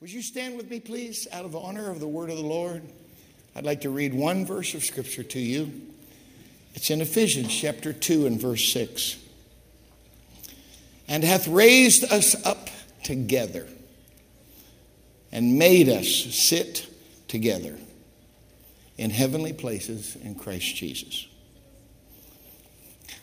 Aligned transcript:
Would 0.00 0.12
you 0.12 0.20
stand 0.20 0.58
with 0.58 0.70
me, 0.70 0.78
please, 0.78 1.26
out 1.32 1.46
of 1.46 1.56
honor 1.56 1.90
of 1.90 2.00
the 2.00 2.08
word 2.08 2.28
of 2.28 2.36
the 2.36 2.42
Lord? 2.42 2.82
I'd 3.54 3.64
like 3.64 3.80
to 3.80 3.90
read 3.90 4.12
one 4.12 4.44
verse 4.44 4.74
of 4.74 4.84
scripture 4.84 5.22
to 5.22 5.38
you. 5.38 5.72
It's 6.74 6.90
in 6.90 7.00
Ephesians 7.00 7.48
chapter 7.48 7.94
2 7.94 8.26
and 8.26 8.38
verse 8.38 8.70
6. 8.74 9.16
And 11.08 11.24
hath 11.24 11.48
raised 11.48 12.04
us 12.12 12.44
up 12.44 12.68
together 13.04 13.66
and 15.32 15.58
made 15.58 15.88
us 15.88 16.06
sit 16.06 16.92
together 17.26 17.78
in 18.98 19.08
heavenly 19.08 19.54
places 19.54 20.14
in 20.16 20.34
Christ 20.34 20.76
Jesus. 20.76 21.26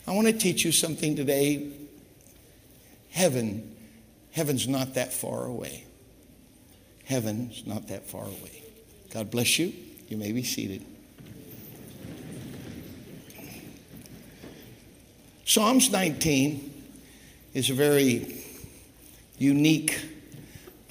I 0.08 0.12
want 0.14 0.26
to 0.26 0.34
teach 0.34 0.66
you 0.66 0.72
something 0.72 1.16
today. 1.16 1.72
Heaven, 3.12 3.76
heaven's 4.32 4.68
not 4.68 4.96
that 4.96 5.14
far 5.14 5.46
away. 5.46 5.86
Heaven's 7.06 7.66
not 7.66 7.88
that 7.90 8.08
far 8.08 8.24
away. 8.24 8.64
God 9.12 9.30
bless 9.30 9.60
you. 9.60 9.74
You 10.08 10.18
may 10.18 10.32
be 10.32 10.44
seated. 10.44 10.86
Psalms 15.46 15.92
19 15.92 16.74
is 17.54 17.70
a 17.70 17.74
very 17.74 18.44
unique 19.38 20.00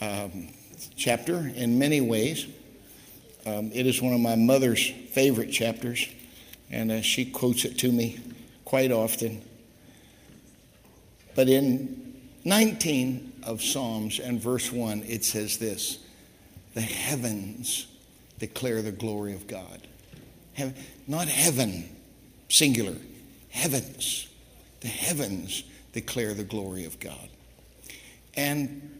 um, 0.00 0.48
chapter 0.94 1.50
in 1.54 1.78
many 1.78 2.00
ways. 2.00 2.46
Um, 3.44 3.72
it 3.72 3.86
is 3.86 4.00
one 4.00 4.12
of 4.12 4.20
my 4.20 4.36
mother's 4.36 4.88
favorite 5.10 5.50
chapters, 5.50 6.06
and 6.70 6.92
uh, 6.92 7.00
she 7.00 7.24
quotes 7.24 7.64
it 7.64 7.78
to 7.78 7.90
me 7.90 8.20
quite 8.64 8.92
often. 8.92 9.42
But 11.34 11.48
in 11.48 12.14
19 12.44 13.31
of 13.44 13.62
Psalms 13.62 14.18
and 14.18 14.40
verse 14.40 14.70
1, 14.72 15.04
it 15.06 15.24
says 15.24 15.58
this 15.58 15.98
The 16.74 16.80
heavens 16.80 17.86
declare 18.38 18.82
the 18.82 18.92
glory 18.92 19.34
of 19.34 19.46
God. 19.46 19.86
Heaven, 20.54 20.74
not 21.06 21.28
heaven, 21.28 21.88
singular, 22.48 22.96
heavens. 23.50 24.28
The 24.80 24.88
heavens 24.88 25.64
declare 25.92 26.34
the 26.34 26.44
glory 26.44 26.84
of 26.84 26.98
God. 26.98 27.28
And 28.34 28.90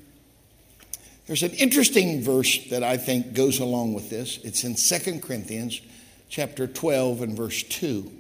there's 1.27 1.43
an 1.43 1.53
interesting 1.53 2.23
verse 2.23 2.67
that 2.71 2.83
I 2.83 2.97
think 2.97 3.35
goes 3.35 3.59
along 3.59 3.95
with 3.95 4.11
this. 4.11 4.39
It's 4.45 4.65
in 4.65 4.75
2 4.75 5.21
Corinthians 5.21 5.81
chapter 6.29 6.67
12 6.67 7.23
and 7.23 7.37
verse 7.37 7.63
2. 7.63 8.11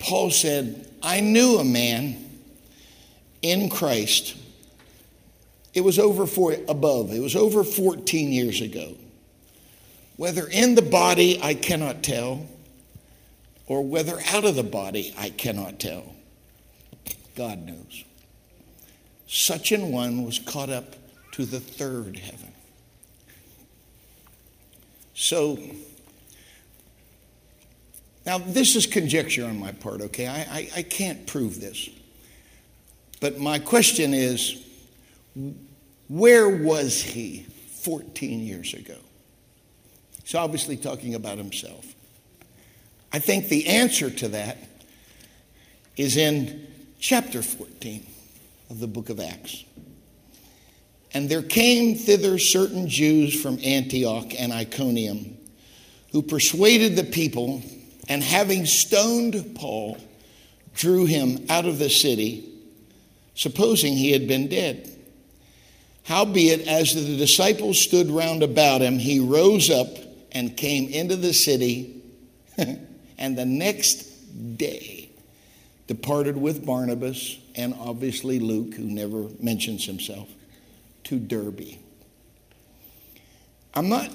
Paul 0.00 0.30
said, 0.30 0.88
I 1.02 1.20
knew 1.20 1.58
a 1.58 1.64
man 1.64 2.16
in 3.42 3.70
Christ. 3.70 4.36
It 5.74 5.82
was 5.82 5.98
over 5.98 6.26
for 6.26 6.56
above. 6.68 7.12
It 7.12 7.20
was 7.20 7.34
over 7.34 7.64
14 7.64 8.32
years 8.32 8.60
ago. 8.60 8.94
Whether 10.16 10.46
in 10.46 10.76
the 10.76 10.82
body 10.82 11.40
I 11.42 11.54
cannot 11.54 12.04
tell, 12.04 12.46
or 13.66 13.82
whether 13.82 14.20
out 14.32 14.44
of 14.44 14.54
the 14.54 14.62
body 14.62 15.12
I 15.18 15.30
cannot 15.30 15.80
tell. 15.80 16.14
God 17.34 17.66
knows. 17.66 18.04
Such 19.26 19.72
an 19.72 19.90
one 19.90 20.24
was 20.24 20.38
caught 20.38 20.70
up 20.70 20.94
to 21.32 21.44
the 21.44 21.58
third 21.58 22.18
heaven. 22.18 22.52
So, 25.14 25.58
now 28.24 28.38
this 28.38 28.76
is 28.76 28.86
conjecture 28.86 29.44
on 29.44 29.58
my 29.58 29.72
part, 29.72 30.02
okay? 30.02 30.26
I, 30.26 30.38
I, 30.38 30.70
I 30.76 30.82
can't 30.82 31.26
prove 31.26 31.60
this. 31.60 31.88
But 33.20 33.38
my 33.38 33.58
question 33.58 34.14
is 34.14 34.62
where 36.08 36.48
was 36.48 37.00
he 37.00 37.46
14 37.82 38.40
years 38.40 38.74
ago? 38.74 38.96
He's 40.22 40.34
obviously 40.34 40.76
talking 40.76 41.14
about 41.14 41.38
himself. 41.38 41.94
I 43.12 43.18
think 43.18 43.48
the 43.48 43.66
answer 43.66 44.10
to 44.10 44.28
that 44.28 44.58
is 45.96 46.16
in 46.16 46.66
chapter 46.98 47.42
14 47.42 48.06
of 48.70 48.80
the 48.80 48.86
book 48.86 49.10
of 49.10 49.20
Acts. 49.20 49.64
And 51.12 51.28
there 51.28 51.42
came 51.42 51.94
thither 51.94 52.38
certain 52.38 52.88
Jews 52.88 53.40
from 53.40 53.58
Antioch 53.62 54.32
and 54.36 54.52
Iconium 54.52 55.38
who 56.14 56.22
persuaded 56.22 56.94
the 56.94 57.02
people, 57.02 57.60
and 58.08 58.22
having 58.22 58.64
stoned 58.66 59.56
Paul, 59.56 59.98
drew 60.72 61.06
him 61.06 61.44
out 61.48 61.66
of 61.66 61.80
the 61.80 61.90
city, 61.90 62.48
supposing 63.34 63.94
he 63.94 64.12
had 64.12 64.28
been 64.28 64.46
dead. 64.46 64.93
Howbeit, 66.04 66.68
as 66.68 66.94
the 66.94 67.16
disciples 67.16 67.80
stood 67.80 68.10
round 68.10 68.42
about 68.42 68.82
him, 68.82 68.98
he 68.98 69.20
rose 69.20 69.70
up 69.70 69.88
and 70.32 70.54
came 70.54 70.88
into 70.90 71.16
the 71.16 71.32
city, 71.32 72.02
and 72.58 73.38
the 73.38 73.46
next 73.46 74.58
day 74.58 75.08
departed 75.86 76.36
with 76.36 76.64
Barnabas 76.64 77.38
and 77.54 77.74
obviously 77.78 78.38
Luke, 78.38 78.74
who 78.74 78.84
never 78.84 79.28
mentions 79.40 79.86
himself, 79.86 80.28
to 81.04 81.18
Derbe. 81.18 81.78
I'm 83.72 83.88
not, 83.88 84.10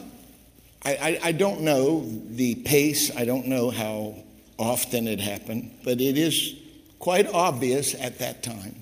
I, 0.84 0.96
I, 0.96 1.20
I 1.24 1.32
don't 1.32 1.62
know 1.62 2.06
the 2.30 2.56
pace, 2.56 3.16
I 3.16 3.26
don't 3.26 3.48
know 3.48 3.72
how 3.72 4.16
often 4.60 5.08
it 5.08 5.20
happened, 5.20 5.72
but 5.84 6.02
it 6.02 6.18
is 6.18 6.56
quite 7.00 7.28
obvious 7.28 7.96
at 7.96 8.20
that 8.20 8.44
time. 8.44 8.76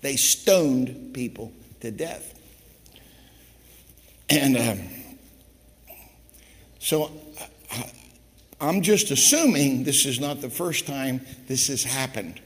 They 0.00 0.16
stoned 0.16 1.12
people 1.14 1.52
to 1.84 1.90
death. 1.90 2.32
And 4.30 4.56
um, 4.56 4.80
so 6.78 7.10
I'm 8.58 8.80
just 8.80 9.10
assuming 9.10 9.84
this 9.84 10.06
is 10.06 10.18
not 10.18 10.40
the 10.40 10.48
first 10.48 10.86
time 10.86 11.20
this 11.46 11.68
has 11.68 11.84
happened. 11.84 12.40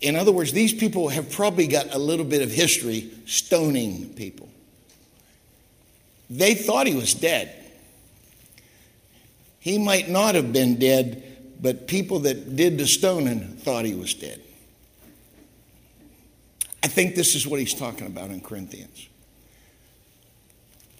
In 0.00 0.16
other 0.16 0.32
words, 0.32 0.52
these 0.52 0.72
people 0.72 1.08
have 1.08 1.30
probably 1.30 1.66
got 1.66 1.94
a 1.94 1.98
little 1.98 2.24
bit 2.24 2.40
of 2.40 2.50
history 2.50 3.12
stoning 3.26 4.14
people. 4.14 4.48
They 6.30 6.54
thought 6.54 6.86
he 6.86 6.94
was 6.94 7.12
dead. 7.12 7.54
He 9.58 9.78
might 9.78 10.08
not 10.08 10.34
have 10.34 10.50
been 10.50 10.78
dead, 10.78 11.58
but 11.60 11.86
people 11.86 12.20
that 12.20 12.56
did 12.56 12.78
the 12.78 12.86
stoning 12.86 13.40
thought 13.58 13.84
he 13.84 13.94
was 13.94 14.14
dead. 14.14 14.40
I 16.82 16.88
think 16.88 17.14
this 17.14 17.34
is 17.34 17.46
what 17.46 17.60
he's 17.60 17.74
talking 17.74 18.06
about 18.06 18.30
in 18.30 18.40
Corinthians. 18.40 19.08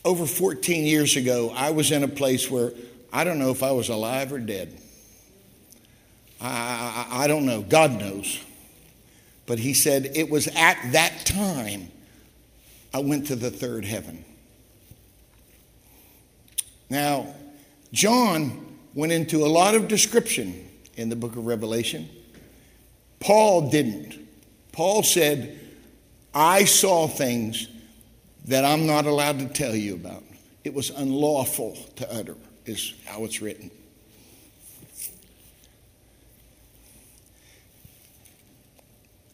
Over 0.04 0.26
14 0.26 0.84
years 0.84 1.16
ago, 1.16 1.52
I 1.54 1.70
was 1.70 1.90
in 1.90 2.02
a 2.02 2.08
place 2.08 2.50
where 2.50 2.72
I 3.12 3.24
don't 3.24 3.38
know 3.38 3.50
if 3.50 3.62
I 3.62 3.72
was 3.72 3.88
alive 3.88 4.32
or 4.32 4.38
dead. 4.38 4.76
I, 6.40 7.06
I, 7.10 7.24
I 7.24 7.26
don't 7.26 7.44
know. 7.44 7.62
God 7.62 7.98
knows. 7.98 8.40
But 9.46 9.58
he 9.58 9.74
said, 9.74 10.12
it 10.14 10.30
was 10.30 10.46
at 10.48 10.78
that 10.92 11.26
time 11.26 11.88
I 12.94 13.00
went 13.00 13.26
to 13.28 13.36
the 13.36 13.50
third 13.50 13.84
heaven. 13.84 14.24
Now, 16.88 17.34
John 17.92 18.76
went 18.94 19.12
into 19.12 19.44
a 19.44 19.48
lot 19.48 19.74
of 19.74 19.88
description 19.88 20.68
in 20.96 21.08
the 21.08 21.16
book 21.16 21.36
of 21.36 21.46
Revelation. 21.46 22.08
Paul 23.20 23.70
didn't. 23.70 24.18
Paul 24.72 25.02
said, 25.02 25.59
I 26.34 26.64
saw 26.64 27.08
things 27.08 27.68
that 28.44 28.64
I'm 28.64 28.86
not 28.86 29.06
allowed 29.06 29.38
to 29.40 29.46
tell 29.46 29.74
you 29.74 29.94
about. 29.94 30.22
It 30.64 30.74
was 30.74 30.90
unlawful 30.90 31.76
to 31.96 32.12
utter, 32.12 32.36
is 32.66 32.94
how 33.04 33.24
it's 33.24 33.40
written. 33.40 33.70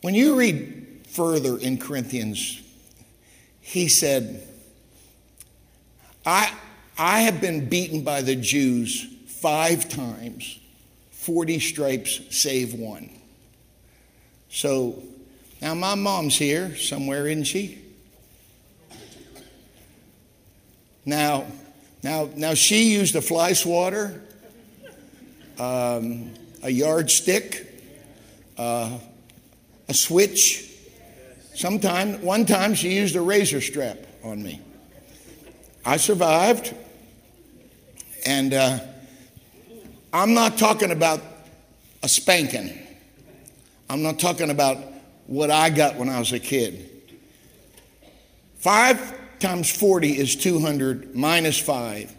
When 0.03 0.15
you 0.15 0.37
read 0.37 1.05
further 1.09 1.59
in 1.59 1.79
Corinthians, 1.79 2.63
he 3.61 3.89
said, 3.89 4.47
I, 6.25 6.53
I 6.97 7.21
have 7.23 7.41
been 7.41 7.69
beaten 7.69 8.03
by 8.03 8.23
the 8.23 8.37
Jews 8.37 9.07
five 9.27 9.89
times, 9.89 10.61
40 11.11 11.59
stripes 11.59 12.21
save 12.31 12.75
one. 12.75 13.11
So 14.49 15.03
now 15.67 15.75
my 15.75 15.97
mom's 15.97 16.37
here 16.37 16.77
somewhere, 16.77 17.27
isn't 17.27 17.43
she? 17.43 17.77
Now, 21.05 21.47
now, 22.05 22.31
now 22.37 22.55
she 22.55 22.93
used 22.93 23.17
a 23.17 23.21
fly 23.21 23.53
swatter, 23.53 24.23
um, 25.59 26.33
a 26.63 26.71
yardstick, 26.71 27.67
uh, 28.57 28.97
a 29.89 29.95
switch. 29.95 30.71
Sometime, 31.57 32.23
one 32.23 32.47
time 32.47 32.75
she 32.75 32.95
used 32.95 33.17
a 33.17 33.21
razor 33.21 33.61
strap 33.61 33.99
on 34.23 34.41
me. 34.41 34.61
I 35.85 35.97
survived, 35.97 36.77
and 38.25 38.55
uh, 38.55 38.79
I'm 40.13 40.33
not 40.33 40.59
talking 40.59 40.93
about 40.93 41.21
a 42.05 42.09
spanking. 42.09 42.73
I'm 43.91 44.05
not 44.05 44.21
talking 44.21 44.51
about 44.51 44.79
what 45.27 45.51
I 45.51 45.71
got 45.71 45.97
when 45.97 46.09
I 46.09 46.19
was 46.19 46.33
a 46.33 46.39
kid. 46.39 46.91
5 48.59 49.39
times 49.39 49.71
40 49.71 50.19
is 50.19 50.37
200 50.37 51.15
minus 51.15 51.59
5. 51.59 52.13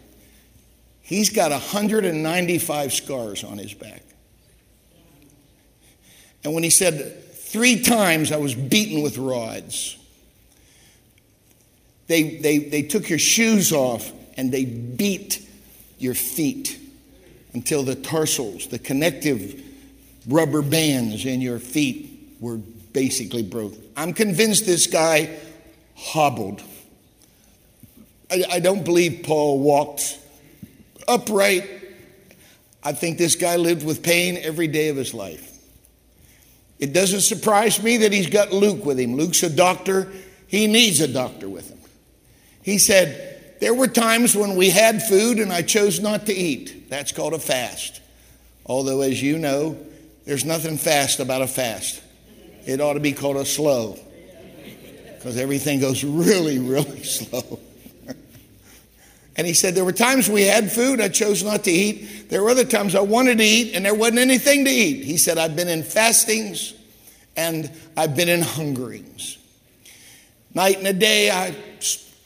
He's 1.02 1.30
got 1.30 1.50
195 1.50 2.92
scars 2.92 3.44
on 3.44 3.58
his 3.58 3.74
back. 3.74 4.02
And 6.44 6.54
when 6.54 6.62
he 6.62 6.70
said, 6.70 7.24
Three 7.34 7.80
times 7.80 8.30
I 8.30 8.36
was 8.36 8.54
beaten 8.54 9.02
with 9.02 9.16
rods, 9.16 9.96
they, 12.06 12.36
they, 12.36 12.58
they 12.58 12.82
took 12.82 13.08
your 13.08 13.18
shoes 13.18 13.72
off 13.72 14.12
and 14.36 14.52
they 14.52 14.66
beat 14.66 15.48
your 15.98 16.12
feet 16.12 16.78
until 17.54 17.82
the 17.82 17.94
tarsals, 17.94 18.66
the 18.66 18.78
connective 18.78 19.62
rubber 20.26 20.60
bands 20.60 21.24
in 21.24 21.40
your 21.40 21.58
feet 21.58 22.36
were 22.38 22.60
basically 22.92 23.42
broke. 23.42 23.74
I'm 23.96 24.12
convinced 24.12 24.66
this 24.66 24.86
guy 24.86 25.36
hobbled. 25.94 26.62
I, 28.30 28.44
I 28.50 28.60
don't 28.60 28.84
believe 28.84 29.22
Paul 29.24 29.60
walked 29.60 30.18
upright. 31.06 31.68
I 32.82 32.92
think 32.92 33.18
this 33.18 33.34
guy 33.34 33.56
lived 33.56 33.84
with 33.84 34.02
pain 34.02 34.38
every 34.40 34.68
day 34.68 34.88
of 34.88 34.96
his 34.96 35.14
life. 35.14 35.44
It 36.78 36.92
doesn't 36.92 37.22
surprise 37.22 37.82
me 37.82 37.98
that 37.98 38.12
he's 38.12 38.28
got 38.28 38.52
Luke 38.52 38.84
with 38.84 38.98
him. 38.98 39.16
Luke's 39.16 39.42
a 39.42 39.50
doctor, 39.50 40.12
he 40.46 40.66
needs 40.66 41.00
a 41.00 41.08
doctor 41.08 41.48
with 41.48 41.68
him. 41.68 41.78
He 42.62 42.78
said, 42.78 43.56
There 43.60 43.74
were 43.74 43.88
times 43.88 44.36
when 44.36 44.54
we 44.54 44.70
had 44.70 45.02
food 45.02 45.38
and 45.38 45.52
I 45.52 45.62
chose 45.62 46.00
not 46.00 46.26
to 46.26 46.34
eat. 46.34 46.88
That's 46.88 47.12
called 47.12 47.34
a 47.34 47.38
fast. 47.38 48.00
Although, 48.64 49.00
as 49.00 49.22
you 49.22 49.38
know, 49.38 49.78
there's 50.24 50.44
nothing 50.44 50.76
fast 50.76 51.20
about 51.20 51.42
a 51.42 51.46
fast. 51.46 52.02
It 52.68 52.82
ought 52.82 52.92
to 52.92 53.00
be 53.00 53.12
called 53.12 53.38
a 53.38 53.46
slow 53.46 53.98
because 55.16 55.38
everything 55.38 55.80
goes 55.80 56.04
really, 56.04 56.58
really 56.58 57.02
slow. 57.02 57.60
and 59.36 59.46
he 59.46 59.54
said, 59.54 59.74
There 59.74 59.86
were 59.86 59.92
times 59.92 60.28
we 60.28 60.42
had 60.42 60.70
food, 60.70 61.00
I 61.00 61.08
chose 61.08 61.42
not 61.42 61.64
to 61.64 61.70
eat. 61.70 62.28
There 62.28 62.42
were 62.42 62.50
other 62.50 62.66
times 62.66 62.94
I 62.94 63.00
wanted 63.00 63.38
to 63.38 63.44
eat, 63.44 63.74
and 63.74 63.86
there 63.86 63.94
wasn't 63.94 64.18
anything 64.18 64.66
to 64.66 64.70
eat. 64.70 65.02
He 65.02 65.16
said, 65.16 65.38
I've 65.38 65.56
been 65.56 65.68
in 65.68 65.82
fastings 65.82 66.74
and 67.38 67.70
I've 67.96 68.14
been 68.14 68.28
in 68.28 68.42
hungerings. 68.42 69.38
Night 70.52 70.76
and 70.76 70.86
a 70.88 70.92
day, 70.92 71.30
I 71.30 71.56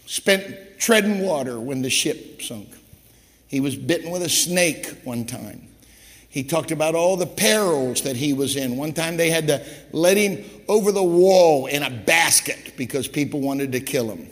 spent 0.07 0.81
treading 0.81 1.21
water 1.21 1.61
when 1.61 1.83
the 1.83 1.91
ship 1.91 2.43
sunk. 2.43 2.69
He 3.47 3.61
was 3.61 3.77
bitten 3.77 4.11
with 4.11 4.23
a 4.23 4.29
snake 4.29 4.89
one 5.05 5.25
time. 5.25 5.69
He 6.33 6.43
talked 6.43 6.71
about 6.71 6.95
all 6.95 7.19
the 7.19 7.27
perils 7.27 8.03
that 8.03 8.17
he 8.17 8.33
was 8.33 8.57
in. 8.57 8.79
One 8.79 8.95
time 8.95 9.19
they 9.19 9.29
had 9.29 9.49
to 9.49 9.63
let 9.93 10.17
him 10.17 10.43
over 10.67 10.91
the 10.91 11.03
wall 11.03 11.67
in 11.67 11.83
a 11.83 11.91
basket 11.91 12.73
because 12.75 13.07
people 13.07 13.43
wanted 13.43 13.73
to 13.73 13.81
kill 13.81 14.11
him. 14.11 14.31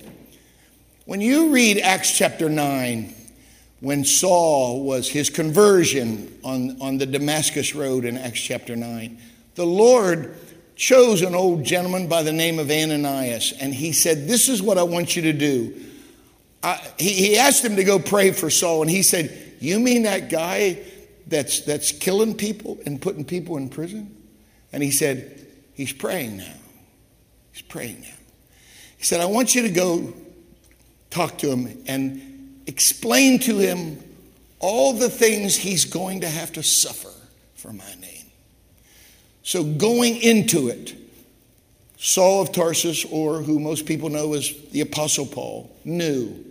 When 1.05 1.21
you 1.21 1.53
read 1.53 1.77
Acts 1.77 2.17
chapter 2.17 2.49
9, 2.49 3.15
when 3.81 4.07
Saul 4.07 4.83
was 4.83 5.11
his 5.11 5.29
conversion 5.29 6.35
on, 6.43 6.81
on 6.81 6.97
the 6.97 7.05
Damascus 7.05 7.75
Road 7.75 8.07
in 8.07 8.17
Acts 8.17 8.41
chapter 8.41 8.75
9, 8.77 9.19
the 9.55 9.67
Lord 9.67 10.35
chose 10.77 11.21
an 11.21 11.35
old 11.35 11.65
gentleman 11.65 12.09
by 12.09 12.23
the 12.23 12.33
name 12.33 12.59
of 12.59 12.71
Ananias, 12.71 13.53
and 13.61 13.75
he 13.75 13.93
said, 13.93 14.27
This 14.27 14.49
is 14.49 14.63
what 14.63 14.79
I 14.79 14.85
want 14.85 15.17
you 15.17 15.23
to 15.23 15.35
do. 15.35 15.75
He, 16.99 17.11
he 17.11 17.37
asked 17.37 17.63
him 17.63 17.77
to 17.77 17.85
go 17.85 17.99
pray 17.99 18.31
for 18.31 18.49
Saul, 18.49 18.81
and 18.81 18.91
he 18.91 19.03
said, 19.03 19.57
You 19.61 19.79
mean 19.79 20.05
that 20.05 20.31
guy 20.31 20.79
that's, 21.31 21.61
that's 21.61 21.93
killing 21.93 22.35
people 22.35 22.79
and 22.85 23.01
putting 23.01 23.25
people 23.25 23.57
in 23.57 23.69
prison? 23.69 24.15
And 24.73 24.83
he 24.83 24.91
said, 24.91 25.47
He's 25.75 25.93
praying 25.95 26.37
now. 26.37 26.55
He's 27.53 27.63
praying 27.63 28.03
now. 28.03 28.09
He 28.99 29.05
said, 29.05 29.21
I 29.23 29.25
want 29.25 29.55
you 29.55 29.63
to 29.63 29.71
go 29.71 30.13
talk 31.09 31.39
to 31.39 31.51
him 31.51 31.83
and 31.87 32.63
explain 32.67 33.39
to 33.41 33.57
him 33.57 33.99
all 34.59 34.93
the 34.93 35.09
things 35.09 35.57
he's 35.57 35.87
going 35.87 36.21
to 36.21 36.29
have 36.29 36.53
to 36.53 36.63
suffer 36.63 37.13
for 37.55 37.73
my 37.73 37.95
name. 37.95 38.27
So, 39.43 39.65
going 39.65 40.19
into 40.19 40.69
it, 40.69 40.95
Saul 41.97 42.43
of 42.43 42.53
Tarsus, 42.53 43.07
or 43.07 43.43
who 43.43 43.59
most 43.59 43.87
people 43.87 44.11
know 44.11 44.35
as 44.35 44.55
the 44.73 44.83
Apostle 44.83 45.27
Paul, 45.27 45.75
knew 45.85 46.45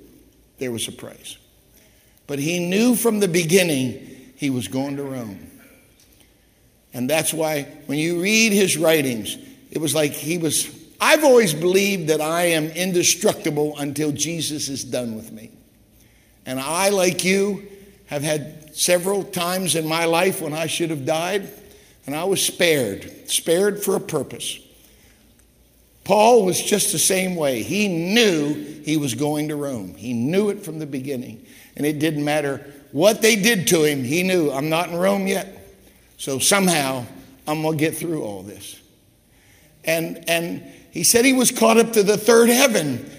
there 0.57 0.71
was 0.71 0.87
a 0.87 0.91
price. 0.91 1.37
But 2.25 2.39
he 2.39 2.59
knew 2.67 2.95
from 2.95 3.19
the 3.19 3.27
beginning 3.27 4.08
he 4.39 4.49
was 4.49 4.69
going 4.69 4.95
to 4.95 5.03
Rome. 5.03 5.37
And 6.93 7.09
that's 7.09 7.33
why 7.33 7.63
when 7.87 7.97
you 7.99 8.21
read 8.21 8.53
his 8.53 8.77
writings, 8.77 9.37
it 9.69 9.79
was 9.79 9.93
like 9.93 10.11
he 10.11 10.37
was. 10.37 10.73
I've 11.01 11.25
always 11.25 11.53
believed 11.53 12.07
that 12.07 12.21
I 12.21 12.43
am 12.45 12.67
indestructible 12.67 13.77
until 13.77 14.13
Jesus 14.13 14.69
is 14.69 14.85
done 14.85 15.15
with 15.15 15.33
me. 15.33 15.51
And 16.45 16.57
I, 16.57 16.87
like 16.87 17.25
you, 17.25 17.67
have 18.05 18.21
had 18.23 18.73
several 18.75 19.25
times 19.25 19.75
in 19.75 19.85
my 19.85 20.05
life 20.05 20.41
when 20.41 20.53
I 20.53 20.67
should 20.67 20.89
have 20.89 21.05
died, 21.05 21.49
and 22.05 22.15
I 22.15 22.23
was 22.23 22.41
spared, 22.41 23.29
spared 23.29 23.83
for 23.83 23.97
a 23.97 23.99
purpose. 23.99 24.57
Paul 26.05 26.45
was 26.45 26.61
just 26.61 26.93
the 26.93 26.97
same 26.97 27.35
way. 27.35 27.61
He 27.61 27.89
knew 27.89 28.53
he 28.85 28.95
was 28.95 29.15
going 29.15 29.49
to 29.49 29.57
Rome, 29.57 29.95
he 29.95 30.13
knew 30.13 30.49
it 30.49 30.63
from 30.63 30.79
the 30.79 30.87
beginning. 30.87 31.45
And 31.75 31.85
it 31.85 31.99
didn't 31.99 32.23
matter 32.25 32.73
what 32.91 33.21
they 33.21 33.35
did 33.35 33.67
to 33.67 33.83
him, 33.83 34.03
he 34.03 34.23
knew, 34.23 34.51
I'm 34.51 34.69
not 34.69 34.89
in 34.89 34.95
Rome 34.95 35.27
yet. 35.27 35.55
So 36.17 36.39
somehow 36.39 37.05
I'm 37.47 37.61
going 37.61 37.77
to 37.77 37.83
get 37.83 37.95
through 37.95 38.23
all 38.23 38.43
this. 38.43 38.79
And, 39.85 40.23
and 40.27 40.61
he 40.91 41.03
said 41.03 41.25
he 41.25 41.33
was 41.33 41.51
caught 41.51 41.77
up 41.77 41.93
to 41.93 42.03
the 42.03 42.17
third 42.17 42.49
heaven. 42.49 43.09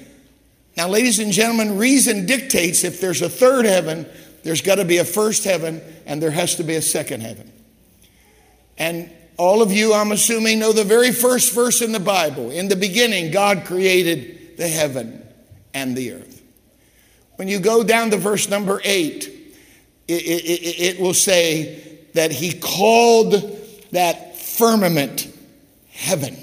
Now, 0.76 0.88
ladies 0.88 1.18
and 1.18 1.32
gentlemen, 1.32 1.78
reason 1.78 2.26
dictates 2.26 2.84
if 2.84 3.00
there's 3.00 3.22
a 3.22 3.28
third 3.28 3.64
heaven, 3.64 4.06
there's 4.42 4.60
got 4.60 4.76
to 4.76 4.84
be 4.84 4.98
a 4.98 5.04
first 5.04 5.44
heaven 5.44 5.80
and 6.06 6.22
there 6.22 6.30
has 6.30 6.56
to 6.56 6.62
be 6.62 6.74
a 6.74 6.82
second 6.82 7.22
heaven. 7.22 7.50
And 8.78 9.10
all 9.36 9.62
of 9.62 9.72
you, 9.72 9.94
I'm 9.94 10.12
assuming, 10.12 10.58
know 10.58 10.72
the 10.72 10.84
very 10.84 11.12
first 11.12 11.54
verse 11.54 11.80
in 11.80 11.92
the 11.92 12.00
Bible. 12.00 12.50
In 12.50 12.68
the 12.68 12.76
beginning, 12.76 13.30
God 13.30 13.64
created 13.64 14.58
the 14.58 14.68
heaven 14.68 15.26
and 15.72 15.96
the 15.96 16.12
earth. 16.12 16.42
When 17.36 17.48
you 17.48 17.58
go 17.58 17.82
down 17.82 18.10
to 18.10 18.18
verse 18.18 18.50
number 18.50 18.80
eight, 18.84 19.39
it, 20.14 20.96
it, 20.96 21.00
will 21.00 21.14
say 21.14 22.00
that 22.14 22.32
he 22.32 22.52
called 22.52 23.32
that 23.92 24.36
firmament 24.36 25.32
heaven. 25.90 26.36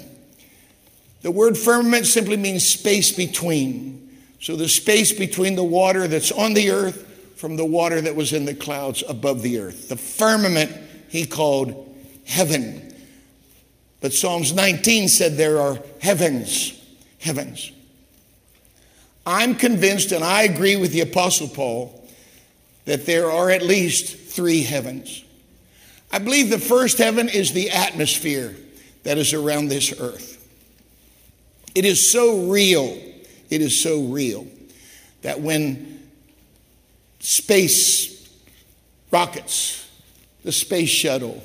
The 1.22 1.30
word 1.30 1.56
firmament 1.58 2.06
simply 2.06 2.36
means 2.36 2.66
space 2.66 3.12
between. 3.12 4.16
So 4.40 4.56
the 4.56 4.68
space 4.68 5.12
between 5.12 5.56
the 5.56 5.64
water 5.64 6.06
that's 6.06 6.30
on 6.30 6.54
the 6.54 6.70
earth 6.70 7.04
from 7.36 7.56
the 7.56 7.64
water 7.64 8.00
that 8.00 8.16
was 8.16 8.32
in 8.32 8.44
the 8.44 8.54
clouds 8.54 9.02
above 9.08 9.42
the 9.42 9.58
earth. 9.58 9.88
The 9.88 9.96
firmament 9.96 10.72
he 11.08 11.26
called 11.26 11.96
heaven. 12.26 12.94
But 14.00 14.12
Psalms 14.12 14.52
19 14.52 15.08
said 15.08 15.36
there 15.36 15.60
are 15.60 15.78
heavens, 16.00 16.80
heavens. 17.18 17.72
I'm 19.26 19.56
convinced, 19.56 20.12
and 20.12 20.24
I 20.24 20.42
agree 20.42 20.76
with 20.76 20.92
the 20.92 21.00
Apostle 21.00 21.48
Paul, 21.48 21.97
that 22.88 23.04
there 23.04 23.30
are 23.30 23.50
at 23.50 23.60
least 23.60 24.16
three 24.16 24.62
heavens. 24.62 25.22
I 26.10 26.18
believe 26.20 26.48
the 26.48 26.58
first 26.58 26.96
heaven 26.96 27.28
is 27.28 27.52
the 27.52 27.68
atmosphere 27.68 28.56
that 29.02 29.18
is 29.18 29.34
around 29.34 29.68
this 29.68 29.92
earth. 30.00 30.36
It 31.74 31.84
is 31.84 32.10
so 32.10 32.46
real, 32.46 32.98
it 33.50 33.60
is 33.60 33.78
so 33.78 34.04
real 34.04 34.46
that 35.20 35.38
when 35.38 36.08
space 37.20 38.26
rockets, 39.10 39.86
the 40.42 40.50
space 40.50 40.88
shuttle, 40.88 41.42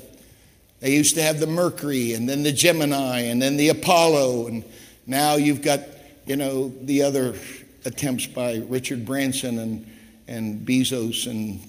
they 0.80 0.96
used 0.96 1.16
to 1.16 1.22
have 1.22 1.42
the 1.42 1.48
Mercury 1.48 2.14
and 2.14 2.30
then 2.30 2.44
the 2.44 2.54
Gemini 2.54 3.24
and 3.24 3.42
then 3.42 3.58
the 3.58 3.68
Apollo, 3.68 4.48
and 4.48 4.64
now 5.06 5.36
you've 5.36 5.62
got, 5.62 5.82
you 6.26 6.38
know, 6.38 6.70
the 6.70 7.02
other 7.04 7.36
attempts 7.84 8.28
by 8.28 8.64
Richard 8.70 9.06
Branson 9.06 9.60
and 9.60 9.93
and 10.28 10.66
Bezos 10.66 11.30
and 11.30 11.60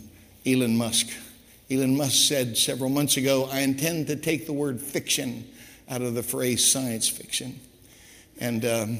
Elon 0.46 0.76
Musk. 0.76 1.08
Elon 1.70 1.96
Musk 1.96 2.28
said 2.28 2.56
several 2.56 2.90
months 2.90 3.16
ago, 3.16 3.48
I 3.50 3.60
intend 3.60 4.06
to 4.08 4.16
take 4.16 4.46
the 4.46 4.52
word 4.52 4.80
fiction 4.80 5.48
out 5.88 6.02
of 6.02 6.14
the 6.14 6.22
phrase 6.22 6.70
science 6.70 7.08
fiction. 7.08 7.58
And 8.40 8.64
um, 8.64 8.98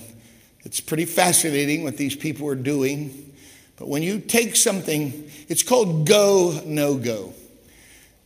it's 0.65 0.81
pretty 0.81 1.05
fascinating 1.05 1.85
what 1.85 1.97
these 1.97 2.17
people 2.17 2.49
are 2.49 2.55
doing. 2.55 3.33
But 3.77 3.89
when 3.89 4.03
you 4.03 4.21
take 4.21 4.57
something, 4.57 5.31
it's 5.49 5.63
called 5.63 6.07
go, 6.07 6.61
no 6.65 6.97
go. 6.97 7.35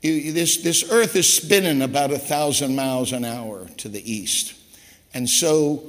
this, 0.03 0.59
this 0.63 0.91
earth 0.91 1.17
is 1.17 1.33
spinning 1.33 1.83
about 1.83 2.13
a 2.13 2.19
thousand 2.19 2.77
miles 2.77 3.13
an 3.13 3.25
hour 3.25 3.67
to 3.79 3.89
the 3.89 4.13
east. 4.13 4.55
And 5.15 5.29
so 5.29 5.83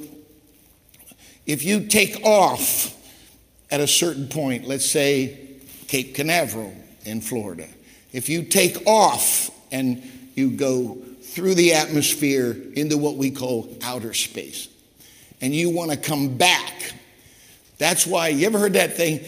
if 1.46 1.64
you 1.64 1.86
take 1.88 2.24
off 2.24 2.96
at 3.72 3.80
a 3.80 3.88
certain 3.88 4.28
point, 4.28 4.66
let's 4.66 4.90
say 4.90 5.38
Cape 5.88 6.16
Canaveral 6.16 6.74
in 7.06 7.22
Florida. 7.22 7.68
If 8.12 8.30
you 8.30 8.44
take 8.44 8.86
off 8.88 9.52
and 9.72 10.04
you 10.36 10.52
go 10.52 10.96
through 11.22 11.56
the 11.56 11.74
atmosphere 11.74 12.58
into 12.74 12.98
what 12.98 13.16
we 13.16 13.32
call 13.32 13.76
outer 13.84 14.14
space, 14.14 14.68
and 15.42 15.54
you 15.54 15.70
want 15.70 15.92
to 15.92 15.98
come 15.98 16.38
back, 16.38 16.94
That's 17.80 18.06
why, 18.06 18.28
you 18.28 18.46
ever 18.46 18.60
heard 18.60 18.74
that 18.74 18.96
thing? 18.98 19.22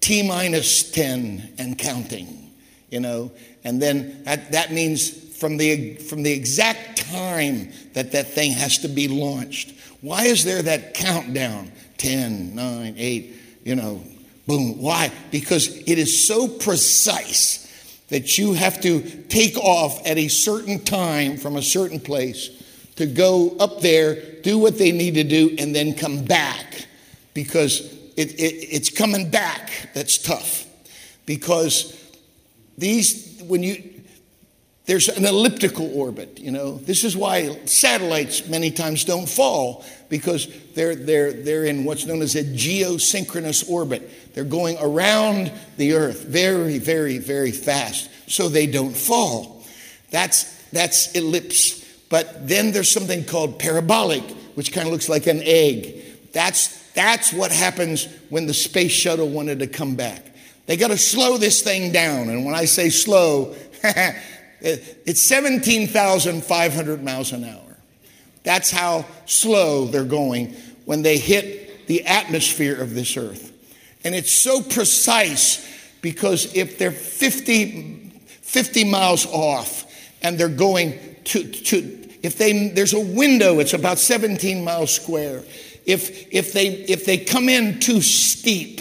T 0.00 0.26
minus 0.26 0.90
10 0.92 1.54
and 1.58 1.76
counting, 1.76 2.52
you 2.90 3.00
know? 3.00 3.32
And 3.64 3.82
then 3.82 4.22
that, 4.22 4.52
that 4.52 4.72
means 4.72 5.10
from 5.36 5.56
the, 5.56 5.96
from 5.96 6.22
the 6.22 6.32
exact 6.32 7.10
time 7.10 7.72
that 7.94 8.12
that 8.12 8.28
thing 8.28 8.52
has 8.52 8.78
to 8.78 8.88
be 8.88 9.08
launched. 9.08 9.74
Why 10.00 10.24
is 10.24 10.44
there 10.44 10.62
that 10.62 10.94
countdown? 10.94 11.72
10, 11.98 12.54
9, 12.54 12.94
8, 12.96 13.36
you 13.64 13.74
know, 13.74 14.02
boom. 14.46 14.80
Why? 14.80 15.12
Because 15.30 15.68
it 15.86 15.98
is 15.98 16.26
so 16.26 16.48
precise 16.48 17.64
that 18.08 18.38
you 18.38 18.54
have 18.54 18.80
to 18.80 19.00
take 19.24 19.56
off 19.58 20.06
at 20.06 20.16
a 20.16 20.28
certain 20.28 20.82
time 20.82 21.36
from 21.36 21.56
a 21.56 21.62
certain 21.62 22.00
place 22.00 22.50
to 22.96 23.06
go 23.06 23.56
up 23.60 23.80
there, 23.80 24.40
do 24.42 24.58
what 24.58 24.78
they 24.78 24.92
need 24.92 25.14
to 25.14 25.24
do, 25.24 25.54
and 25.58 25.74
then 25.74 25.94
come 25.94 26.24
back 26.24 26.86
because 27.34 27.80
it, 28.16 28.32
it, 28.32 28.66
it's 28.70 28.90
coming 28.90 29.30
back 29.30 29.70
that's 29.94 30.18
tough. 30.18 30.66
Because 31.26 31.94
these, 32.76 33.40
when 33.42 33.62
you, 33.62 33.97
there's 34.88 35.10
an 35.10 35.26
elliptical 35.26 35.94
orbit, 35.94 36.40
you 36.40 36.50
know. 36.50 36.78
This 36.78 37.04
is 37.04 37.14
why 37.14 37.54
satellites 37.66 38.48
many 38.48 38.70
times 38.70 39.04
don't 39.04 39.28
fall 39.28 39.84
because 40.08 40.48
they're, 40.72 40.94
they're, 40.94 41.30
they're 41.30 41.66
in 41.66 41.84
what's 41.84 42.06
known 42.06 42.22
as 42.22 42.34
a 42.36 42.42
geosynchronous 42.42 43.68
orbit. 43.68 44.34
They're 44.34 44.44
going 44.44 44.78
around 44.80 45.52
the 45.76 45.92
Earth 45.92 46.24
very, 46.24 46.78
very, 46.78 47.18
very 47.18 47.52
fast 47.52 48.08
so 48.30 48.48
they 48.48 48.66
don't 48.66 48.96
fall. 48.96 49.62
That's, 50.10 50.44
that's 50.70 51.12
ellipse. 51.12 51.84
But 52.08 52.48
then 52.48 52.72
there's 52.72 52.90
something 52.90 53.26
called 53.26 53.58
parabolic, 53.58 54.22
which 54.54 54.72
kind 54.72 54.86
of 54.86 54.92
looks 54.94 55.10
like 55.10 55.26
an 55.26 55.42
egg. 55.42 56.32
That's, 56.32 56.82
that's 56.92 57.30
what 57.30 57.52
happens 57.52 58.08
when 58.30 58.46
the 58.46 58.54
space 58.54 58.92
shuttle 58.92 59.28
wanted 59.28 59.58
to 59.58 59.66
come 59.66 59.96
back. 59.96 60.24
They 60.64 60.78
got 60.78 60.88
to 60.88 60.96
slow 60.96 61.36
this 61.36 61.60
thing 61.60 61.92
down. 61.92 62.30
And 62.30 62.46
when 62.46 62.54
I 62.54 62.64
say 62.64 62.88
slow, 62.88 63.54
it's 64.60 65.22
17,500 65.22 67.02
miles 67.04 67.32
an 67.32 67.44
hour. 67.44 67.76
That's 68.42 68.70
how 68.70 69.04
slow 69.26 69.86
they're 69.86 70.04
going 70.04 70.54
when 70.84 71.02
they 71.02 71.18
hit 71.18 71.86
the 71.86 72.06
atmosphere 72.06 72.80
of 72.80 72.94
this 72.94 73.16
earth. 73.16 73.52
And 74.04 74.14
it's 74.14 74.32
so 74.32 74.62
precise 74.62 75.66
because 76.00 76.54
if 76.54 76.78
they're 76.78 76.90
50, 76.90 78.12
50 78.20 78.84
miles 78.84 79.26
off 79.26 79.84
and 80.22 80.38
they're 80.38 80.48
going 80.48 80.98
to, 81.24 81.44
to 81.44 82.08
if 82.22 82.38
they, 82.38 82.68
there's 82.68 82.94
a 82.94 83.00
window, 83.00 83.60
it's 83.60 83.74
about 83.74 83.98
17 83.98 84.64
miles 84.64 84.92
square. 84.94 85.42
If, 85.86 86.32
if, 86.32 86.52
they, 86.52 86.68
if 86.68 87.04
they 87.04 87.18
come 87.18 87.48
in 87.48 87.80
too 87.80 88.00
steep, 88.00 88.80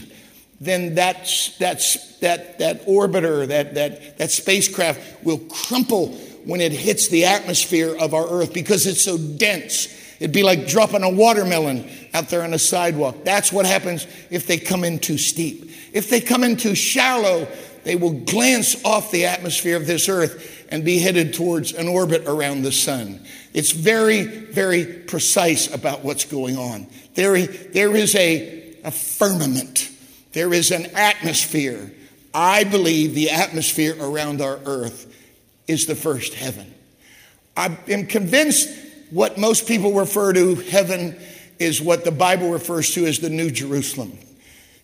then 0.59 0.95
that, 0.95 1.29
that, 1.59 1.83
that, 2.21 2.59
that 2.59 2.85
orbiter, 2.85 3.47
that, 3.47 3.75
that, 3.75 4.17
that 4.17 4.31
spacecraft 4.31 5.23
will 5.23 5.39
crumple 5.39 6.13
when 6.45 6.61
it 6.61 6.71
hits 6.71 7.09
the 7.09 7.25
atmosphere 7.25 7.95
of 7.95 8.13
our 8.13 8.27
Earth 8.27 8.53
because 8.53 8.87
it's 8.87 9.03
so 9.03 9.17
dense. 9.17 9.93
It'd 10.19 10.33
be 10.33 10.43
like 10.43 10.67
dropping 10.67 11.03
a 11.03 11.09
watermelon 11.09 11.89
out 12.13 12.29
there 12.29 12.41
on 12.41 12.53
a 12.53 12.59
sidewalk. 12.59 13.23
That's 13.23 13.51
what 13.51 13.65
happens 13.65 14.07
if 14.31 14.47
they 14.47 14.57
come 14.57 14.83
in 14.83 14.99
too 14.99 15.17
steep. 15.17 15.69
If 15.93 16.09
they 16.09 16.21
come 16.21 16.43
in 16.43 16.57
too 16.57 16.73
shallow, 16.73 17.47
they 17.83 17.95
will 17.95 18.13
glance 18.13 18.83
off 18.83 19.11
the 19.11 19.25
atmosphere 19.25 19.77
of 19.77 19.85
this 19.85 20.09
earth 20.09 20.65
and 20.69 20.83
be 20.83 20.99
headed 20.99 21.33
towards 21.33 21.73
an 21.73 21.87
orbit 21.87 22.23
around 22.25 22.63
the 22.63 22.71
sun. 22.71 23.21
It's 23.53 23.71
very, 23.71 24.23
very 24.23 24.85
precise 24.85 25.73
about 25.73 26.03
what's 26.03 26.25
going 26.25 26.57
on. 26.57 26.87
There, 27.13 27.47
there 27.47 27.95
is 27.95 28.15
a, 28.15 28.75
a 28.83 28.91
firmament, 28.91 29.89
there 30.33 30.53
is 30.53 30.71
an 30.71 30.87
atmosphere. 30.95 31.91
I 32.33 32.63
believe 32.63 33.15
the 33.15 33.31
atmosphere 33.31 33.95
around 33.99 34.41
our 34.41 34.59
earth 34.65 35.13
is 35.67 35.85
the 35.85 35.95
first 35.95 36.33
heaven. 36.33 36.73
I 37.55 37.77
am 37.87 38.05
convinced 38.05 38.69
what 39.09 39.37
most 39.37 39.67
people 39.67 39.93
refer 39.93 40.33
to 40.33 40.55
heaven 40.55 41.17
is 41.59 41.81
what 41.81 42.03
the 42.03 42.11
Bible 42.11 42.51
refers 42.51 42.93
to 42.93 43.05
as 43.05 43.19
the 43.19 43.29
New 43.29 43.49
Jerusalem. 43.49 44.17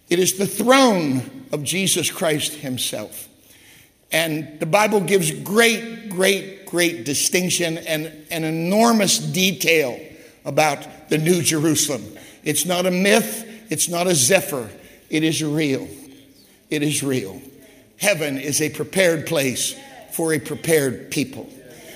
It 0.10 0.20
is 0.20 0.38
the 0.38 0.48
throne 0.48 1.48
of 1.52 1.64
Jesus 1.64 2.12
Christ 2.12 2.54
Himself. 2.54 3.28
And 4.12 4.60
the 4.60 4.66
Bible 4.66 5.02
gives 5.02 5.32
great, 5.32 6.10
great, 6.10 6.66
great 6.66 7.06
distinction 7.06 7.78
and 7.80 8.12
an 8.32 8.44
enormous 8.44 9.18
detail 9.18 10.00
about 10.46 11.10
the 11.10 11.18
New 11.18 11.42
Jerusalem. 11.42 12.04
It's 12.44 12.66
not 12.66 12.86
a 12.86 12.92
myth, 12.92 13.72
it's 13.72 13.90
not 13.90 14.08
a 14.08 14.16
zephyr, 14.16 14.70
it 15.10 15.24
is 15.24 15.44
real. 15.44 15.88
It 16.70 16.84
is 16.84 17.04
real. 17.04 17.42
Heaven 17.98 18.38
is 18.38 18.62
a 18.62 18.70
prepared 18.70 19.26
place 19.26 19.76
for 20.12 20.34
a 20.34 20.40
prepared 20.40 21.12
people. 21.12 21.50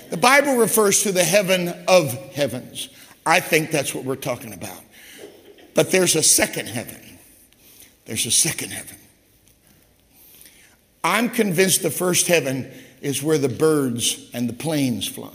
The 0.09 0.17
Bible 0.17 0.55
refers 0.55 1.03
to 1.03 1.11
the 1.11 1.23
heaven 1.23 1.69
of 1.87 2.13
heavens. 2.33 2.89
I 3.25 3.39
think 3.39 3.71
that's 3.71 3.93
what 3.93 4.05
we're 4.05 4.15
talking 4.15 4.53
about. 4.53 4.79
But 5.75 5.91
there's 5.91 6.15
a 6.15 6.23
second 6.23 6.67
heaven. 6.67 6.99
There's 8.05 8.25
a 8.25 8.31
second 8.31 8.71
heaven. 8.71 8.95
I'm 11.03 11.29
convinced 11.29 11.83
the 11.83 11.91
first 11.91 12.27
heaven 12.27 12.71
is 13.01 13.21
where 13.21 13.37
the 13.37 13.49
birds 13.49 14.29
and 14.33 14.49
the 14.49 14.53
planes 14.53 15.07
fly. 15.07 15.29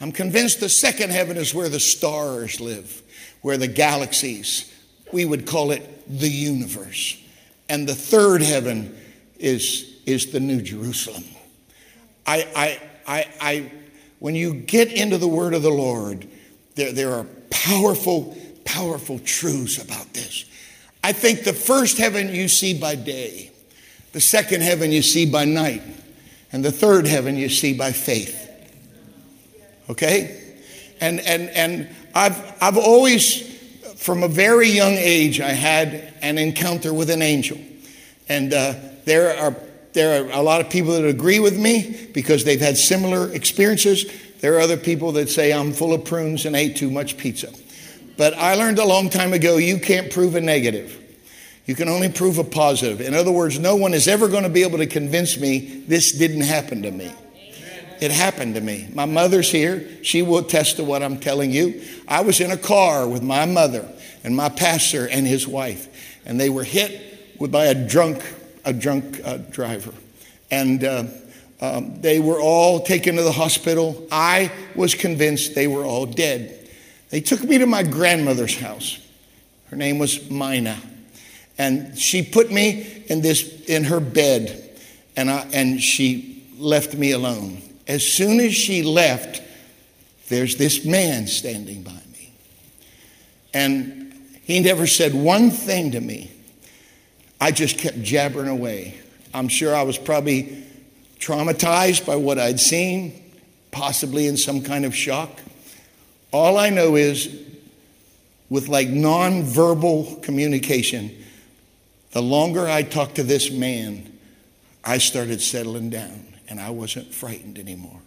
I'm 0.00 0.12
convinced 0.12 0.60
the 0.60 0.68
second 0.68 1.10
heaven 1.10 1.36
is 1.36 1.54
where 1.54 1.68
the 1.68 1.80
stars 1.80 2.60
live, 2.60 3.02
where 3.42 3.56
the 3.56 3.68
galaxies, 3.68 4.67
we 5.12 5.24
would 5.24 5.46
call 5.46 5.70
it 5.70 5.82
the 6.08 6.28
universe. 6.28 7.20
And 7.68 7.88
the 7.88 7.94
third 7.94 8.42
heaven 8.42 8.96
is, 9.38 10.00
is 10.06 10.32
the 10.32 10.40
New 10.40 10.62
Jerusalem. 10.62 11.24
I, 12.26 12.46
I, 12.54 12.80
I, 13.06 13.26
I, 13.40 13.72
when 14.18 14.34
you 14.34 14.54
get 14.54 14.92
into 14.92 15.18
the 15.18 15.28
word 15.28 15.54
of 15.54 15.62
the 15.62 15.70
Lord, 15.70 16.26
there, 16.74 16.92
there 16.92 17.12
are 17.12 17.26
powerful, 17.50 18.36
powerful 18.64 19.18
truths 19.20 19.82
about 19.82 20.12
this. 20.14 20.44
I 21.02 21.12
think 21.12 21.44
the 21.44 21.52
first 21.52 21.98
heaven 21.98 22.34
you 22.34 22.48
see 22.48 22.78
by 22.78 22.94
day, 22.94 23.50
the 24.12 24.20
second 24.20 24.62
heaven 24.62 24.90
you 24.90 25.02
see 25.02 25.30
by 25.30 25.44
night, 25.44 25.82
and 26.52 26.64
the 26.64 26.72
third 26.72 27.06
heaven 27.06 27.36
you 27.36 27.48
see 27.48 27.74
by 27.74 27.92
faith. 27.92 28.46
Okay? 29.88 30.56
And 31.00 31.20
and 31.20 31.48
and 31.50 31.88
I've 32.14 32.40
I've 32.60 32.76
always 32.76 33.57
from 33.98 34.22
a 34.22 34.28
very 34.28 34.70
young 34.70 34.94
age 34.94 35.40
I 35.40 35.50
had 35.50 36.14
an 36.22 36.38
encounter 36.38 36.94
with 36.94 37.10
an 37.10 37.20
angel. 37.20 37.58
And 38.28 38.54
uh, 38.54 38.74
there 39.04 39.36
are 39.36 39.54
there 39.92 40.22
are 40.22 40.30
a 40.30 40.42
lot 40.42 40.60
of 40.60 40.70
people 40.70 40.92
that 40.92 41.04
agree 41.04 41.40
with 41.40 41.58
me 41.58 42.08
because 42.12 42.44
they've 42.44 42.60
had 42.60 42.76
similar 42.76 43.32
experiences. 43.32 44.06
There 44.40 44.54
are 44.56 44.60
other 44.60 44.76
people 44.76 45.12
that 45.12 45.28
say 45.28 45.52
I'm 45.52 45.72
full 45.72 45.92
of 45.92 46.04
prunes 46.04 46.46
and 46.46 46.54
ate 46.54 46.76
too 46.76 46.90
much 46.90 47.16
pizza. 47.16 47.52
But 48.16 48.34
I 48.34 48.54
learned 48.54 48.78
a 48.78 48.84
long 48.84 49.10
time 49.10 49.32
ago 49.32 49.56
you 49.56 49.78
can't 49.80 50.12
prove 50.12 50.36
a 50.36 50.40
negative. 50.40 50.94
You 51.66 51.74
can 51.74 51.88
only 51.88 52.08
prove 52.08 52.38
a 52.38 52.44
positive. 52.44 53.00
In 53.00 53.14
other 53.14 53.32
words, 53.32 53.58
no 53.58 53.76
one 53.76 53.92
is 53.92 54.06
ever 54.06 54.28
going 54.28 54.44
to 54.44 54.48
be 54.48 54.62
able 54.62 54.78
to 54.78 54.86
convince 54.86 55.36
me 55.38 55.82
this 55.86 56.12
didn't 56.12 56.42
happen 56.42 56.82
to 56.82 56.90
me. 56.90 57.12
It 58.00 58.10
happened 58.10 58.54
to 58.54 58.60
me. 58.60 58.88
My 58.92 59.04
mother's 59.04 59.50
here. 59.50 59.86
She 60.02 60.22
will 60.22 60.38
attest 60.38 60.76
to 60.76 60.84
what 60.84 61.02
I'm 61.02 61.18
telling 61.18 61.50
you. 61.50 61.82
I 62.06 62.22
was 62.22 62.40
in 62.40 62.50
a 62.50 62.56
car 62.56 63.08
with 63.08 63.22
my 63.22 63.46
mother 63.46 63.88
and 64.24 64.36
my 64.36 64.48
pastor 64.48 65.08
and 65.08 65.26
his 65.26 65.46
wife, 65.46 66.20
and 66.24 66.40
they 66.40 66.50
were 66.50 66.64
hit 66.64 67.38
by 67.50 67.66
a 67.66 67.74
drunk, 67.74 68.22
a 68.64 68.72
drunk 68.72 69.20
uh, 69.24 69.38
driver. 69.50 69.92
And 70.50 70.84
uh, 70.84 71.04
um, 71.60 72.00
they 72.00 72.20
were 72.20 72.40
all 72.40 72.80
taken 72.80 73.16
to 73.16 73.22
the 73.22 73.32
hospital. 73.32 74.06
I 74.10 74.52
was 74.74 74.94
convinced 74.94 75.54
they 75.54 75.66
were 75.66 75.84
all 75.84 76.06
dead. 76.06 76.68
They 77.10 77.20
took 77.20 77.42
me 77.42 77.58
to 77.58 77.66
my 77.66 77.82
grandmother's 77.82 78.58
house. 78.58 79.04
Her 79.70 79.76
name 79.76 79.98
was 79.98 80.30
Mina. 80.30 80.78
And 81.58 81.98
she 81.98 82.22
put 82.22 82.52
me 82.52 83.04
in 83.06 83.20
this 83.20 83.64
in 83.66 83.84
her 83.84 84.00
bed 84.00 84.68
and 85.18 85.28
I, 85.28 85.46
and 85.52 85.82
she 85.82 86.44
left 86.58 86.94
me 86.94 87.10
alone. 87.10 87.60
As 87.88 88.06
soon 88.06 88.38
as 88.38 88.54
she 88.54 88.82
left, 88.82 89.42
there's 90.28 90.56
this 90.56 90.84
man 90.84 91.26
standing 91.26 91.82
by 91.82 91.98
me. 92.12 92.32
And 93.54 94.14
he 94.44 94.60
never 94.60 94.86
said 94.86 95.14
one 95.14 95.50
thing 95.50 95.92
to 95.92 96.00
me. 96.00 96.30
I 97.40 97.50
just 97.50 97.78
kept 97.78 98.02
jabbering 98.02 98.48
away. 98.48 99.00
I'm 99.32 99.48
sure 99.48 99.74
I 99.74 99.82
was 99.82 99.96
probably 99.96 100.64
traumatized 101.18 102.04
by 102.04 102.16
what 102.16 102.38
I'd 102.38 102.60
seen, 102.60 103.32
possibly 103.70 104.26
in 104.26 104.36
some 104.36 104.60
kind 104.60 104.84
of 104.84 104.94
shock. 104.94 105.30
All 106.30 106.58
I 106.58 106.68
know 106.68 106.94
is, 106.94 107.34
with 108.50 108.68
like 108.68 108.88
nonverbal 108.88 110.22
communication, 110.22 111.24
the 112.12 112.22
longer 112.22 112.68
I 112.68 112.82
talked 112.82 113.14
to 113.16 113.22
this 113.22 113.50
man, 113.50 114.12
I 114.84 114.98
started 114.98 115.40
settling 115.40 115.88
down 115.88 116.27
and 116.48 116.60
I 116.60 116.70
wasn't 116.70 117.12
frightened 117.12 117.58
anymore. 117.58 118.00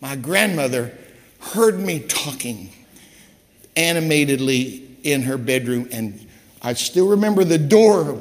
My 0.00 0.16
grandmother 0.16 0.92
heard 1.40 1.78
me 1.78 2.00
talking 2.00 2.70
animatedly 3.76 4.98
in 5.02 5.22
her 5.22 5.38
bedroom, 5.38 5.88
and 5.92 6.26
I 6.60 6.74
still 6.74 7.08
remember 7.08 7.44
the 7.44 7.58
door 7.58 8.20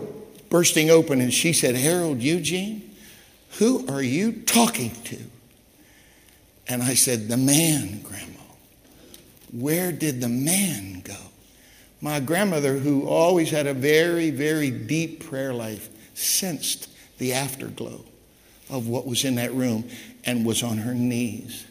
bursting 0.49 0.89
open, 0.89 1.21
and 1.21 1.33
she 1.33 1.53
said, 1.53 1.75
Harold 1.75 2.21
Eugene, 2.21 2.95
who 3.57 3.85
are 3.87 4.01
you 4.01 4.31
talking 4.31 4.91
to? 5.05 5.17
And 6.67 6.81
I 6.81 6.93
said, 6.93 7.27
The 7.27 7.37
man, 7.37 8.01
Grandma. 8.01 8.27
Where 9.51 9.91
did 9.91 10.21
the 10.21 10.29
man 10.29 11.01
go? 11.01 11.17
My 11.99 12.19
grandmother, 12.19 12.77
who 12.77 13.07
always 13.07 13.51
had 13.51 13.67
a 13.67 13.73
very, 13.73 14.31
very 14.31 14.71
deep 14.71 15.25
prayer 15.25 15.53
life, 15.53 15.89
sensed 16.15 16.89
the 17.17 17.33
afterglow 17.33 18.05
of 18.71 18.87
what 18.87 19.05
was 19.05 19.25
in 19.25 19.35
that 19.35 19.53
room 19.53 19.87
and 20.25 20.45
was 20.45 20.63
on 20.63 20.77
her 20.77 20.93
knees. 20.93 21.65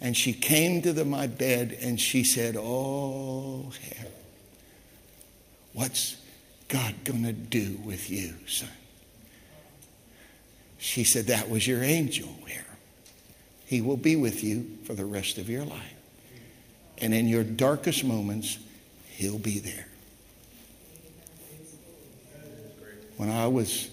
And 0.00 0.16
she 0.16 0.32
came 0.32 0.82
to 0.82 0.92
the, 0.92 1.04
my 1.04 1.26
bed 1.26 1.78
and 1.80 1.98
she 1.98 2.24
said, 2.24 2.56
Oh, 2.58 3.72
Harold, 3.82 4.12
what's 5.72 6.16
God 6.68 6.94
going 7.04 7.22
to 7.24 7.32
do 7.32 7.78
with 7.84 8.10
you, 8.10 8.34
son? 8.46 8.68
She 10.78 11.04
said, 11.04 11.26
That 11.26 11.48
was 11.48 11.66
your 11.66 11.82
angel, 11.82 12.28
Harold. 12.46 12.66
He 13.66 13.80
will 13.80 13.98
be 13.98 14.16
with 14.16 14.42
you 14.42 14.78
for 14.84 14.94
the 14.94 15.04
rest 15.04 15.38
of 15.38 15.48
your 15.48 15.64
life. 15.64 15.94
And 16.98 17.14
in 17.14 17.28
your 17.28 17.44
darkest 17.44 18.02
moments, 18.02 18.58
He'll 19.10 19.38
be 19.38 19.58
there. 19.58 19.86
When 23.18 23.30
I 23.30 23.46
was 23.48 23.90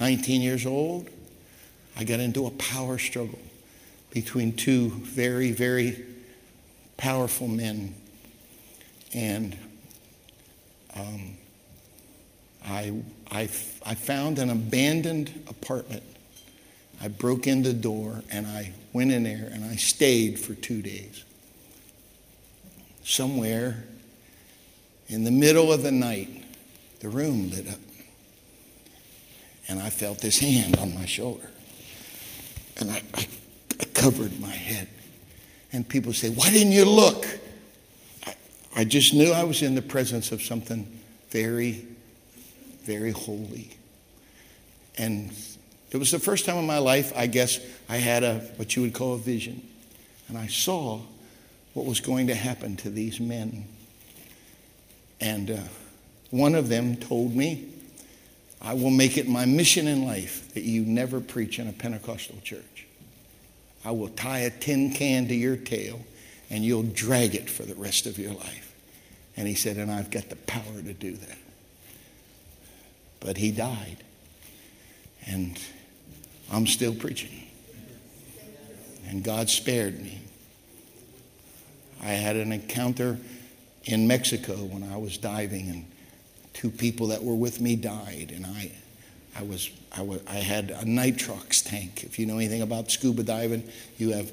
19 0.00 0.40
years 0.40 0.66
old, 0.66 1.08
I 1.96 2.04
got 2.04 2.20
into 2.20 2.46
a 2.46 2.50
power 2.52 2.98
struggle 2.98 3.38
between 4.10 4.54
two 4.54 4.88
very, 4.88 5.52
very 5.52 6.04
powerful 6.96 7.46
men. 7.46 7.94
And 9.14 9.56
um, 10.96 11.36
I, 12.64 13.02
I, 13.30 13.42
I 13.84 13.94
found 13.94 14.38
an 14.38 14.50
abandoned 14.50 15.44
apartment 15.48 16.02
I 17.02 17.08
broke 17.08 17.46
in 17.46 17.62
the 17.62 17.72
door 17.72 18.22
and 18.30 18.46
I 18.46 18.72
went 18.92 19.10
in 19.10 19.22
there 19.22 19.48
and 19.52 19.64
I 19.64 19.76
stayed 19.76 20.38
for 20.38 20.54
two 20.54 20.82
days. 20.82 21.24
Somewhere 23.04 23.84
in 25.08 25.24
the 25.24 25.30
middle 25.30 25.72
of 25.72 25.82
the 25.82 25.90
night, 25.90 26.44
the 27.00 27.08
room 27.08 27.50
lit 27.50 27.68
up. 27.68 27.78
And 29.70 29.80
I 29.80 29.88
felt 29.88 30.18
this 30.18 30.40
hand 30.40 30.76
on 30.78 30.92
my 30.96 31.06
shoulder. 31.06 31.48
And 32.78 32.90
I, 32.90 33.02
I, 33.14 33.28
I 33.78 33.84
covered 33.84 34.40
my 34.40 34.50
head. 34.50 34.88
And 35.72 35.88
people 35.88 36.12
say, 36.12 36.28
Why 36.28 36.50
didn't 36.50 36.72
you 36.72 36.84
look? 36.84 37.24
I, 38.26 38.34
I 38.74 38.84
just 38.84 39.14
knew 39.14 39.30
I 39.30 39.44
was 39.44 39.62
in 39.62 39.76
the 39.76 39.82
presence 39.82 40.32
of 40.32 40.42
something 40.42 40.90
very, 41.30 41.86
very 42.82 43.12
holy. 43.12 43.70
And 44.98 45.30
it 45.92 45.98
was 45.98 46.10
the 46.10 46.18
first 46.18 46.46
time 46.46 46.56
in 46.56 46.66
my 46.66 46.78
life, 46.78 47.12
I 47.14 47.28
guess, 47.28 47.60
I 47.88 47.98
had 47.98 48.24
a 48.24 48.40
what 48.56 48.74
you 48.74 48.82
would 48.82 48.92
call 48.92 49.14
a 49.14 49.18
vision. 49.18 49.62
And 50.26 50.36
I 50.36 50.48
saw 50.48 51.00
what 51.74 51.86
was 51.86 52.00
going 52.00 52.26
to 52.26 52.34
happen 52.34 52.76
to 52.78 52.90
these 52.90 53.20
men. 53.20 53.66
And 55.20 55.52
uh, 55.52 55.58
one 56.30 56.56
of 56.56 56.68
them 56.68 56.96
told 56.96 57.36
me, 57.36 57.68
I 58.62 58.74
will 58.74 58.90
make 58.90 59.16
it 59.16 59.28
my 59.28 59.46
mission 59.46 59.88
in 59.88 60.04
life 60.04 60.52
that 60.54 60.62
you 60.62 60.84
never 60.84 61.20
preach 61.20 61.58
in 61.58 61.68
a 61.68 61.72
Pentecostal 61.72 62.38
church. 62.42 62.86
I 63.84 63.92
will 63.92 64.08
tie 64.08 64.40
a 64.40 64.50
tin 64.50 64.92
can 64.92 65.28
to 65.28 65.34
your 65.34 65.56
tail 65.56 66.00
and 66.50 66.64
you'll 66.64 66.82
drag 66.82 67.34
it 67.34 67.48
for 67.48 67.62
the 67.62 67.74
rest 67.74 68.06
of 68.06 68.18
your 68.18 68.32
life. 68.32 68.74
And 69.36 69.48
he 69.48 69.54
said, 69.54 69.76
and 69.76 69.90
I've 69.90 70.10
got 70.10 70.28
the 70.28 70.36
power 70.36 70.82
to 70.84 70.92
do 70.92 71.12
that. 71.12 71.38
But 73.20 73.36
he 73.36 73.50
died. 73.52 73.98
And 75.26 75.58
I'm 76.50 76.66
still 76.66 76.94
preaching. 76.94 77.46
And 79.06 79.22
God 79.22 79.48
spared 79.48 80.00
me. 80.00 80.20
I 82.02 82.08
had 82.08 82.36
an 82.36 82.52
encounter 82.52 83.18
in 83.84 84.06
Mexico 84.06 84.54
when 84.54 84.82
I 84.82 84.96
was 84.96 85.18
diving, 85.18 85.68
and 85.68 85.89
two 86.60 86.70
people 86.70 87.06
that 87.06 87.24
were 87.24 87.34
with 87.34 87.58
me 87.58 87.74
died. 87.74 88.30
And 88.36 88.44
I, 88.44 88.70
I, 89.34 89.42
was, 89.42 89.70
I, 89.96 90.02
was, 90.02 90.20
I 90.28 90.34
had 90.34 90.70
a 90.70 90.84
nitrox 90.84 91.64
tank. 91.64 92.04
If 92.04 92.18
you 92.18 92.26
know 92.26 92.36
anything 92.36 92.60
about 92.60 92.90
scuba 92.90 93.22
diving, 93.22 93.66
you 93.96 94.12
have 94.12 94.30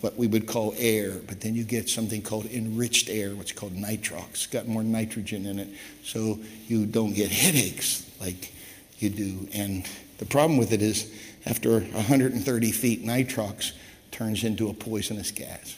what 0.00 0.16
we 0.16 0.26
would 0.26 0.48
call 0.48 0.74
air, 0.76 1.12
but 1.28 1.40
then 1.40 1.54
you 1.54 1.62
get 1.62 1.88
something 1.88 2.20
called 2.20 2.46
enriched 2.46 3.08
air, 3.08 3.36
what's 3.36 3.52
called 3.52 3.74
nitrox. 3.74 4.30
It's 4.30 4.46
got 4.48 4.66
more 4.66 4.82
nitrogen 4.82 5.46
in 5.46 5.60
it, 5.60 5.68
so 6.02 6.40
you 6.66 6.84
don't 6.84 7.12
get 7.12 7.30
headaches 7.30 8.04
like 8.20 8.52
you 8.98 9.10
do. 9.10 9.48
And 9.54 9.86
the 10.18 10.26
problem 10.26 10.58
with 10.58 10.72
it 10.72 10.82
is 10.82 11.12
after 11.46 11.78
130 11.80 12.72
feet, 12.72 13.04
nitrox 13.04 13.70
turns 14.10 14.42
into 14.42 14.68
a 14.68 14.74
poisonous 14.74 15.30
gas. 15.30 15.76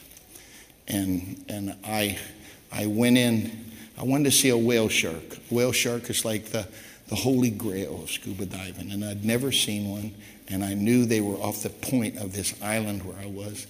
And, 0.87 1.45
and 1.47 1.75
I, 1.85 2.17
I 2.71 2.87
went 2.87 3.17
in, 3.17 3.70
I 4.01 4.03
wanted 4.03 4.23
to 4.23 4.31
see 4.31 4.49
a 4.49 4.57
whale 4.57 4.89
shark. 4.89 5.37
A 5.51 5.53
whale 5.53 5.71
shark 5.71 6.09
is 6.09 6.25
like 6.25 6.45
the, 6.45 6.67
the 7.09 7.15
holy 7.15 7.51
grail 7.51 8.01
of 8.01 8.09
scuba 8.09 8.47
diving, 8.47 8.91
and 8.91 9.05
I'd 9.05 9.23
never 9.23 9.51
seen 9.51 9.91
one, 9.91 10.15
and 10.47 10.63
I 10.63 10.73
knew 10.73 11.05
they 11.05 11.21
were 11.21 11.35
off 11.35 11.61
the 11.61 11.69
point 11.69 12.17
of 12.17 12.33
this 12.33 12.59
island 12.63 13.03
where 13.05 13.17
I 13.19 13.27
was. 13.27 13.67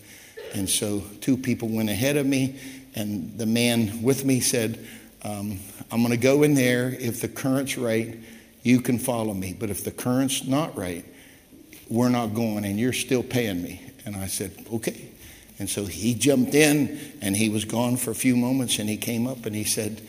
And 0.54 0.70
so 0.70 1.04
two 1.20 1.36
people 1.36 1.67
went 1.67 1.89
ahead 1.89 2.15
of 2.15 2.26
me, 2.26 2.58
and 2.96 3.38
the 3.38 3.46
man 3.46 4.02
with 4.02 4.24
me 4.24 4.39
said, 4.39 4.80
um, 5.24 5.60
I'm 5.91 6.00
going 6.00 6.12
to 6.12 6.17
go 6.17 6.44
in 6.44 6.54
there. 6.54 6.96
If 6.98 7.20
the 7.20 7.28
current's 7.28 7.78
right, 7.78 8.17
you 8.63 8.80
can 8.80 9.00
follow 9.00 9.34
me. 9.34 9.54
But 9.58 9.70
if 9.70 9.84
the 9.84 9.91
current's 9.91 10.46
not 10.46 10.78
right, 10.78 11.04
we're 11.89 12.10
not 12.10 12.34
going 12.34 12.63
and 12.63 12.80
you're 12.80 12.94
still 12.94 13.22
paying 13.22 13.62
me. 13.62 13.82
And 14.06 14.15
I 14.15 14.28
said, 14.28 14.65
okay. 14.74 15.10
And 15.60 15.70
so 15.70 15.86
he 15.86 16.15
jumped 16.15 16.56
in 16.56 17.00
and 17.22 17.36
he 17.36 17.50
was 17.50 17.65
gone 17.65 17.98
for 17.98 18.12
a 18.12 18.15
few 18.15 18.36
moments 18.36 18.80
and 18.80 18.89
he 18.89 18.98
came 18.98 19.28
up 19.28 19.46
and 19.46 19.56
he 19.56 19.63
said, 19.63 20.02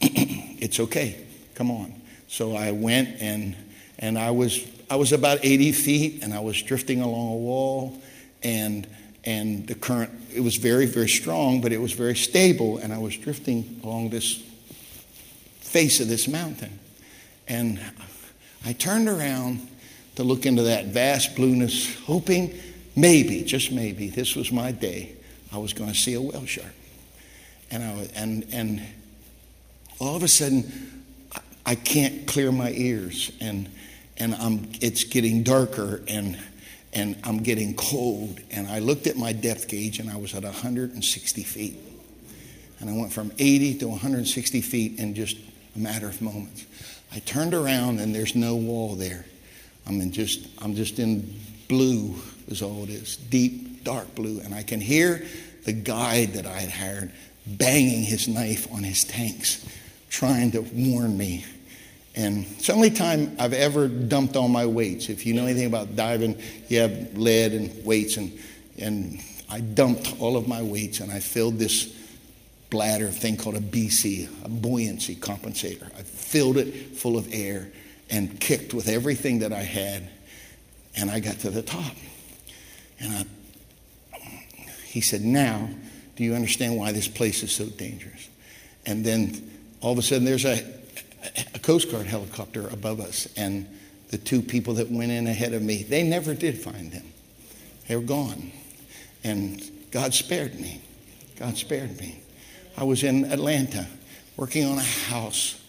it's 0.00 0.80
okay. 0.80 1.24
Come 1.54 1.70
on. 1.70 1.94
So 2.28 2.54
I 2.54 2.72
went 2.72 3.20
and, 3.20 3.56
and 3.98 4.18
I 4.18 4.30
was, 4.30 4.64
I 4.90 4.96
was 4.96 5.12
about 5.12 5.40
80 5.42 5.72
feet 5.72 6.22
and 6.22 6.32
I 6.32 6.40
was 6.40 6.60
drifting 6.62 7.00
along 7.00 7.32
a 7.32 7.36
wall 7.36 8.00
and, 8.42 8.86
and 9.24 9.66
the 9.66 9.74
current, 9.74 10.10
it 10.34 10.40
was 10.40 10.56
very, 10.56 10.86
very 10.86 11.08
strong, 11.08 11.60
but 11.60 11.72
it 11.72 11.80
was 11.80 11.92
very 11.92 12.16
stable. 12.16 12.78
And 12.78 12.92
I 12.92 12.98
was 12.98 13.16
drifting 13.16 13.80
along 13.82 14.10
this 14.10 14.42
face 15.60 16.00
of 16.00 16.08
this 16.08 16.28
mountain. 16.28 16.78
And 17.46 17.80
I 18.64 18.72
turned 18.72 19.08
around 19.08 19.66
to 20.16 20.24
look 20.24 20.46
into 20.46 20.62
that 20.62 20.86
vast 20.86 21.36
blueness, 21.36 21.94
hoping 22.04 22.58
maybe, 22.96 23.42
just 23.42 23.72
maybe, 23.72 24.08
this 24.08 24.34
was 24.34 24.50
my 24.50 24.72
day. 24.72 25.14
I 25.52 25.58
was 25.58 25.72
going 25.72 25.90
to 25.90 25.96
see 25.96 26.14
a 26.14 26.20
whale 26.20 26.44
shark. 26.44 26.74
And, 27.70 27.82
I, 27.82 28.08
and, 28.14 28.46
and 28.52 28.82
all 29.98 30.16
of 30.16 30.22
a 30.22 30.28
sudden, 30.28 31.04
I 31.66 31.74
can't 31.74 32.26
clear 32.26 32.50
my 32.52 32.70
ears, 32.70 33.32
and, 33.40 33.68
and 34.16 34.34
I'm, 34.34 34.70
it's 34.80 35.04
getting 35.04 35.42
darker, 35.42 36.02
and, 36.08 36.38
and 36.92 37.16
I'm 37.24 37.38
getting 37.38 37.74
cold. 37.74 38.40
And 38.50 38.66
I 38.66 38.78
looked 38.78 39.06
at 39.06 39.16
my 39.16 39.32
depth 39.32 39.68
gauge, 39.68 39.98
and 39.98 40.10
I 40.10 40.16
was 40.16 40.34
at 40.34 40.44
160 40.44 41.42
feet. 41.42 41.78
And 42.80 42.88
I 42.88 42.92
went 42.92 43.12
from 43.12 43.32
80 43.38 43.78
to 43.78 43.88
160 43.88 44.60
feet 44.60 44.98
in 44.98 45.14
just 45.14 45.36
a 45.74 45.78
matter 45.78 46.08
of 46.08 46.22
moments. 46.22 46.64
I 47.12 47.18
turned 47.20 47.54
around, 47.54 47.98
and 47.98 48.14
there's 48.14 48.34
no 48.34 48.56
wall 48.56 48.94
there. 48.94 49.24
I'm 49.86 50.00
in 50.00 50.12
just 50.12 50.46
I'm 50.60 50.74
just 50.74 50.98
in 50.98 51.34
blue 51.66 52.14
is 52.48 52.62
all 52.62 52.84
it 52.84 52.90
is, 52.90 53.16
deep 53.16 53.84
dark 53.84 54.14
blue, 54.14 54.40
and 54.40 54.54
I 54.54 54.62
can 54.62 54.80
hear 54.80 55.24
the 55.64 55.72
guide 55.72 56.34
that 56.34 56.46
I 56.46 56.60
had 56.60 56.70
hired 56.70 57.12
banging 57.46 58.02
his 58.02 58.28
knife 58.28 58.70
on 58.72 58.82
his 58.82 59.04
tanks, 59.04 59.66
trying 60.10 60.52
to 60.52 60.60
warn 60.60 61.16
me. 61.16 61.44
And 62.14 62.46
it's 62.56 62.66
the 62.66 62.72
only 62.72 62.90
time 62.90 63.36
I've 63.38 63.52
ever 63.52 63.86
dumped 63.86 64.34
all 64.34 64.48
my 64.48 64.66
weights. 64.66 65.08
If 65.08 65.24
you 65.24 65.34
know 65.34 65.44
anything 65.44 65.66
about 65.66 65.94
diving, 65.94 66.40
you 66.68 66.80
have 66.80 67.16
lead 67.16 67.52
and 67.52 67.84
weights, 67.84 68.16
and 68.16 68.36
and 68.78 69.20
I 69.48 69.60
dumped 69.60 70.20
all 70.20 70.36
of 70.36 70.46
my 70.46 70.62
weights 70.62 71.00
and 71.00 71.10
I 71.10 71.20
filled 71.20 71.58
this 71.58 71.94
bladder 72.70 73.08
thing 73.08 73.36
called 73.36 73.56
a 73.56 73.60
BC, 73.60 74.44
a 74.44 74.48
buoyancy 74.48 75.16
compensator. 75.16 75.86
I 75.96 76.02
filled 76.02 76.58
it 76.58 76.96
full 76.96 77.16
of 77.16 77.28
air 77.32 77.70
and 78.10 78.38
kicked 78.40 78.74
with 78.74 78.88
everything 78.88 79.40
that 79.40 79.52
I 79.52 79.62
had. 79.62 80.08
And 80.96 81.10
I 81.10 81.20
got 81.20 81.38
to 81.40 81.50
the 81.50 81.62
top. 81.62 81.94
And 83.00 83.26
I, 84.12 84.18
he 84.84 85.00
said, 85.00 85.22
Now, 85.22 85.68
do 86.16 86.24
you 86.24 86.34
understand 86.34 86.76
why 86.76 86.92
this 86.92 87.08
place 87.08 87.42
is 87.42 87.52
so 87.52 87.66
dangerous? 87.66 88.28
And 88.84 89.04
then 89.04 89.47
all 89.80 89.92
of 89.92 89.98
a 89.98 90.02
sudden, 90.02 90.24
there's 90.24 90.44
a, 90.44 90.64
a 91.54 91.58
Coast 91.58 91.90
Guard 91.90 92.06
helicopter 92.06 92.68
above 92.68 93.00
us. 93.00 93.28
And 93.36 93.66
the 94.10 94.18
two 94.18 94.42
people 94.42 94.74
that 94.74 94.90
went 94.90 95.12
in 95.12 95.26
ahead 95.26 95.54
of 95.54 95.62
me, 95.62 95.82
they 95.82 96.02
never 96.02 96.34
did 96.34 96.58
find 96.58 96.92
them. 96.92 97.04
They 97.86 97.96
were 97.96 98.02
gone. 98.02 98.52
And 99.24 99.62
God 99.90 100.14
spared 100.14 100.58
me. 100.58 100.80
God 101.38 101.56
spared 101.56 101.98
me. 102.00 102.20
I 102.76 102.84
was 102.84 103.02
in 103.02 103.24
Atlanta 103.24 103.86
working 104.36 104.64
on 104.64 104.78
a 104.78 104.82
house, 104.82 105.60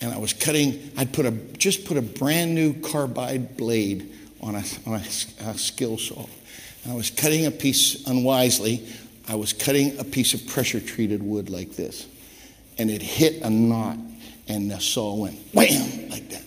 and 0.00 0.12
I 0.12 0.18
was 0.18 0.32
cutting. 0.32 0.92
I'd 0.96 1.12
put 1.12 1.26
a 1.26 1.30
just 1.30 1.84
put 1.86 1.96
a 1.96 2.02
brand 2.02 2.54
new 2.54 2.74
carbide 2.74 3.56
blade 3.56 4.12
on 4.40 4.54
a, 4.54 4.62
on 4.86 4.94
a, 4.94 5.02
a 5.46 5.58
skill 5.58 5.98
saw, 5.98 6.26
and 6.84 6.92
I 6.92 6.96
was 6.96 7.10
cutting 7.10 7.46
a 7.46 7.50
piece 7.50 8.06
unwisely. 8.06 8.86
I 9.28 9.36
was 9.36 9.52
cutting 9.52 9.98
a 9.98 10.04
piece 10.04 10.34
of 10.34 10.46
pressure 10.46 10.80
treated 10.80 11.22
wood 11.22 11.48
like 11.50 11.76
this, 11.76 12.06
and 12.80 12.90
it 12.90 13.02
hit 13.02 13.42
a 13.42 13.50
knot, 13.50 13.98
and 14.48 14.70
the 14.70 14.80
saw 14.80 15.14
went 15.14 15.36
wham 15.52 16.08
like 16.10 16.28
that 16.30 16.42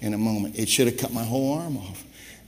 in 0.00 0.14
a 0.14 0.18
moment. 0.18 0.58
It 0.58 0.68
should 0.68 0.86
have 0.86 0.96
cut 0.96 1.12
my 1.12 1.24
whole 1.24 1.58
arm 1.58 1.76
off, 1.76 2.04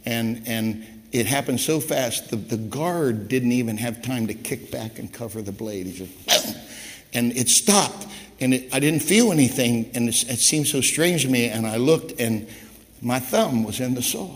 and 0.06 0.42
and 0.46 0.86
it 1.12 1.26
happened 1.26 1.60
so 1.60 1.80
fast. 1.80 2.30
The, 2.30 2.36
the 2.36 2.56
guard 2.56 3.28
didn't 3.28 3.52
even 3.52 3.76
have 3.76 4.02
time 4.02 4.28
to 4.28 4.34
kick 4.34 4.70
back 4.70 4.98
and 4.98 5.12
cover 5.12 5.42
the 5.42 5.52
blade. 5.52 5.86
He 5.86 5.92
just 5.92 6.26
Bam! 6.26 6.54
and 7.12 7.36
it 7.36 7.48
stopped 7.48 8.06
and 8.40 8.54
it, 8.54 8.74
I 8.74 8.80
didn't 8.80 9.00
feel 9.00 9.32
anything, 9.32 9.90
and 9.94 10.08
it, 10.08 10.28
it 10.28 10.38
seemed 10.38 10.66
so 10.66 10.80
strange 10.80 11.22
to 11.22 11.28
me. 11.28 11.48
And 11.48 11.66
I 11.66 11.76
looked, 11.76 12.20
and 12.20 12.48
my 13.00 13.20
thumb 13.20 13.64
was 13.64 13.80
in 13.80 13.94
the 13.94 14.02
saw. 14.02 14.30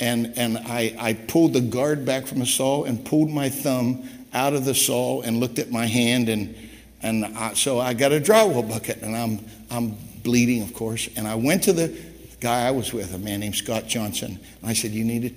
And, 0.00 0.32
and 0.36 0.58
I, 0.58 0.96
I 0.98 1.12
pulled 1.14 1.52
the 1.52 1.60
guard 1.60 2.04
back 2.04 2.26
from 2.26 2.40
the 2.40 2.46
saw 2.46 2.84
and 2.84 3.04
pulled 3.04 3.30
my 3.30 3.48
thumb 3.48 4.08
out 4.32 4.54
of 4.54 4.64
the 4.64 4.74
saw 4.74 5.20
and 5.22 5.38
looked 5.38 5.58
at 5.58 5.70
my 5.70 5.86
hand. 5.86 6.28
And, 6.28 6.56
and 7.04 7.26
I, 7.26 7.52
so 7.52 7.78
I 7.78 7.92
got 7.92 8.12
a 8.12 8.18
drywall 8.18 8.66
bucket, 8.66 9.02
and 9.02 9.14
I'm, 9.14 9.44
I'm 9.70 9.94
bleeding, 10.22 10.62
of 10.62 10.72
course. 10.72 11.06
And 11.16 11.28
I 11.28 11.34
went 11.34 11.64
to 11.64 11.74
the 11.74 11.94
guy 12.40 12.66
I 12.66 12.70
was 12.70 12.94
with, 12.94 13.12
a 13.14 13.18
man 13.18 13.40
named 13.40 13.56
Scott 13.56 13.86
Johnson, 13.86 14.40
and 14.62 14.70
I 14.70 14.72
said, 14.72 14.92
You 14.92 15.04
need 15.04 15.22
to 15.22 15.34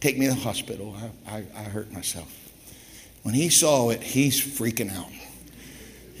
take 0.00 0.16
me 0.16 0.28
to 0.28 0.34
the 0.34 0.40
hospital. 0.40 0.96
I, 1.26 1.38
I, 1.38 1.44
I 1.56 1.62
hurt 1.64 1.90
myself. 1.90 2.32
When 3.24 3.34
he 3.34 3.48
saw 3.48 3.90
it, 3.90 4.00
he's 4.00 4.40
freaking 4.40 4.96
out. 4.96 5.10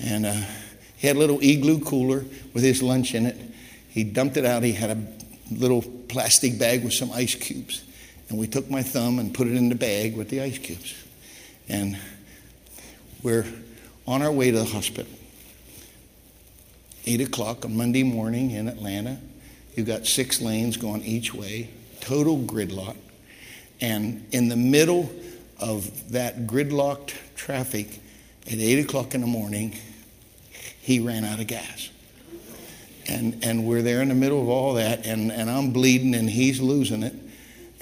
And 0.00 0.26
uh, 0.26 0.42
he 0.96 1.06
had 1.06 1.14
a 1.14 1.18
little 1.20 1.40
igloo 1.40 1.78
cooler 1.78 2.24
with 2.52 2.64
his 2.64 2.82
lunch 2.82 3.14
in 3.14 3.26
it. 3.26 3.36
He 3.90 4.02
dumped 4.02 4.36
it 4.36 4.44
out. 4.44 4.64
He 4.64 4.72
had 4.72 4.90
a 4.90 5.02
little 5.52 5.82
plastic 6.08 6.58
bag 6.58 6.82
with 6.82 6.92
some 6.92 7.12
ice 7.12 7.36
cubes. 7.36 7.84
And 8.28 8.36
we 8.36 8.48
took 8.48 8.68
my 8.68 8.82
thumb 8.82 9.20
and 9.20 9.32
put 9.32 9.46
it 9.46 9.54
in 9.54 9.68
the 9.68 9.76
bag 9.76 10.16
with 10.16 10.28
the 10.28 10.40
ice 10.40 10.58
cubes. 10.58 10.92
And 11.68 11.96
we're 13.22 13.46
on 14.08 14.22
our 14.22 14.32
way 14.32 14.50
to 14.50 14.56
the 14.56 14.64
hospital. 14.64 15.12
Eight 17.04 17.20
o'clock 17.20 17.66
on 17.66 17.76
Monday 17.76 18.02
morning 18.02 18.52
in 18.52 18.66
Atlanta. 18.66 19.18
You've 19.76 19.86
got 19.86 20.06
six 20.06 20.40
lanes 20.40 20.78
going 20.78 21.02
each 21.04 21.34
way, 21.34 21.68
total 22.00 22.38
gridlock. 22.38 22.96
And 23.82 24.26
in 24.32 24.48
the 24.48 24.56
middle 24.56 25.12
of 25.60 26.12
that 26.12 26.46
gridlocked 26.46 27.12
traffic 27.36 28.00
at 28.46 28.54
8 28.54 28.78
o'clock 28.80 29.14
in 29.14 29.20
the 29.20 29.26
morning, 29.26 29.76
he 30.80 31.00
ran 31.00 31.26
out 31.26 31.38
of 31.38 31.46
gas. 31.46 31.90
And, 33.08 33.44
and 33.44 33.66
we're 33.66 33.82
there 33.82 34.00
in 34.00 34.08
the 34.08 34.14
middle 34.14 34.40
of 34.40 34.48
all 34.48 34.74
that, 34.74 35.06
and, 35.06 35.30
and 35.30 35.50
I'm 35.50 35.70
bleeding, 35.70 36.14
and 36.14 36.30
he's 36.30 36.60
losing 36.60 37.02
it. 37.02 37.14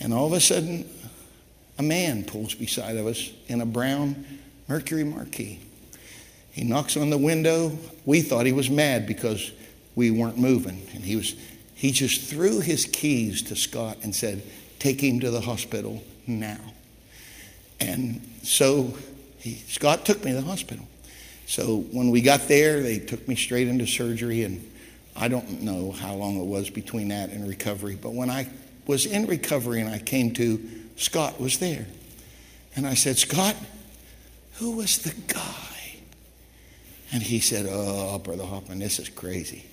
And 0.01 0.13
all 0.13 0.27
of 0.27 0.33
a 0.33 0.41
sudden, 0.41 0.91
a 1.79 1.85
man 1.85 2.25
pulls 2.25 2.55
beside 2.55 2.97
of 2.97 3.07
us 3.07 3.31
in 3.47 3.61
a 3.61 3.67
brown 3.67 4.27
Mercury 4.69 5.05
Marquis. 5.05 5.61
He 6.57 6.65
knocks 6.65 6.97
on 6.97 7.11
the 7.11 7.19
window. 7.19 7.77
We 8.07 8.23
thought 8.23 8.47
he 8.47 8.53
was 8.53 8.71
mad 8.71 9.07
because 9.07 9.53
we 9.95 10.11
weren't 10.11 10.39
moving. 10.39 10.87
And 10.95 11.05
he 11.05 11.15
was 11.15 11.37
he 11.75 11.93
just 11.93 12.23
threw 12.23 12.61
his 12.61 12.87
keys 12.87 13.43
to 13.43 13.57
Scott 13.57 13.99
and 14.03 14.15
said, 14.15 14.43
Take 14.79 15.03
him 15.03 15.21
to 15.21 15.31
the 15.31 15.43
hospital 15.43 16.03
now. 16.27 16.57
And 17.79 18.27
so 18.43 18.97
he, 19.37 19.57
Scott 19.69 20.07
took 20.07 20.25
me 20.25 20.31
to 20.31 20.41
the 20.41 20.47
hospital. 20.47 20.89
So 21.45 21.81
when 21.93 22.11
we 22.11 22.23
got 22.23 22.49
there, 22.49 22.81
they 22.81 23.01
took 23.01 23.29
me 23.29 23.37
straight 23.37 23.69
into 23.69 23.87
surgery, 23.87 24.43
and 24.43 24.67
I 25.15 25.29
don't 25.29 25.61
know 25.61 25.93
how 25.93 26.15
long 26.15 26.39
it 26.41 26.47
was 26.47 26.71
between 26.71 27.09
that 27.09 27.29
and 27.29 27.47
recovery. 27.47 27.99
But 28.01 28.15
when 28.15 28.31
I 28.31 28.49
was 28.87 29.05
in 29.05 29.27
recovery 29.27 29.83
and 29.83 29.91
I 29.91 29.99
came 29.99 30.33
to, 30.35 30.67
Scott 30.97 31.39
was 31.39 31.59
there. 31.59 31.87
And 32.75 32.87
I 32.87 32.95
said, 32.95 33.19
Scott, 33.19 33.57
who 34.55 34.77
was 34.77 34.97
the 34.97 35.15
guy? 35.31 35.76
And 37.13 37.23
he 37.23 37.41
said, 37.41 37.67
Oh, 37.69 38.19
Brother 38.19 38.45
Hoffman, 38.45 38.79
this 38.79 38.99
is 38.99 39.09
crazy. 39.09 39.65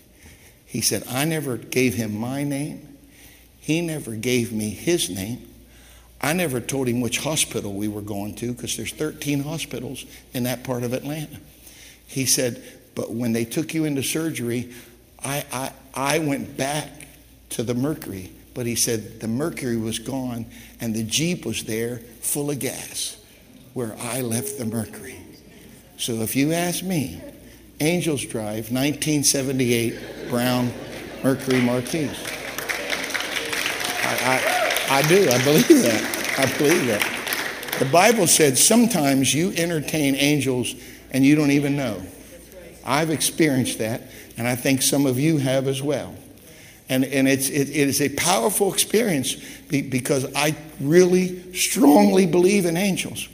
He 0.66 0.82
said, 0.82 1.04
I 1.08 1.26
never 1.26 1.58
gave 1.58 1.94
him 1.96 2.16
my 2.16 2.44
name. 2.44 2.98
He 3.60 3.82
never 3.82 4.16
gave 4.16 4.52
me 4.52 4.70
his 4.70 5.10
name. 5.10 5.48
I 6.22 6.34
never 6.34 6.60
told 6.60 6.88
him 6.88 7.02
which 7.02 7.20
hospital 7.20 7.74
we 7.74 7.88
were 7.88 8.02
going 8.02 8.36
to 8.36 8.54
because 8.54 8.78
there's 8.78 8.92
13 8.92 9.42
hospitals 9.44 10.06
in 10.34 10.44
that 10.44 10.64
part 10.64 10.84
of 10.84 10.94
Atlanta. 10.94 11.40
He 12.08 12.26
said, 12.26 12.64
But 12.96 13.12
when 13.12 13.34
they 13.34 13.46
took 13.46 13.74
you 13.74 13.86
into 13.86 14.04
surgery, 14.04 14.74
I, 15.24 15.46
I, 15.52 15.72
I 15.94 16.20
went 16.20 16.58
back 16.58 16.90
to 17.50 17.64
the 17.64 17.74
Mercury. 17.74 18.32
But 18.54 18.66
he 18.66 18.76
said 18.76 19.20
the 19.20 19.28
Mercury 19.28 19.78
was 19.78 20.00
gone 20.00 20.46
and 20.80 20.96
the 20.96 21.04
Jeep 21.04 21.46
was 21.46 21.64
there 21.64 21.98
full 22.22 22.52
of 22.52 22.60
gas 22.60 23.18
where 23.74 23.96
I 24.00 24.22
left 24.22 24.58
the 24.58 24.66
Mercury. 24.66 25.20
So 26.04 26.16
if 26.16 26.36
you 26.36 26.52
ask 26.52 26.84
me, 26.84 27.22
Angels 27.80 28.26
Drive, 28.26 28.74
1978 28.74 30.28
brown 30.28 30.70
Mercury 31.24 31.62
Marquis. 31.62 32.10
I, 34.04 34.44
I, 34.90 34.98
I 34.98 35.02
do. 35.04 35.30
I 35.30 35.42
believe 35.46 35.70
that. 35.70 36.36
I 36.40 36.58
believe 36.58 36.88
that. 36.88 37.80
The 37.80 37.86
Bible 37.86 38.28
said 38.28 38.58
sometimes 38.58 39.34
you 39.34 39.54
entertain 39.56 40.16
angels 40.16 40.76
and 41.12 41.26
you 41.26 41.38
don't 41.38 41.52
even 41.52 41.78
know. 41.78 42.02
I've 42.84 43.10
experienced 43.10 43.78
that, 43.78 44.02
and 44.36 44.46
I 44.46 44.58
think 44.58 44.82
some 44.82 45.06
of 45.06 45.18
you 45.18 45.38
have 45.38 45.70
as 45.70 45.82
well. 45.82 46.14
And, 46.90 47.06
and 47.06 47.30
it's, 47.30 47.48
it, 47.48 47.70
it 47.70 47.88
is 47.88 48.02
a 48.02 48.10
powerful 48.10 48.74
experience 48.74 49.38
because 49.70 50.26
I 50.36 50.54
really 50.82 51.54
strongly 51.54 52.26
believe 52.26 52.66
in 52.66 52.76
angels. 52.76 53.30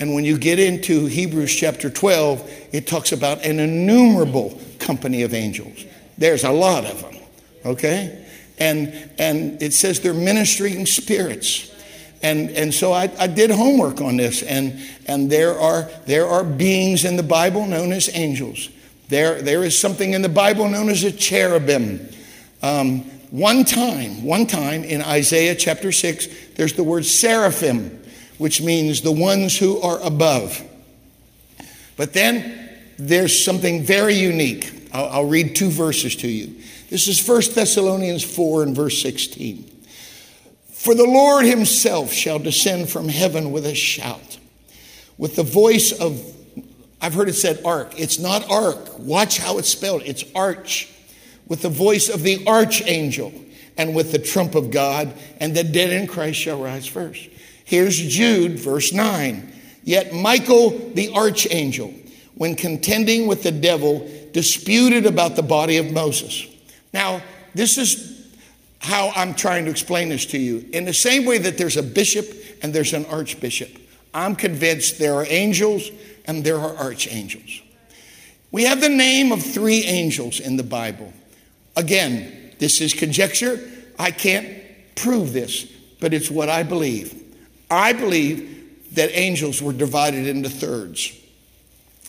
And 0.00 0.14
when 0.14 0.24
you 0.24 0.38
get 0.38 0.58
into 0.58 1.06
Hebrews 1.06 1.54
chapter 1.54 1.88
12, 1.88 2.68
it 2.72 2.86
talks 2.86 3.12
about 3.12 3.44
an 3.44 3.60
innumerable 3.60 4.60
company 4.78 5.22
of 5.22 5.32
angels. 5.32 5.84
There's 6.18 6.44
a 6.44 6.50
lot 6.50 6.84
of 6.84 7.00
them, 7.00 7.22
okay? 7.64 8.26
And, 8.58 9.10
and 9.18 9.62
it 9.62 9.72
says 9.72 10.00
they're 10.00 10.12
ministering 10.12 10.86
spirits. 10.86 11.72
And, 12.22 12.50
and 12.50 12.72
so 12.72 12.92
I, 12.92 13.10
I 13.18 13.26
did 13.26 13.50
homework 13.50 14.00
on 14.00 14.16
this, 14.16 14.42
and, 14.42 14.80
and 15.06 15.30
there, 15.30 15.58
are, 15.58 15.90
there 16.06 16.26
are 16.26 16.42
beings 16.42 17.04
in 17.04 17.16
the 17.16 17.22
Bible 17.22 17.66
known 17.66 17.92
as 17.92 18.08
angels. 18.14 18.70
There, 19.08 19.42
there 19.42 19.62
is 19.64 19.78
something 19.78 20.14
in 20.14 20.22
the 20.22 20.28
Bible 20.28 20.68
known 20.68 20.88
as 20.88 21.04
a 21.04 21.12
cherubim. 21.12 22.08
Um, 22.62 23.00
one 23.30 23.64
time, 23.64 24.24
one 24.24 24.46
time 24.46 24.84
in 24.84 25.02
Isaiah 25.02 25.54
chapter 25.54 25.92
6, 25.92 26.28
there's 26.54 26.72
the 26.74 26.84
word 26.84 27.04
seraphim, 27.04 28.00
which 28.38 28.62
means 28.62 29.00
the 29.00 29.12
ones 29.12 29.56
who 29.56 29.80
are 29.80 30.00
above. 30.00 30.62
But 31.96 32.12
then 32.12 32.70
there's 32.98 33.44
something 33.44 33.82
very 33.82 34.14
unique. 34.14 34.88
I'll, 34.92 35.06
I'll 35.06 35.26
read 35.26 35.54
two 35.54 35.70
verses 35.70 36.16
to 36.16 36.28
you. 36.28 36.54
This 36.90 37.08
is 37.08 37.26
1 37.26 37.54
Thessalonians 37.54 38.22
4 38.22 38.62
and 38.62 38.76
verse 38.76 39.00
16. 39.02 39.70
For 40.72 40.94
the 40.94 41.04
Lord 41.04 41.46
himself 41.46 42.12
shall 42.12 42.38
descend 42.38 42.90
from 42.90 43.08
heaven 43.08 43.52
with 43.52 43.64
a 43.64 43.74
shout, 43.74 44.38
with 45.16 45.34
the 45.36 45.42
voice 45.42 45.92
of, 45.92 46.22
I've 47.00 47.14
heard 47.14 47.28
it 47.28 47.34
said 47.34 47.60
ark. 47.64 47.98
It's 47.98 48.18
not 48.18 48.48
ark. 48.50 48.98
Watch 48.98 49.38
how 49.38 49.58
it's 49.58 49.68
spelled. 49.68 50.02
It's 50.04 50.24
arch. 50.34 50.90
With 51.46 51.62
the 51.62 51.68
voice 51.68 52.08
of 52.08 52.22
the 52.22 52.46
archangel 52.46 53.32
and 53.76 53.94
with 53.94 54.12
the 54.12 54.18
trump 54.18 54.54
of 54.54 54.70
God, 54.70 55.12
and 55.40 55.54
the 55.54 55.64
dead 55.64 55.90
in 55.90 56.06
Christ 56.06 56.38
shall 56.38 56.62
rise 56.62 56.86
first. 56.86 57.28
Here's 57.64 57.96
Jude, 57.96 58.58
verse 58.58 58.92
9. 58.92 59.52
Yet 59.82 60.14
Michael 60.14 60.70
the 60.94 61.10
archangel, 61.14 61.92
when 62.34 62.54
contending 62.54 63.26
with 63.26 63.42
the 63.42 63.52
devil, 63.52 64.08
disputed 64.32 65.06
about 65.06 65.36
the 65.36 65.42
body 65.42 65.76
of 65.78 65.90
Moses. 65.90 66.46
Now, 66.92 67.22
this 67.54 67.78
is 67.78 68.28
how 68.78 69.12
I'm 69.14 69.34
trying 69.34 69.64
to 69.64 69.70
explain 69.70 70.10
this 70.10 70.26
to 70.26 70.38
you. 70.38 70.68
In 70.72 70.84
the 70.84 70.94
same 70.94 71.24
way 71.24 71.38
that 71.38 71.56
there's 71.56 71.76
a 71.76 71.82
bishop 71.82 72.26
and 72.62 72.74
there's 72.74 72.92
an 72.92 73.06
archbishop, 73.06 73.70
I'm 74.12 74.36
convinced 74.36 74.98
there 74.98 75.14
are 75.14 75.26
angels 75.28 75.90
and 76.26 76.44
there 76.44 76.58
are 76.58 76.76
archangels. 76.76 77.62
We 78.52 78.64
have 78.64 78.80
the 78.80 78.88
name 78.88 79.32
of 79.32 79.42
three 79.42 79.84
angels 79.84 80.38
in 80.38 80.56
the 80.56 80.62
Bible. 80.62 81.12
Again, 81.76 82.52
this 82.58 82.80
is 82.80 82.94
conjecture. 82.94 83.58
I 83.98 84.10
can't 84.10 84.48
prove 84.94 85.32
this, 85.32 85.64
but 86.00 86.14
it's 86.14 86.30
what 86.30 86.48
I 86.48 86.62
believe. 86.62 87.23
I 87.70 87.92
believe 87.92 88.94
that 88.94 89.10
angels 89.12 89.60
were 89.60 89.72
divided 89.72 90.26
into 90.26 90.48
thirds. 90.48 91.18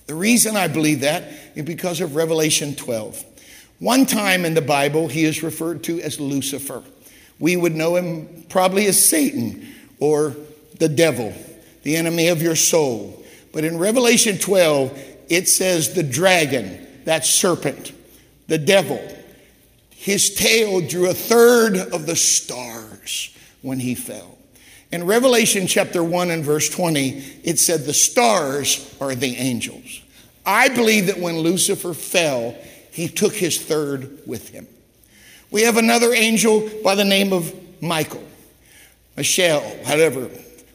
The 0.07 0.15
reason 0.15 0.55
I 0.55 0.67
believe 0.67 1.01
that 1.01 1.23
is 1.55 1.65
because 1.65 2.01
of 2.01 2.15
Revelation 2.15 2.75
12. 2.75 3.23
One 3.79 4.05
time 4.05 4.45
in 4.45 4.53
the 4.53 4.61
Bible, 4.61 5.07
he 5.07 5.25
is 5.25 5.43
referred 5.43 5.83
to 5.85 5.99
as 6.01 6.19
Lucifer. 6.19 6.83
We 7.39 7.57
would 7.57 7.75
know 7.75 7.95
him 7.95 8.45
probably 8.49 8.85
as 8.85 9.03
Satan 9.03 9.67
or 9.99 10.35
the 10.79 10.89
devil, 10.89 11.33
the 11.83 11.95
enemy 11.95 12.27
of 12.27 12.41
your 12.41 12.55
soul. 12.55 13.23
But 13.51 13.63
in 13.63 13.77
Revelation 13.77 14.37
12, 14.37 14.97
it 15.29 15.49
says 15.49 15.93
the 15.93 16.03
dragon, 16.03 16.85
that 17.05 17.25
serpent, 17.25 17.91
the 18.47 18.57
devil, 18.57 19.01
his 19.89 20.35
tail 20.35 20.81
drew 20.81 21.09
a 21.09 21.13
third 21.13 21.77
of 21.77 22.05
the 22.05 22.15
stars 22.15 23.35
when 23.61 23.79
he 23.79 23.95
fell. 23.95 24.34
In 24.95 25.05
Revelation 25.05 25.67
chapter 25.67 26.01
1 26.01 26.31
and 26.31 26.41
verse 26.41 26.69
20, 26.69 27.21
it 27.43 27.59
said, 27.59 27.81
The 27.81 27.93
stars 27.93 28.95
are 29.01 29.13
the 29.13 29.35
angels. 29.35 29.99
I 30.45 30.69
believe 30.69 31.07
that 31.07 31.19
when 31.19 31.39
Lucifer 31.39 31.93
fell, 31.93 32.55
he 32.91 33.09
took 33.09 33.33
his 33.33 33.61
third 33.61 34.19
with 34.25 34.47
him. 34.47 34.65
We 35.51 35.63
have 35.63 35.75
another 35.75 36.13
angel 36.13 36.69
by 36.81 36.95
the 36.95 37.03
name 37.03 37.33
of 37.33 37.53
Michael, 37.81 38.23
Michelle, 39.17 39.63
whatever. 39.83 40.27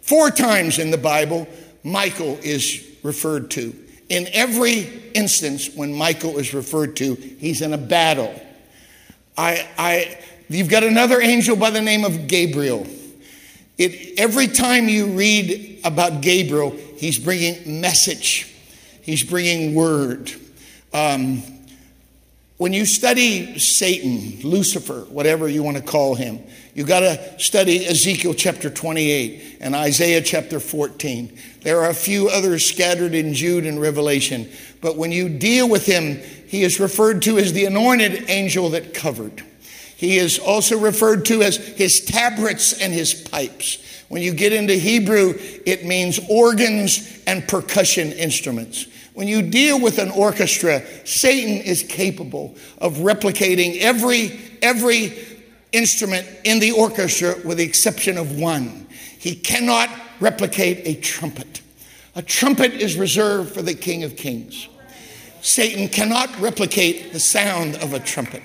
Four 0.03 0.31
times 0.31 0.79
in 0.79 0.91
the 0.91 0.99
Bible, 0.99 1.49
Michael 1.83 2.39
is 2.43 2.87
referred 3.03 3.51
to. 3.53 3.75
In 4.11 4.29
every 4.35 4.81
instance, 5.15 5.75
when 5.75 5.95
Michael 5.95 6.37
is 6.37 6.53
referred 6.53 6.95
to, 6.97 7.15
he's 7.15 7.63
in 7.63 7.73
a 7.73 7.79
battle. 7.79 8.39
I, 9.39 9.67
I, 9.79 10.19
you've 10.51 10.69
got 10.69 10.85
another 10.85 11.23
angel 11.23 11.57
by 11.57 11.71
the 11.71 11.81
name 11.81 12.05
of 12.05 12.27
Gabriel. 12.27 12.87
It, 13.81 14.19
every 14.19 14.47
time 14.47 14.91
you 14.91 15.07
read 15.07 15.81
about 15.85 16.21
Gabriel, 16.21 16.73
he's 16.99 17.19
bringing 17.19 17.81
message, 17.81 18.55
he's 19.01 19.25
bringing 19.25 19.75
word. 19.75 20.31
Um, 20.93 21.43
when 22.59 22.75
you 22.75 22.85
study 22.85 23.59
Satan, 23.59 24.47
Lucifer, 24.47 25.07
whatever 25.09 25.49
you 25.49 25.63
want 25.63 25.79
to 25.79 25.83
call 25.83 26.15
him, 26.15 26.41
you 26.75 26.85
got 26.85 27.01
to 27.01 27.41
study 27.41 27.87
Ezekiel 27.87 28.35
chapter 28.35 28.69
28 28.69 29.57
and 29.63 29.75
Isaiah 29.75 30.21
chapter 30.21 30.61
14. 30.61 31.39
There 31.63 31.81
are 31.81 31.89
a 31.89 31.95
few 31.95 32.29
others 32.29 32.67
scattered 32.67 33.15
in 33.15 33.33
Jude 33.33 33.65
and 33.65 33.81
Revelation, 33.81 34.51
but 34.83 34.99
when 34.99 35.11
you 35.11 35.31
deal 35.31 35.67
with 35.67 35.87
him, 35.87 36.21
he 36.49 36.65
is 36.65 36.81
referred 36.81 37.23
to 37.23 37.39
as 37.39 37.55
the 37.55 37.65
anointed 37.65 38.29
angel 38.29 38.69
that 38.71 38.93
covered. 38.93 39.43
He 40.01 40.17
is 40.17 40.39
also 40.39 40.79
referred 40.79 41.27
to 41.27 41.43
as 41.43 41.59
his 41.59 42.01
tabrets 42.01 42.73
and 42.73 42.91
his 42.91 43.13
pipes. 43.13 43.77
When 44.09 44.23
you 44.23 44.33
get 44.33 44.51
into 44.51 44.73
Hebrew, 44.73 45.35
it 45.67 45.85
means 45.85 46.19
organs 46.31 47.23
and 47.27 47.47
percussion 47.47 48.11
instruments. 48.13 48.87
When 49.13 49.29
you 49.29 49.43
deal 49.43 49.79
with 49.79 49.99
an 49.99 50.11
orchestra, 50.13 50.83
Satan 51.05 51.59
is 51.59 51.83
capable 51.83 52.57
of 52.79 52.95
replicating 52.95 53.77
every, 53.81 54.41
every 54.63 55.19
instrument 55.73 56.27
in 56.45 56.61
the 56.61 56.73
orchestra 56.73 57.35
with 57.45 57.59
the 57.59 57.65
exception 57.65 58.17
of 58.17 58.39
one. 58.39 58.87
He 59.19 59.35
cannot 59.35 59.91
replicate 60.19 60.81
a 60.87 60.99
trumpet. 60.99 61.61
A 62.15 62.23
trumpet 62.23 62.73
is 62.73 62.97
reserved 62.97 63.53
for 63.53 63.61
the 63.61 63.75
King 63.75 64.05
of 64.05 64.17
Kings. 64.17 64.67
Satan 65.43 65.89
cannot 65.89 66.41
replicate 66.41 67.13
the 67.13 67.21
sound 67.21 67.77
of 67.77 67.93
a 67.93 68.01
trumpet. 68.01 68.43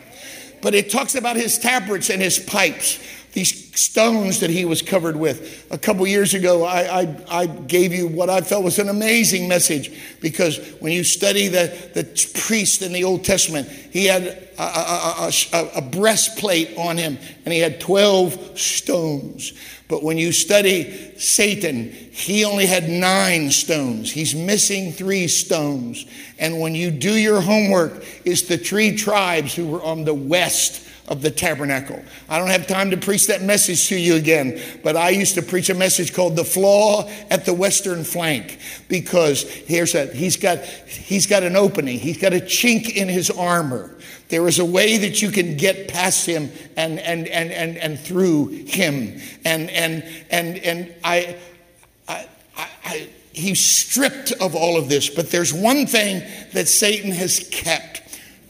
But 0.66 0.74
it 0.74 0.90
talks 0.90 1.14
about 1.14 1.36
his 1.36 1.60
tabrets 1.60 2.10
and 2.10 2.20
his 2.20 2.40
pipes 2.40 2.98
these 3.36 3.78
stones 3.78 4.40
that 4.40 4.50
he 4.50 4.64
was 4.64 4.82
covered 4.82 5.18
with. 5.18 5.68
A 5.70 5.78
couple 5.78 6.08
years 6.08 6.34
ago, 6.34 6.64
I, 6.64 7.02
I, 7.02 7.18
I, 7.30 7.46
gave 7.46 7.92
you 7.94 8.08
what 8.08 8.30
I 8.30 8.40
felt 8.40 8.64
was 8.64 8.80
an 8.80 8.88
amazing 8.88 9.50
message 9.50 9.92
because 10.22 10.58
when 10.80 10.94
you 10.94 11.04
study 11.04 11.50
the, 11.50 11.78
the 11.94 12.04
priest 12.48 12.82
in 12.82 12.94
the 12.94 13.04
Old 13.04 13.26
Testament, 13.26 13.68
he 13.68 14.06
had 14.06 14.24
a, 14.58 14.64
a, 14.64 15.32
a, 15.52 15.70
a 15.76 15.82
breastplate 15.82 16.78
on 16.78 16.98
him 16.98 17.18
and 17.44 17.54
he 17.54 17.60
had 17.60 17.82
12 17.82 18.58
stones. 18.58 19.52
But 19.90 20.02
when 20.02 20.18
you 20.18 20.32
study 20.32 21.14
Satan, 21.18 21.92
he 21.92 22.46
only 22.46 22.66
had 22.66 22.88
nine 22.88 23.52
stones. 23.52 24.10
He's 24.14 24.34
missing 24.34 24.94
three 24.94 25.28
stones. 25.28 26.06
And 26.40 26.62
when 26.62 26.74
you 26.74 26.90
do 26.90 27.12
your 27.12 27.42
homework, 27.42 28.06
it's 28.24 28.44
the 28.44 28.58
three 28.58 28.96
tribes 28.96 29.54
who 29.54 29.68
were 29.68 29.84
on 29.84 30.06
the 30.06 30.14
west 30.14 30.84
of 31.08 31.22
the 31.22 31.30
tabernacle. 31.30 32.04
I 32.28 32.40
don't 32.40 32.50
have 32.50 32.68
time 32.68 32.92
to 32.92 32.98
preach 32.98 33.28
that 33.28 33.44
message 33.44 33.88
to 33.90 33.98
you 33.98 34.16
again, 34.16 34.60
but 34.84 34.96
I 34.96 35.10
used 35.10 35.36
to 35.36 35.42
preach 35.42 35.70
a 35.70 35.76
message 35.76 36.14
called 36.14 36.36
the 36.36 36.44
flaw 36.44 37.10
at 37.30 37.46
the 37.46 37.54
western 37.54 38.04
flank 38.04 38.60
because 38.88 39.44
here's 39.44 39.94
a 39.94 40.08
he's 40.08 40.38
got 40.38 40.60
he's 40.60 41.28
got 41.28 41.44
an 41.44 41.56
opening. 41.56 42.00
He's 42.00 42.18
got 42.18 42.34
a 42.34 42.40
chink 42.40 42.94
in 42.96 43.08
his 43.08 43.30
armor. 43.30 43.96
There 44.30 44.48
is 44.48 44.58
a 44.58 44.66
way 44.66 44.98
that 44.98 45.22
you 45.22 45.30
can 45.30 45.58
get 45.58 45.88
past 45.88 46.26
him 46.26 46.52
and 46.76 47.00
and 47.00 47.28
and 47.28 47.52
and, 47.52 47.78
and 47.78 48.00
through 48.00 48.48
him. 48.66 49.20
And 49.44 49.70
and 49.70 50.04
and 50.32 50.58
and 50.58 50.96
I 51.04 51.38
I, 52.08 52.28
I 52.58 53.10
he's 53.32 53.64
stripped 53.64 54.32
of 54.34 54.56
all 54.56 54.78
of 54.78 54.90
this, 54.90 55.10
but 55.10 55.30
there's 55.30 55.54
one 55.54 55.86
thing 55.86 56.24
that 56.54 56.68
Satan 56.68 57.12
has 57.12 57.48
kept 57.52 58.02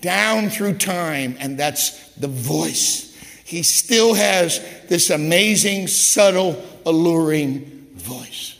down 0.01 0.49
through 0.49 0.77
time, 0.77 1.35
and 1.39 1.57
that's 1.57 2.04
the 2.17 2.27
voice. 2.27 3.13
He 3.43 3.63
still 3.63 4.13
has 4.13 4.59
this 4.87 5.09
amazing, 5.09 5.87
subtle, 5.87 6.63
alluring 6.85 7.89
voice. 7.93 8.57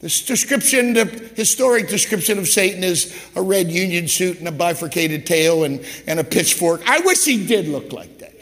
The 0.00 0.08
description, 0.08 0.92
the 0.92 1.06
historic 1.34 1.88
description 1.88 2.38
of 2.38 2.46
Satan 2.46 2.84
is 2.84 3.16
a 3.34 3.42
red 3.42 3.70
union 3.70 4.08
suit 4.08 4.38
and 4.38 4.46
a 4.46 4.52
bifurcated 4.52 5.26
tail 5.26 5.64
and, 5.64 5.84
and 6.06 6.20
a 6.20 6.24
pitchfork. 6.24 6.82
I 6.88 7.00
wish 7.00 7.24
he 7.24 7.46
did 7.46 7.66
look 7.66 7.92
like 7.92 8.18
that. 8.18 8.34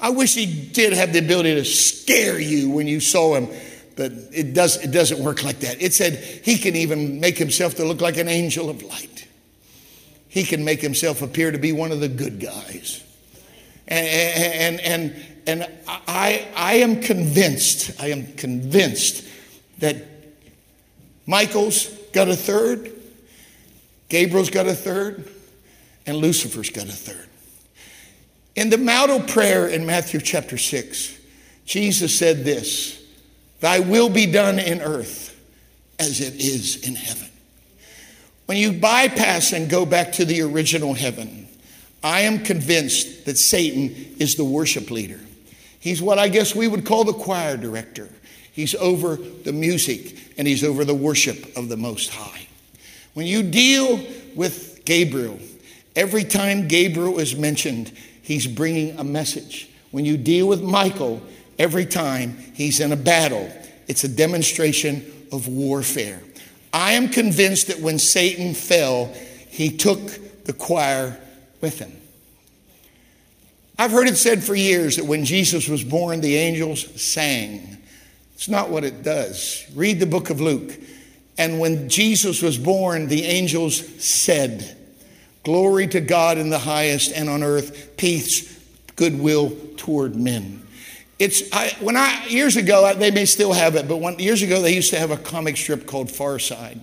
I 0.00 0.10
wish 0.10 0.34
he 0.34 0.46
did 0.46 0.92
have 0.92 1.12
the 1.12 1.20
ability 1.20 1.54
to 1.54 1.64
scare 1.64 2.38
you 2.38 2.70
when 2.70 2.86
you 2.86 3.00
saw 3.00 3.36
him, 3.36 3.48
but 3.96 4.12
it, 4.32 4.52
does, 4.54 4.76
it 4.84 4.90
doesn't 4.90 5.22
work 5.22 5.42
like 5.42 5.60
that. 5.60 5.80
It 5.80 5.94
said 5.94 6.14
he 6.44 6.58
can 6.58 6.76
even 6.76 7.20
make 7.20 7.38
himself 7.38 7.76
to 7.76 7.84
look 7.84 8.00
like 8.00 8.16
an 8.16 8.28
angel 8.28 8.68
of 8.68 8.82
light. 8.82 9.26
He 10.28 10.44
can 10.44 10.64
make 10.64 10.80
himself 10.80 11.22
appear 11.22 11.50
to 11.50 11.58
be 11.58 11.72
one 11.72 11.90
of 11.90 12.00
the 12.00 12.08
good 12.08 12.38
guys. 12.38 13.02
And, 13.88 14.80
and, 14.80 14.80
and, 14.80 15.26
and 15.46 15.78
I, 15.86 16.46
I 16.54 16.74
am 16.74 17.00
convinced, 17.00 18.00
I 18.00 18.08
am 18.08 18.34
convinced 18.34 19.26
that 19.78 19.96
Michael's 21.26 21.86
got 22.12 22.28
a 22.28 22.36
third, 22.36 22.92
Gabriel's 24.08 24.50
got 24.50 24.66
a 24.66 24.74
third, 24.74 25.28
and 26.06 26.18
Lucifer's 26.18 26.70
got 26.70 26.84
a 26.84 26.92
third. 26.92 27.28
In 28.56 28.70
the 28.70 28.78
model 28.78 29.20
prayer 29.20 29.68
in 29.68 29.86
Matthew 29.86 30.20
chapter 30.20 30.58
6, 30.58 31.18
Jesus 31.64 32.18
said 32.18 32.44
this 32.44 33.02
Thy 33.60 33.80
will 33.80 34.10
be 34.10 34.26
done 34.26 34.58
in 34.58 34.80
earth 34.80 35.34
as 35.98 36.20
it 36.20 36.34
is 36.34 36.86
in 36.86 36.94
heaven. 36.94 37.28
When 38.46 38.58
you 38.58 38.72
bypass 38.72 39.52
and 39.52 39.68
go 39.68 39.84
back 39.84 40.12
to 40.12 40.24
the 40.24 40.42
original 40.42 40.94
heaven, 40.94 41.47
I 42.02 42.22
am 42.22 42.44
convinced 42.44 43.24
that 43.26 43.38
Satan 43.38 44.14
is 44.18 44.36
the 44.36 44.44
worship 44.44 44.90
leader. 44.90 45.20
He's 45.80 46.02
what 46.02 46.18
I 46.18 46.28
guess 46.28 46.54
we 46.54 46.68
would 46.68 46.84
call 46.84 47.04
the 47.04 47.12
choir 47.12 47.56
director. 47.56 48.08
He's 48.52 48.74
over 48.74 49.16
the 49.16 49.52
music 49.52 50.16
and 50.36 50.46
he's 50.46 50.64
over 50.64 50.84
the 50.84 50.94
worship 50.94 51.56
of 51.56 51.68
the 51.68 51.76
Most 51.76 52.10
High. 52.10 52.46
When 53.14 53.26
you 53.26 53.42
deal 53.42 54.00
with 54.34 54.84
Gabriel, 54.84 55.38
every 55.96 56.24
time 56.24 56.68
Gabriel 56.68 57.18
is 57.18 57.36
mentioned, 57.36 57.92
he's 58.22 58.46
bringing 58.46 58.98
a 58.98 59.04
message. 59.04 59.70
When 59.90 60.04
you 60.04 60.16
deal 60.16 60.46
with 60.46 60.62
Michael, 60.62 61.22
every 61.58 61.86
time 61.86 62.36
he's 62.54 62.80
in 62.80 62.92
a 62.92 62.96
battle, 62.96 63.50
it's 63.86 64.04
a 64.04 64.08
demonstration 64.08 65.04
of 65.32 65.48
warfare. 65.48 66.20
I 66.72 66.92
am 66.92 67.08
convinced 67.08 67.68
that 67.68 67.80
when 67.80 67.98
Satan 67.98 68.54
fell, 68.54 69.06
he 69.48 69.70
took 69.70 70.44
the 70.44 70.52
choir 70.52 71.18
with 71.60 71.78
him. 71.78 71.92
I've 73.78 73.92
heard 73.92 74.08
it 74.08 74.16
said 74.16 74.42
for 74.42 74.54
years 74.54 74.96
that 74.96 75.04
when 75.04 75.24
Jesus 75.24 75.68
was 75.68 75.84
born, 75.84 76.20
the 76.20 76.36
angels 76.36 77.00
sang. 77.00 77.78
It's 78.34 78.48
not 78.48 78.70
what 78.70 78.84
it 78.84 79.02
does. 79.02 79.64
Read 79.74 80.00
the 80.00 80.06
book 80.06 80.30
of 80.30 80.40
Luke. 80.40 80.72
And 81.36 81.60
when 81.60 81.88
Jesus 81.88 82.42
was 82.42 82.58
born, 82.58 83.06
the 83.06 83.24
angels 83.24 84.04
said, 84.04 84.76
Glory 85.44 85.86
to 85.88 86.00
God 86.00 86.36
in 86.36 86.50
the 86.50 86.58
highest, 86.58 87.12
and 87.12 87.28
on 87.28 87.44
earth, 87.44 87.96
peace, 87.96 88.58
goodwill 88.96 89.56
toward 89.76 90.16
men. 90.16 90.62
It's 91.18 91.42
I, 91.52 91.74
when 91.80 91.96
I 91.96 92.26
years 92.26 92.56
ago 92.56 92.92
they 92.94 93.10
may 93.10 93.24
still 93.24 93.52
have 93.52 93.74
it, 93.76 93.88
but 93.88 93.96
one, 93.96 94.18
years 94.18 94.42
ago 94.42 94.60
they 94.60 94.74
used 94.74 94.90
to 94.90 94.98
have 94.98 95.10
a 95.10 95.16
comic 95.16 95.56
strip 95.56 95.86
called 95.86 96.10
Far 96.10 96.38
Side, 96.38 96.80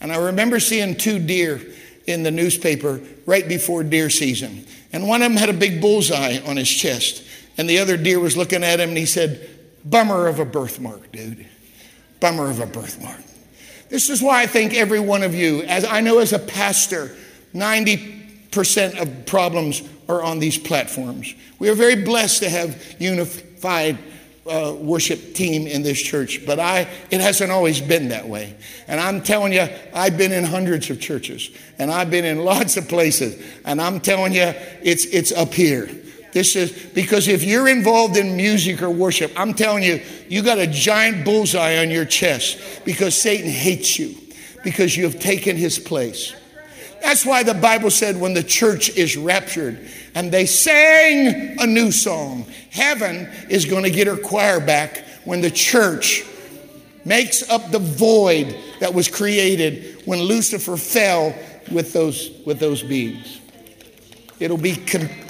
and 0.00 0.12
I 0.12 0.16
remember 0.16 0.58
seeing 0.58 0.96
two 0.96 1.18
deer 1.18 1.60
in 2.08 2.22
the 2.22 2.30
newspaper 2.30 3.00
right 3.26 3.46
before 3.46 3.84
deer 3.84 4.10
season. 4.10 4.64
And 4.92 5.06
one 5.06 5.22
of 5.22 5.30
them 5.30 5.38
had 5.38 5.48
a 5.48 5.54
big 5.54 5.80
bullseye 5.80 6.38
on 6.46 6.56
his 6.56 6.68
chest. 6.68 7.22
And 7.56 7.68
the 7.68 7.78
other 7.78 7.96
deer 7.96 8.18
was 8.18 8.36
looking 8.36 8.64
at 8.64 8.80
him 8.80 8.90
and 8.90 8.98
he 8.98 9.06
said, 9.06 9.48
Bummer 9.84 10.26
of 10.26 10.40
a 10.40 10.44
birthmark, 10.44 11.12
dude. 11.12 11.46
Bummer 12.20 12.50
of 12.50 12.60
a 12.60 12.66
birthmark. 12.66 13.20
This 13.88 14.10
is 14.10 14.22
why 14.22 14.42
I 14.42 14.46
think 14.46 14.74
every 14.74 15.00
one 15.00 15.22
of 15.22 15.34
you, 15.34 15.62
as 15.62 15.84
I 15.84 16.00
know 16.00 16.18
as 16.18 16.32
a 16.32 16.38
pastor, 16.38 17.14
90% 17.54 19.00
of 19.00 19.26
problems 19.26 19.82
are 20.08 20.22
on 20.22 20.38
these 20.38 20.58
platforms. 20.58 21.34
We 21.58 21.68
are 21.68 21.74
very 21.74 22.02
blessed 22.04 22.42
to 22.42 22.50
have 22.50 22.96
unified 22.98 23.98
uh, 24.48 24.74
worship 24.74 25.34
team 25.34 25.66
in 25.66 25.82
this 25.82 26.00
church, 26.00 26.44
but 26.46 26.58
I 26.58 26.88
it 27.10 27.20
hasn't 27.20 27.52
always 27.52 27.80
been 27.80 28.08
that 28.08 28.28
way. 28.28 28.54
And 28.86 29.00
I'm 29.00 29.22
telling 29.22 29.52
you, 29.52 29.68
I've 29.92 30.16
been 30.16 30.32
in 30.32 30.44
hundreds 30.44 30.90
of 30.90 31.00
churches, 31.00 31.50
and 31.78 31.90
I've 31.90 32.10
been 32.10 32.24
in 32.24 32.38
lots 32.44 32.76
of 32.76 32.88
places, 32.88 33.42
and 33.64 33.80
I'm 33.80 34.00
telling 34.00 34.32
you, 34.32 34.52
it's 34.82 35.04
it's 35.06 35.32
up 35.32 35.54
here. 35.54 35.88
This 36.32 36.56
is 36.56 36.72
because 36.94 37.26
if 37.28 37.42
you're 37.42 37.68
involved 37.68 38.16
in 38.16 38.36
music 38.36 38.82
or 38.82 38.90
worship, 38.90 39.32
I'm 39.36 39.54
telling 39.54 39.82
you, 39.82 40.02
you 40.28 40.42
got 40.42 40.58
a 40.58 40.66
giant 40.66 41.24
bullseye 41.24 41.78
on 41.78 41.90
your 41.90 42.04
chest 42.04 42.60
because 42.84 43.20
Satan 43.20 43.50
hates 43.50 43.98
you 43.98 44.14
because 44.62 44.96
you 44.96 45.04
have 45.04 45.18
taken 45.18 45.56
his 45.56 45.78
place. 45.78 46.34
That's 47.02 47.24
why 47.24 47.42
the 47.42 47.54
Bible 47.54 47.90
said 47.90 48.20
when 48.20 48.34
the 48.34 48.42
church 48.42 48.90
is 48.90 49.16
raptured 49.16 49.78
and 50.14 50.32
they 50.32 50.46
sang 50.46 51.58
a 51.60 51.66
new 51.66 51.90
song, 51.90 52.46
heaven 52.70 53.28
is 53.48 53.64
going 53.64 53.84
to 53.84 53.90
get 53.90 54.06
her 54.06 54.16
choir 54.16 54.60
back 54.60 55.04
when 55.24 55.40
the 55.40 55.50
church 55.50 56.24
makes 57.04 57.48
up 57.48 57.70
the 57.70 57.78
void 57.78 58.56
that 58.80 58.92
was 58.92 59.08
created 59.08 60.02
when 60.04 60.20
Lucifer 60.20 60.76
fell 60.76 61.34
with 61.70 61.92
those, 61.92 62.30
with 62.44 62.58
those 62.58 62.82
beings. 62.82 63.40
It'll 64.40 64.58
be, 64.58 64.82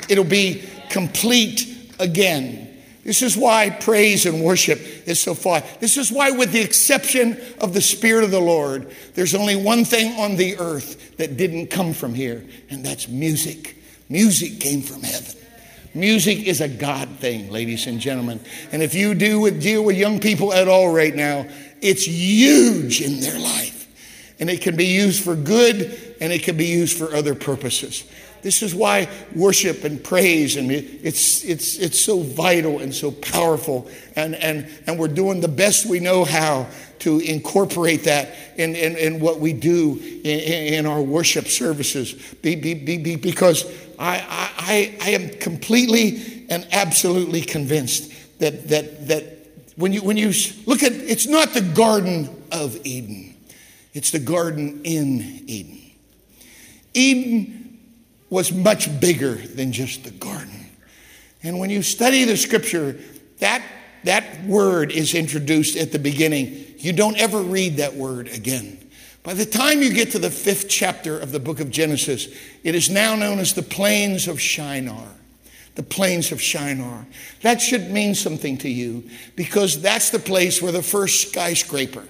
it'll 0.08 0.24
be 0.24 0.64
complete 0.90 1.94
again. 1.98 2.67
This 3.08 3.22
is 3.22 3.38
why 3.38 3.70
praise 3.70 4.26
and 4.26 4.44
worship 4.44 4.78
is 5.08 5.18
so 5.18 5.32
far. 5.32 5.62
This 5.80 5.96
is 5.96 6.12
why, 6.12 6.30
with 6.30 6.52
the 6.52 6.60
exception 6.60 7.40
of 7.58 7.72
the 7.72 7.80
Spirit 7.80 8.22
of 8.22 8.30
the 8.30 8.38
Lord, 8.38 8.94
there's 9.14 9.34
only 9.34 9.56
one 9.56 9.86
thing 9.86 10.20
on 10.20 10.36
the 10.36 10.58
earth 10.58 11.16
that 11.16 11.38
didn't 11.38 11.68
come 11.68 11.94
from 11.94 12.12
here, 12.12 12.44
and 12.68 12.84
that's 12.84 13.08
music. 13.08 13.76
Music 14.10 14.60
came 14.60 14.82
from 14.82 15.00
heaven. 15.00 15.34
Music 15.94 16.46
is 16.46 16.60
a 16.60 16.68
God 16.68 17.08
thing, 17.18 17.50
ladies 17.50 17.86
and 17.86 17.98
gentlemen. 17.98 18.40
And 18.72 18.82
if 18.82 18.94
you 18.94 19.14
do 19.14 19.40
with, 19.40 19.62
deal 19.62 19.82
with 19.82 19.96
young 19.96 20.20
people 20.20 20.52
at 20.52 20.68
all 20.68 20.92
right 20.92 21.16
now, 21.16 21.46
it's 21.80 22.06
huge 22.06 23.00
in 23.00 23.20
their 23.20 23.38
life. 23.38 23.88
And 24.38 24.50
it 24.50 24.60
can 24.60 24.76
be 24.76 24.84
used 24.84 25.24
for 25.24 25.34
good 25.34 26.16
and 26.20 26.30
it 26.30 26.42
can 26.42 26.58
be 26.58 26.66
used 26.66 26.98
for 26.98 27.14
other 27.14 27.34
purposes. 27.34 28.04
This 28.42 28.62
is 28.62 28.74
why 28.74 29.08
worship 29.34 29.84
and 29.84 30.02
praise 30.02 30.56
and 30.56 30.70
it's 30.70 31.44
it's 31.44 31.76
it's 31.78 32.00
so 32.00 32.20
vital 32.20 32.78
and 32.78 32.94
so 32.94 33.10
powerful. 33.10 33.88
And 34.16 34.34
and 34.36 34.68
and 34.86 34.98
we're 34.98 35.08
doing 35.08 35.40
the 35.40 35.48
best 35.48 35.86
we 35.86 36.00
know 36.00 36.24
how 36.24 36.68
to 37.00 37.20
incorporate 37.20 38.04
that 38.04 38.34
in, 38.56 38.74
in, 38.74 38.96
in 38.96 39.20
what 39.20 39.40
we 39.40 39.52
do 39.52 39.98
in, 40.24 40.74
in 40.74 40.86
our 40.86 41.00
worship 41.00 41.46
services. 41.46 42.14
Be, 42.42 42.56
be, 42.56 42.74
be, 42.74 43.16
because 43.16 43.64
I, 43.98 44.24
I, 44.58 44.96
I 45.00 45.10
am 45.10 45.30
completely 45.38 46.46
and 46.48 46.66
absolutely 46.72 47.40
convinced 47.40 48.12
that, 48.40 48.68
that, 48.68 49.08
that 49.08 49.24
when, 49.76 49.92
you, 49.92 50.02
when 50.02 50.16
you 50.16 50.32
look 50.66 50.82
at 50.82 50.92
it's 50.92 51.26
not 51.26 51.50
the 51.54 51.60
Garden 51.60 52.28
of 52.50 52.76
Eden, 52.84 53.36
it's 53.94 54.10
the 54.10 54.18
Garden 54.18 54.80
in 54.84 55.42
Eden. 55.46 55.82
Eden 56.94 57.57
was 58.30 58.52
much 58.52 59.00
bigger 59.00 59.34
than 59.34 59.72
just 59.72 60.04
the 60.04 60.10
garden. 60.10 60.66
And 61.42 61.58
when 61.58 61.70
you 61.70 61.82
study 61.82 62.24
the 62.24 62.36
scripture, 62.36 62.98
that, 63.38 63.62
that 64.04 64.44
word 64.44 64.92
is 64.92 65.14
introduced 65.14 65.76
at 65.76 65.92
the 65.92 65.98
beginning. 65.98 66.64
You 66.78 66.92
don't 66.92 67.16
ever 67.16 67.40
read 67.40 67.76
that 67.76 67.94
word 67.94 68.28
again. 68.28 68.78
By 69.22 69.34
the 69.34 69.46
time 69.46 69.82
you 69.82 69.92
get 69.92 70.12
to 70.12 70.18
the 70.18 70.30
fifth 70.30 70.68
chapter 70.68 71.18
of 71.18 71.32
the 71.32 71.40
book 71.40 71.60
of 71.60 71.70
Genesis, 71.70 72.28
it 72.64 72.74
is 72.74 72.88
now 72.88 73.14
known 73.14 73.38
as 73.38 73.54
the 73.54 73.62
plains 73.62 74.26
of 74.26 74.40
Shinar. 74.40 75.08
The 75.74 75.82
plains 75.82 76.32
of 76.32 76.40
Shinar. 76.40 77.06
That 77.42 77.60
should 77.60 77.90
mean 77.90 78.14
something 78.14 78.58
to 78.58 78.68
you 78.68 79.08
because 79.36 79.80
that's 79.80 80.10
the 80.10 80.18
place 80.18 80.60
where 80.60 80.72
the 80.72 80.82
first 80.82 81.28
skyscraper 81.28 82.04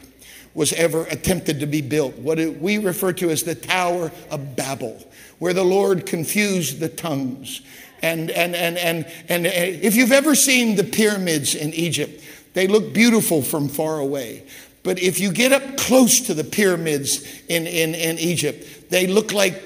was 0.55 0.73
ever 0.73 1.05
attempted 1.05 1.61
to 1.61 1.67
be 1.67 1.83
built. 1.83 2.17
What 2.17 2.39
we 2.39 2.79
refer 2.79 3.13
to 3.15 3.31
as 3.31 3.43
the 3.43 3.55
Tower 3.55 4.11
of 4.31 4.57
Babel 4.57 5.05
where 5.39 5.53
the 5.53 5.65
Lord 5.65 6.07
confused 6.07 6.81
the 6.81 6.89
tongues. 6.89 7.63
And, 8.03 8.31
and, 8.31 8.55
and, 8.55 8.77
and, 8.79 9.07
and 9.29 9.47
uh, 9.47 9.51
if 9.53 9.97
you've 9.97 10.13
ever 10.13 10.35
seen 10.35 10.77
the 10.77 10.85
pyramids 10.85 11.55
in 11.55 11.73
Egypt, 11.75 12.23
they 12.55 12.67
look 12.67 12.93
beautiful 12.93 13.43
from 13.43 13.69
far 13.69 13.99
away. 13.99 14.45
But 14.83 14.99
if 15.01 15.21
you 15.21 15.33
get 15.33 15.53
up 15.53 15.77
close 15.77 16.21
to 16.23 16.35
the 16.35 16.45
pyramids 16.45 17.25
in, 17.49 17.67
in, 17.67 17.95
in 17.95 18.19
Egypt, 18.19 18.91
they 18.91 19.07
look 19.07 19.33
like 19.33 19.63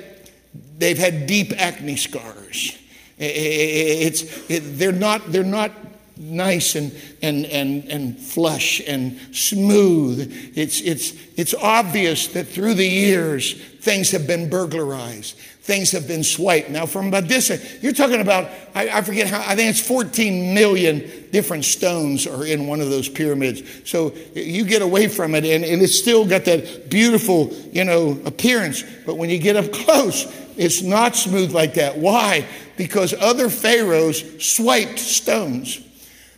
they've 0.79 0.99
had 0.99 1.27
deep 1.27 1.53
acne 1.57 1.97
scars. 1.97 2.79
It's, 3.19 4.51
it, 4.51 4.79
they're, 4.79 4.91
not, 4.91 5.31
they're 5.31 5.45
not 5.45 5.71
nice 6.17 6.75
and, 6.75 6.93
and, 7.21 7.47
and, 7.47 7.85
and 7.85 8.19
flush 8.19 8.81
and 8.87 9.19
smooth. 9.33 10.53
It's, 10.57 10.81
it's, 10.81 11.13
it's 11.37 11.55
obvious 11.55 12.29
that 12.29 12.49
through 12.49 12.75
the 12.75 12.89
years, 12.89 13.55
things 13.81 14.11
have 14.11 14.27
been 14.27 14.49
burglarized 14.51 15.39
things 15.63 15.93
have 15.93 16.09
been 16.09 16.25
swiped. 16.25 16.71
Now, 16.71 16.87
from 16.87 17.07
about 17.07 17.29
this, 17.29 17.79
you're 17.81 17.93
talking 17.93 18.21
about, 18.21 18.51
I, 18.75 18.89
I, 18.99 19.03
forget 19.03 19.29
how, 19.29 19.41
I 19.41 19.55
think 19.55 19.71
it's 19.71 19.81
14 19.81 20.53
million 20.55 21.09
different 21.31 21.65
stones 21.65 22.27
are 22.27 22.45
in 22.45 22.67
one 22.67 22.81
of 22.81 22.91
those 22.91 23.09
pyramids. 23.09 23.63
So 23.89 24.13
you 24.35 24.65
get 24.65 24.83
away 24.83 25.07
from 25.07 25.37
it, 25.37 25.45
and, 25.45 25.65
and 25.65 25.81
it's 25.81 25.97
still 25.97 26.27
got 26.27 26.45
that 26.47 26.91
beautiful, 26.91 27.53
you 27.73 27.85
know, 27.85 28.21
appearance. 28.25 28.83
But 29.07 29.19
when 29.19 29.31
you 29.31 29.39
get 29.39 29.55
up 29.55 29.73
close, 29.73 30.27
it's 30.57 30.83
not 30.83 31.15
smooth 31.15 31.53
like 31.53 31.75
that. 31.75 31.97
Why? 31.97 32.45
Because 32.77 33.15
other 33.15 33.49
pharaohs 33.49 34.45
swiped 34.45 34.99
stones 34.99 35.81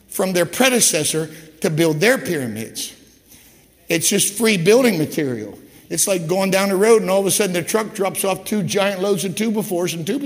from 0.08 0.34
their 0.34 0.46
predecessor 0.46 1.30
to 1.62 1.70
build 1.70 1.98
their 1.98 2.18
pyramids. 2.18 2.94
It's 3.88 4.08
just 4.10 4.34
free 4.34 4.58
building 4.58 4.98
material. 4.98 5.58
It's 5.90 6.06
like 6.06 6.26
going 6.26 6.50
down 6.50 6.70
the 6.70 6.76
road 6.76 7.02
and 7.02 7.10
all 7.10 7.20
of 7.20 7.26
a 7.26 7.30
sudden 7.30 7.52
the 7.52 7.62
truck 7.62 7.94
drops 7.94 8.24
off 8.24 8.44
two 8.44 8.62
giant 8.62 9.02
loads 9.02 9.24
of 9.24 9.36
two 9.36 9.50
and 9.50 10.06
two 10.06 10.18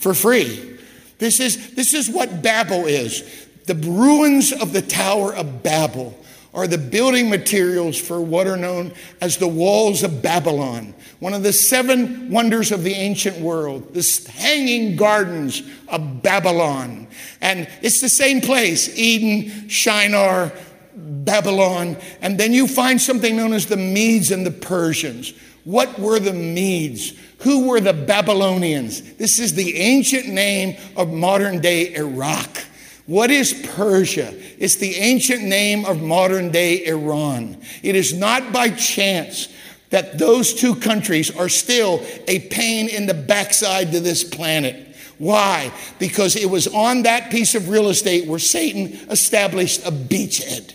for 0.00 0.14
free. 0.14 0.78
This 1.18 1.40
is, 1.40 1.74
this 1.74 1.94
is 1.94 2.08
what 2.08 2.42
Babel 2.42 2.86
is. 2.86 3.46
The 3.66 3.74
ruins 3.74 4.52
of 4.52 4.72
the 4.72 4.82
Tower 4.82 5.34
of 5.34 5.62
Babel 5.62 6.18
are 6.54 6.66
the 6.66 6.78
building 6.78 7.28
materials 7.28 7.98
for 7.98 8.20
what 8.20 8.46
are 8.46 8.56
known 8.56 8.92
as 9.20 9.36
the 9.36 9.48
walls 9.48 10.02
of 10.02 10.22
Babylon, 10.22 10.94
one 11.20 11.34
of 11.34 11.42
the 11.42 11.52
seven 11.52 12.30
wonders 12.30 12.72
of 12.72 12.82
the 12.82 12.94
ancient 12.94 13.38
world, 13.38 13.92
the 13.92 14.30
hanging 14.32 14.96
gardens 14.96 15.62
of 15.88 16.22
Babylon. 16.22 17.06
And 17.40 17.68
it's 17.82 18.00
the 18.00 18.08
same 18.08 18.40
place 18.40 18.96
Eden, 18.98 19.68
Shinar, 19.68 20.52
Babylon, 20.98 21.96
and 22.20 22.38
then 22.38 22.52
you 22.52 22.66
find 22.66 23.00
something 23.00 23.36
known 23.36 23.52
as 23.52 23.66
the 23.66 23.76
Medes 23.76 24.30
and 24.30 24.44
the 24.44 24.50
Persians. 24.50 25.32
What 25.64 25.98
were 25.98 26.18
the 26.18 26.32
Medes? 26.32 27.12
Who 27.40 27.68
were 27.68 27.80
the 27.80 27.92
Babylonians? 27.92 29.14
This 29.14 29.38
is 29.38 29.54
the 29.54 29.76
ancient 29.76 30.28
name 30.28 30.76
of 30.96 31.12
modern 31.12 31.60
day 31.60 31.94
Iraq. 31.94 32.64
What 33.06 33.30
is 33.30 33.52
Persia? 33.74 34.34
It's 34.58 34.76
the 34.76 34.96
ancient 34.96 35.42
name 35.42 35.84
of 35.84 36.02
modern 36.02 36.50
day 36.50 36.84
Iran. 36.86 37.58
It 37.82 37.94
is 37.94 38.12
not 38.12 38.52
by 38.52 38.70
chance 38.70 39.48
that 39.90 40.18
those 40.18 40.52
two 40.52 40.74
countries 40.74 41.34
are 41.34 41.48
still 41.48 42.04
a 42.26 42.40
pain 42.48 42.88
in 42.88 43.06
the 43.06 43.14
backside 43.14 43.92
to 43.92 44.00
this 44.00 44.24
planet. 44.24 44.94
Why? 45.18 45.72
Because 45.98 46.36
it 46.36 46.48
was 46.50 46.68
on 46.68 47.02
that 47.02 47.30
piece 47.30 47.54
of 47.54 47.68
real 47.68 47.88
estate 47.88 48.26
where 48.26 48.38
Satan 48.38 48.92
established 49.10 49.86
a 49.86 49.90
beachhead. 49.90 50.74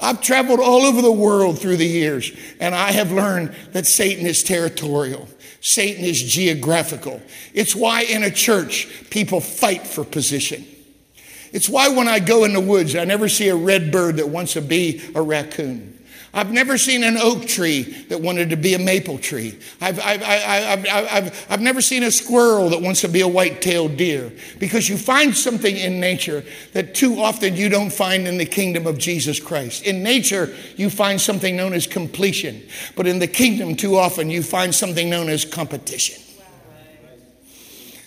I've 0.00 0.22
traveled 0.22 0.60
all 0.60 0.82
over 0.82 1.02
the 1.02 1.12
world 1.12 1.58
through 1.58 1.76
the 1.76 1.86
years, 1.86 2.32
and 2.58 2.74
I 2.74 2.92
have 2.92 3.12
learned 3.12 3.54
that 3.72 3.86
Satan 3.86 4.26
is 4.26 4.42
territorial. 4.42 5.28
Satan 5.60 6.04
is 6.04 6.22
geographical. 6.22 7.20
It's 7.52 7.76
why 7.76 8.02
in 8.02 8.22
a 8.22 8.30
church, 8.30 8.88
people 9.10 9.40
fight 9.40 9.86
for 9.86 10.04
position. 10.04 10.64
It's 11.52 11.68
why 11.68 11.88
when 11.88 12.08
I 12.08 12.20
go 12.20 12.44
in 12.44 12.52
the 12.52 12.60
woods, 12.60 12.96
I 12.96 13.04
never 13.04 13.28
see 13.28 13.48
a 13.48 13.56
red 13.56 13.92
bird 13.92 14.16
that 14.16 14.28
wants 14.28 14.54
to 14.54 14.62
be 14.62 15.02
a 15.14 15.20
raccoon. 15.20 15.98
I've 16.32 16.52
never 16.52 16.78
seen 16.78 17.02
an 17.02 17.16
oak 17.16 17.46
tree 17.46 17.82
that 18.08 18.20
wanted 18.20 18.50
to 18.50 18.56
be 18.56 18.74
a 18.74 18.78
maple 18.78 19.18
tree. 19.18 19.58
I've, 19.80 19.98
I've, 19.98 20.22
I've, 20.22 20.86
I've, 20.88 21.46
I've, 21.50 21.60
never 21.60 21.80
seen 21.80 22.04
a 22.04 22.10
squirrel 22.12 22.68
that 22.68 22.80
wants 22.80 23.00
to 23.00 23.08
be 23.08 23.20
a 23.20 23.26
white 23.26 23.60
tailed 23.60 23.96
deer 23.96 24.30
because 24.60 24.88
you 24.88 24.96
find 24.96 25.36
something 25.36 25.76
in 25.76 25.98
nature 25.98 26.44
that 26.72 26.94
too 26.94 27.20
often 27.20 27.56
you 27.56 27.68
don't 27.68 27.92
find 27.92 28.28
in 28.28 28.38
the 28.38 28.46
kingdom 28.46 28.86
of 28.86 28.96
Jesus 28.96 29.40
Christ. 29.40 29.82
In 29.82 30.04
nature, 30.04 30.54
you 30.76 30.88
find 30.88 31.20
something 31.20 31.56
known 31.56 31.72
as 31.72 31.88
completion, 31.88 32.62
but 32.94 33.08
in 33.08 33.18
the 33.18 33.26
kingdom, 33.26 33.74
too 33.74 33.96
often 33.96 34.30
you 34.30 34.44
find 34.44 34.72
something 34.72 35.10
known 35.10 35.28
as 35.28 35.44
competition. 35.44 36.22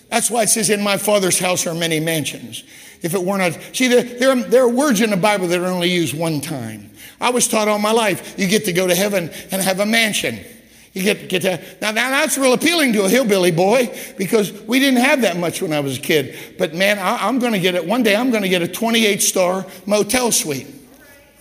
That's 0.10 0.32
why 0.32 0.44
it 0.44 0.50
says, 0.50 0.70
In 0.70 0.82
my 0.82 0.96
Father's 0.96 1.40
house 1.40 1.68
are 1.68 1.74
many 1.74 2.00
mansions. 2.00 2.64
If 3.02 3.14
it 3.16 3.22
were 3.22 3.38
not, 3.38 3.60
see, 3.74 3.90
there, 3.90 4.04
there, 4.04 4.30
are, 4.30 4.44
there 4.44 4.64
are 4.64 4.70
words 4.70 5.02
in 5.02 5.10
the 5.10 5.18
Bible 5.18 5.48
that 5.48 5.60
are 5.60 5.66
only 5.66 5.90
used 5.90 6.18
one 6.18 6.40
time. 6.40 6.92
I 7.24 7.30
was 7.30 7.48
taught 7.48 7.70
all 7.70 7.80
my 7.80 7.94
life 7.94 8.38
you 8.38 8.48
get 8.48 8.66
to 8.66 8.74
go 8.74 8.86
to 8.86 8.94
heaven 8.94 9.32
and 9.50 9.62
have 9.62 9.80
a 9.80 9.86
mansion. 9.86 10.40
You 10.92 11.02
get, 11.02 11.30
get 11.30 11.42
that. 11.44 11.82
Now, 11.82 11.92
now, 11.92 12.10
that's 12.12 12.38
real 12.38 12.54
appealing 12.54 12.94
to 12.94 13.06
a 13.06 13.10
hillbilly 13.10 13.50
boy 13.50 13.98
because 14.18 14.52
we 14.64 14.80
didn't 14.80 15.00
have 15.00 15.22
that 15.22 15.38
much 15.38 15.62
when 15.62 15.74
I 15.74 15.80
was 15.80 15.98
a 15.98 16.02
kid. 16.02 16.38
But 16.60 16.76
man, 16.76 17.00
I, 17.00 17.28
am 17.28 17.40
going 17.40 17.54
to 17.54 17.60
get 17.60 17.76
it. 17.76 17.88
One 17.88 18.04
day 18.04 18.16
I'm 18.16 18.30
going 18.30 18.44
to 18.44 18.50
get 18.50 18.62
a 18.62 18.68
28 18.68 19.22
star 19.22 19.66
motel 19.88 20.32
suite. 20.32 20.68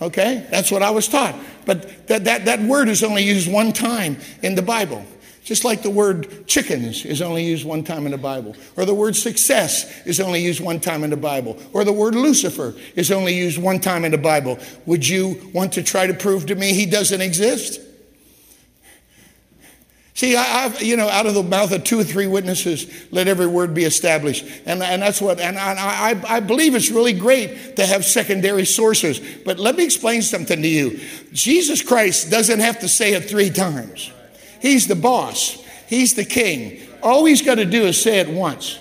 Okay? 0.01 0.47
That's 0.49 0.71
what 0.71 0.81
I 0.81 0.89
was 0.89 1.07
taught. 1.07 1.35
But 1.65 2.07
that, 2.07 2.23
that, 2.23 2.45
that 2.45 2.61
word 2.61 2.87
is 2.87 3.03
only 3.03 3.23
used 3.23 3.51
one 3.51 3.73
time 3.73 4.17
in 4.41 4.55
the 4.55 4.63
Bible. 4.63 5.05
Just 5.43 5.65
like 5.65 5.83
the 5.83 5.89
word 5.89 6.47
chickens 6.47 7.03
is 7.03 7.21
only 7.21 7.43
used 7.43 7.65
one 7.65 7.83
time 7.83 8.05
in 8.05 8.11
the 8.11 8.17
Bible, 8.17 8.55
or 8.77 8.85
the 8.85 8.93
word 8.93 9.15
success 9.15 10.05
is 10.05 10.19
only 10.19 10.41
used 10.41 10.61
one 10.61 10.79
time 10.79 11.03
in 11.03 11.09
the 11.09 11.17
Bible, 11.17 11.57
or 11.73 11.83
the 11.83 11.91
word 11.91 12.15
Lucifer 12.15 12.73
is 12.95 13.11
only 13.11 13.33
used 13.33 13.61
one 13.61 13.79
time 13.79 14.05
in 14.05 14.11
the 14.11 14.17
Bible. 14.17 14.57
Would 14.85 15.07
you 15.07 15.51
want 15.53 15.73
to 15.73 15.83
try 15.83 16.07
to 16.07 16.13
prove 16.13 16.45
to 16.45 16.55
me 16.55 16.73
he 16.73 16.85
doesn't 16.85 17.19
exist? 17.19 17.81
See, 20.15 20.35
I, 20.35 20.43
have 20.43 20.81
you 20.81 20.95
know, 20.95 21.09
out 21.09 21.25
of 21.25 21.33
the 21.33 21.41
mouth 21.41 21.71
of 21.71 21.83
two 21.83 21.99
or 21.99 22.03
three 22.03 22.27
witnesses, 22.27 23.07
let 23.11 23.27
every 23.27 23.47
word 23.47 23.73
be 23.73 23.83
established. 23.83 24.45
And, 24.65 24.81
and 24.83 25.01
that's 25.01 25.19
what, 25.19 25.39
and 25.39 25.57
I, 25.57 26.11
I, 26.11 26.35
I 26.35 26.39
believe 26.39 26.75
it's 26.75 26.91
really 26.91 27.13
great 27.13 27.75
to 27.77 27.85
have 27.85 28.05
secondary 28.05 28.63
sources. 28.65 29.19
But 29.43 29.57
let 29.57 29.75
me 29.75 29.83
explain 29.83 30.21
something 30.21 30.61
to 30.61 30.67
you. 30.67 30.99
Jesus 31.31 31.81
Christ 31.81 32.29
doesn't 32.29 32.59
have 32.59 32.79
to 32.81 32.87
say 32.87 33.13
it 33.13 33.27
three 33.27 33.49
times, 33.49 34.11
He's 34.63 34.87
the 34.87 34.95
boss, 34.95 35.63
He's 35.87 36.15
the 36.15 36.25
king. 36.25 36.81
All 37.03 37.25
He's 37.25 37.43
got 37.43 37.55
to 37.55 37.65
do 37.65 37.83
is 37.83 38.01
say 38.01 38.19
it 38.19 38.29
once. 38.29 38.79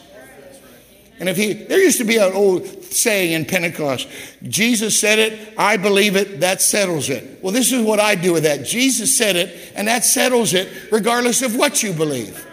And 1.19 1.29
if 1.29 1.37
he, 1.37 1.53
there 1.53 1.79
used 1.79 1.99
to 1.99 2.05
be 2.05 2.17
an 2.17 2.33
old 2.33 2.67
saying 2.67 3.31
in 3.31 3.45
Pentecost 3.45 4.09
Jesus 4.43 4.99
said 4.99 5.21
it, 5.21 5.55
I 5.57 5.77
believe 5.77 6.17
it, 6.17 6.41
that 6.41 6.61
settles 6.61 7.11
it. 7.11 7.41
Well, 7.41 7.53
this 7.53 7.71
is 7.71 7.81
what 7.81 8.01
I 8.01 8.17
do 8.17 8.33
with 8.33 8.43
that. 8.43 8.65
Jesus 8.65 9.17
said 9.17 9.37
it, 9.37 9.73
and 9.77 9.87
that 9.87 10.05
settles 10.05 10.53
it, 10.53 10.69
regardless 10.91 11.43
of 11.43 11.55
what 11.55 11.81
you 11.81 11.93
believe. 11.93 12.45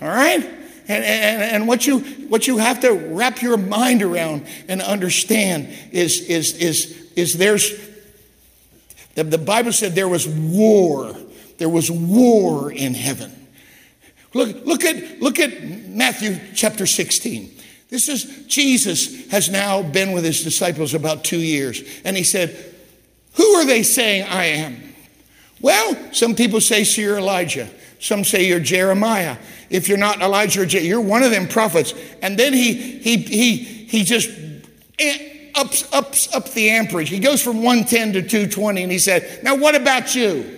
All 0.00 0.08
right? 0.08 0.42
And, 0.88 1.04
and, 1.04 1.42
and 1.42 1.68
what, 1.68 1.86
you, 1.86 2.00
what 2.28 2.48
you 2.48 2.58
have 2.58 2.80
to 2.80 2.92
wrap 2.92 3.42
your 3.42 3.56
mind 3.56 4.02
around 4.02 4.46
and 4.66 4.82
understand 4.82 5.68
is, 5.92 6.20
is, 6.22 6.54
is, 6.54 7.12
is 7.14 7.34
there's, 7.34 7.78
the, 9.14 9.22
the 9.22 9.38
Bible 9.38 9.72
said 9.72 9.94
there 9.94 10.08
was 10.08 10.26
war. 10.26 11.14
There 11.58 11.68
was 11.68 11.90
war 11.90 12.72
in 12.72 12.94
heaven. 12.94 13.48
Look, 14.34 14.64
look, 14.64 14.84
at, 14.84 15.20
look 15.20 15.38
at 15.38 15.62
Matthew 15.62 16.38
chapter 16.54 16.86
16. 16.86 17.54
This 17.90 18.08
is 18.08 18.46
Jesus 18.46 19.30
has 19.30 19.48
now 19.48 19.82
been 19.82 20.12
with 20.12 20.24
his 20.24 20.42
disciples 20.42 20.94
about 20.94 21.24
two 21.24 21.40
years. 21.40 21.82
And 22.04 22.16
he 22.16 22.22
said, 22.22 22.74
Who 23.34 23.44
are 23.54 23.64
they 23.64 23.82
saying 23.82 24.26
I 24.28 24.44
am? 24.44 24.94
Well, 25.60 25.96
some 26.12 26.34
people 26.34 26.60
say 26.60 26.84
so 26.84 27.00
you're 27.00 27.18
Elijah. 27.18 27.68
Some 27.98 28.24
say 28.24 28.46
you're 28.46 28.60
Jeremiah. 28.60 29.38
If 29.70 29.88
you're 29.88 29.98
not 29.98 30.20
Elijah 30.20 30.62
or 30.62 30.66
Je- 30.66 30.86
you're 30.86 31.00
one 31.00 31.22
of 31.22 31.30
them 31.30 31.48
prophets. 31.48 31.94
And 32.22 32.38
then 32.38 32.52
he 32.52 32.74
he 32.74 33.16
he 33.16 33.56
he 33.56 34.04
just 34.04 34.30
eh, 34.98 35.50
ups 35.54 35.90
ups 35.92 36.32
up 36.34 36.50
the 36.50 36.70
amperage. 36.70 37.08
He 37.08 37.18
goes 37.18 37.42
from 37.42 37.62
110 37.62 38.12
to 38.12 38.22
220 38.22 38.82
and 38.82 38.92
he 38.92 38.98
said, 38.98 39.42
Now 39.42 39.56
what 39.56 39.74
about 39.74 40.14
you? 40.14 40.57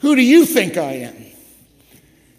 Who 0.00 0.16
do 0.16 0.22
you 0.22 0.46
think 0.46 0.76
I 0.76 0.92
am? 0.92 1.16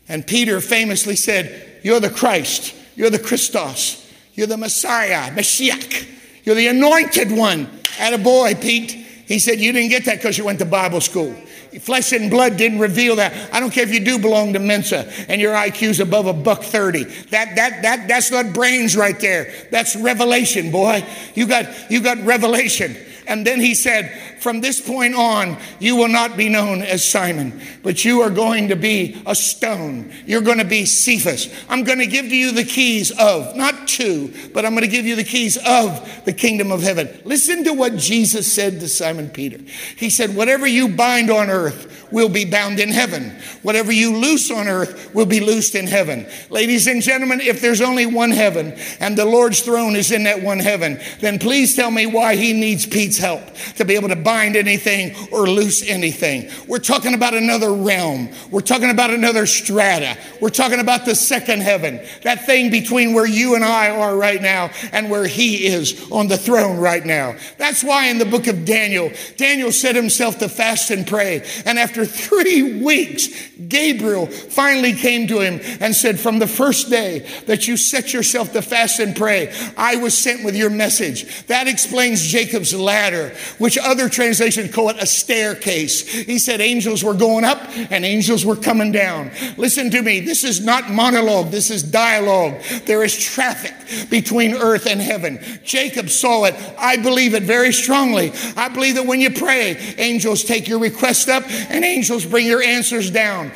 And 0.07 0.25
Peter 0.25 0.59
famously 0.59 1.15
said, 1.15 1.79
You're 1.83 1.99
the 1.99 2.09
Christ, 2.09 2.75
you're 2.95 3.09
the 3.09 3.19
Christos, 3.19 4.11
you're 4.33 4.47
the 4.47 4.57
Messiah, 4.57 5.31
Mashiach, 5.31 6.07
you're 6.43 6.55
the 6.55 6.67
anointed 6.67 7.31
one. 7.31 7.69
At 7.99 8.13
a 8.13 8.17
boy, 8.17 8.55
Pete. 8.55 8.91
He 8.91 9.39
said, 9.39 9.59
You 9.59 9.71
didn't 9.71 9.89
get 9.89 10.05
that 10.05 10.17
because 10.17 10.37
you 10.37 10.45
went 10.45 10.59
to 10.59 10.65
Bible 10.65 11.01
school. 11.01 11.33
Flesh 11.79 12.11
and 12.11 12.29
blood 12.29 12.57
didn't 12.57 12.79
reveal 12.79 13.15
that. 13.15 13.53
I 13.53 13.61
don't 13.61 13.71
care 13.71 13.83
if 13.83 13.93
you 13.93 14.01
do 14.01 14.19
belong 14.19 14.53
to 14.53 14.59
Mensa 14.59 15.09
and 15.29 15.39
your 15.39 15.53
IQ's 15.53 16.01
above 16.01 16.27
a 16.27 16.33
buck 16.33 16.63
30. 16.63 17.05
That, 17.05 17.55
that, 17.55 17.81
that, 17.83 18.07
that's 18.09 18.29
not 18.29 18.53
brains 18.53 18.97
right 18.97 19.17
there. 19.21 19.53
That's 19.71 19.95
revelation, 19.95 20.69
boy. 20.69 21.05
You 21.33 21.47
got, 21.47 21.89
you 21.89 22.01
got 22.01 22.17
revelation. 22.25 22.97
And 23.25 23.47
then 23.47 23.61
he 23.61 23.73
said, 23.73 24.30
From 24.41 24.59
this 24.59 24.81
point 24.81 25.13
on, 25.13 25.55
you 25.79 25.95
will 25.95 26.07
not 26.07 26.35
be 26.35 26.49
known 26.49 26.81
as 26.81 27.07
Simon, 27.07 27.61
but 27.83 28.03
you 28.03 28.21
are 28.21 28.31
going 28.31 28.69
to 28.69 28.75
be 28.75 29.21
a 29.27 29.35
stone. 29.35 30.11
You're 30.25 30.41
going 30.41 30.57
to 30.57 30.65
be 30.65 30.85
Cephas. 30.85 31.53
I'm 31.69 31.83
going 31.83 31.99
to 31.99 32.07
give 32.07 32.25
to 32.25 32.35
you 32.35 32.51
the 32.51 32.63
keys 32.63 33.11
of, 33.11 33.55
not 33.55 33.87
two, 33.87 34.33
but 34.51 34.65
I'm 34.65 34.71
going 34.71 34.81
to 34.81 34.87
give 34.87 35.05
you 35.05 35.15
the 35.15 35.23
keys 35.23 35.57
of 35.57 36.25
the 36.25 36.33
kingdom 36.33 36.71
of 36.71 36.81
heaven. 36.81 37.21
Listen 37.23 37.63
to 37.65 37.73
what 37.73 37.97
Jesus 37.97 38.51
said 38.51 38.79
to 38.79 38.89
Simon 38.89 39.29
Peter. 39.29 39.59
He 39.95 40.09
said, 40.09 40.35
Whatever 40.35 40.65
you 40.65 40.89
bind 40.89 41.29
on 41.29 41.51
earth 41.51 42.09
will 42.11 42.29
be 42.29 42.45
bound 42.45 42.79
in 42.79 42.89
heaven. 42.89 43.29
Whatever 43.61 43.91
you 43.91 44.17
loose 44.17 44.51
on 44.51 44.67
earth 44.67 45.13
will 45.13 45.25
be 45.25 45.39
loosed 45.39 45.75
in 45.75 45.87
heaven. 45.87 46.27
Ladies 46.49 46.87
and 46.87 47.01
gentlemen, 47.01 47.39
if 47.41 47.61
there's 47.61 47.81
only 47.81 48.05
one 48.05 48.31
heaven 48.31 48.73
and 48.99 49.17
the 49.17 49.25
Lord's 49.25 49.61
throne 49.61 49.95
is 49.95 50.11
in 50.11 50.23
that 50.23 50.41
one 50.41 50.59
heaven, 50.59 50.99
then 51.19 51.39
please 51.39 51.75
tell 51.75 51.91
me 51.91 52.05
why 52.07 52.35
he 52.35 52.53
needs 52.53 52.85
Pete's 52.85 53.17
help 53.17 53.41
to 53.75 53.85
be 53.85 53.95
able 53.95 54.09
to 54.09 54.15
bind 54.15 54.30
anything 54.39 55.15
or 55.31 55.47
loose 55.47 55.87
anything. 55.87 56.49
We're 56.67 56.79
talking 56.79 57.13
about 57.13 57.33
another 57.33 57.71
realm. 57.71 58.29
We're 58.49 58.61
talking 58.61 58.89
about 58.89 59.11
another 59.11 59.45
strata. 59.45 60.17
We're 60.41 60.49
talking 60.49 60.79
about 60.79 61.05
the 61.05 61.15
second 61.15 61.61
heaven, 61.61 62.01
that 62.23 62.45
thing 62.45 62.71
between 62.71 63.13
where 63.13 63.27
you 63.27 63.55
and 63.55 63.63
I 63.63 63.89
are 63.89 64.15
right 64.15 64.41
now 64.41 64.71
and 64.91 65.09
where 65.09 65.27
he 65.27 65.67
is 65.67 66.11
on 66.11 66.27
the 66.27 66.37
throne 66.37 66.77
right 66.77 67.05
now. 67.05 67.35
That's 67.57 67.83
why 67.83 68.07
in 68.07 68.17
the 68.17 68.25
book 68.25 68.47
of 68.47 68.65
Daniel, 68.65 69.11
Daniel 69.37 69.71
set 69.71 69.95
himself 69.95 70.39
to 70.39 70.49
fast 70.49 70.89
and 70.91 71.05
pray. 71.05 71.45
And 71.65 71.77
after 71.79 71.91
after 71.91 72.05
three 72.05 72.81
weeks, 72.83 73.27
Gabriel 73.67 74.25
finally 74.25 74.93
came 74.93 75.27
to 75.27 75.39
him 75.39 75.59
and 75.79 75.95
said, 75.95 76.19
From 76.19 76.39
the 76.39 76.47
first 76.47 76.89
day 76.89 77.19
that 77.47 77.67
you 77.67 77.77
set 77.77 78.13
yourself 78.13 78.53
to 78.53 78.61
fast 78.61 78.99
and 78.99 79.15
pray, 79.15 79.53
I 79.77 79.97
was 79.97 80.17
sent 80.17 80.43
with 80.43 80.55
your 80.55 80.69
message. 80.69 81.45
That 81.47 81.67
explains 81.67 82.25
Jacob's 82.25 82.73
ladder, 82.73 83.35
which 83.57 83.77
other 83.77 84.09
translations 84.21 84.71
call 84.71 84.89
it 84.89 85.01
a 85.01 85.05
staircase. 85.07 86.07
He 86.07 86.37
said 86.37 86.61
angels 86.61 87.03
were 87.03 87.15
going 87.15 87.43
up 87.43 87.59
and 87.89 88.05
angels 88.05 88.45
were 88.45 88.55
coming 88.55 88.91
down. 88.91 89.31
Listen 89.57 89.89
to 89.89 90.01
me, 90.03 90.19
this 90.19 90.43
is 90.43 90.63
not 90.63 90.91
monologue, 90.91 91.49
this 91.49 91.71
is 91.71 91.81
dialogue. 91.81 92.61
There 92.85 93.03
is 93.03 93.17
traffic 93.17 93.73
between 94.11 94.53
earth 94.53 94.85
and 94.85 95.01
heaven. 95.01 95.39
Jacob 95.63 96.09
saw 96.09 96.43
it. 96.45 96.53
I 96.77 96.97
believe 96.97 97.33
it 97.33 97.43
very 97.43 97.73
strongly. 97.73 98.31
I 98.55 98.69
believe 98.69 98.93
that 98.95 99.07
when 99.07 99.21
you 99.21 99.31
pray, 99.31 99.75
angels 99.97 100.43
take 100.43 100.67
your 100.67 100.77
request 100.77 101.27
up 101.27 101.43
and 101.71 101.83
angels 101.83 102.23
bring 102.23 102.45
your 102.45 102.61
answers 102.61 103.09
down. 103.09 103.51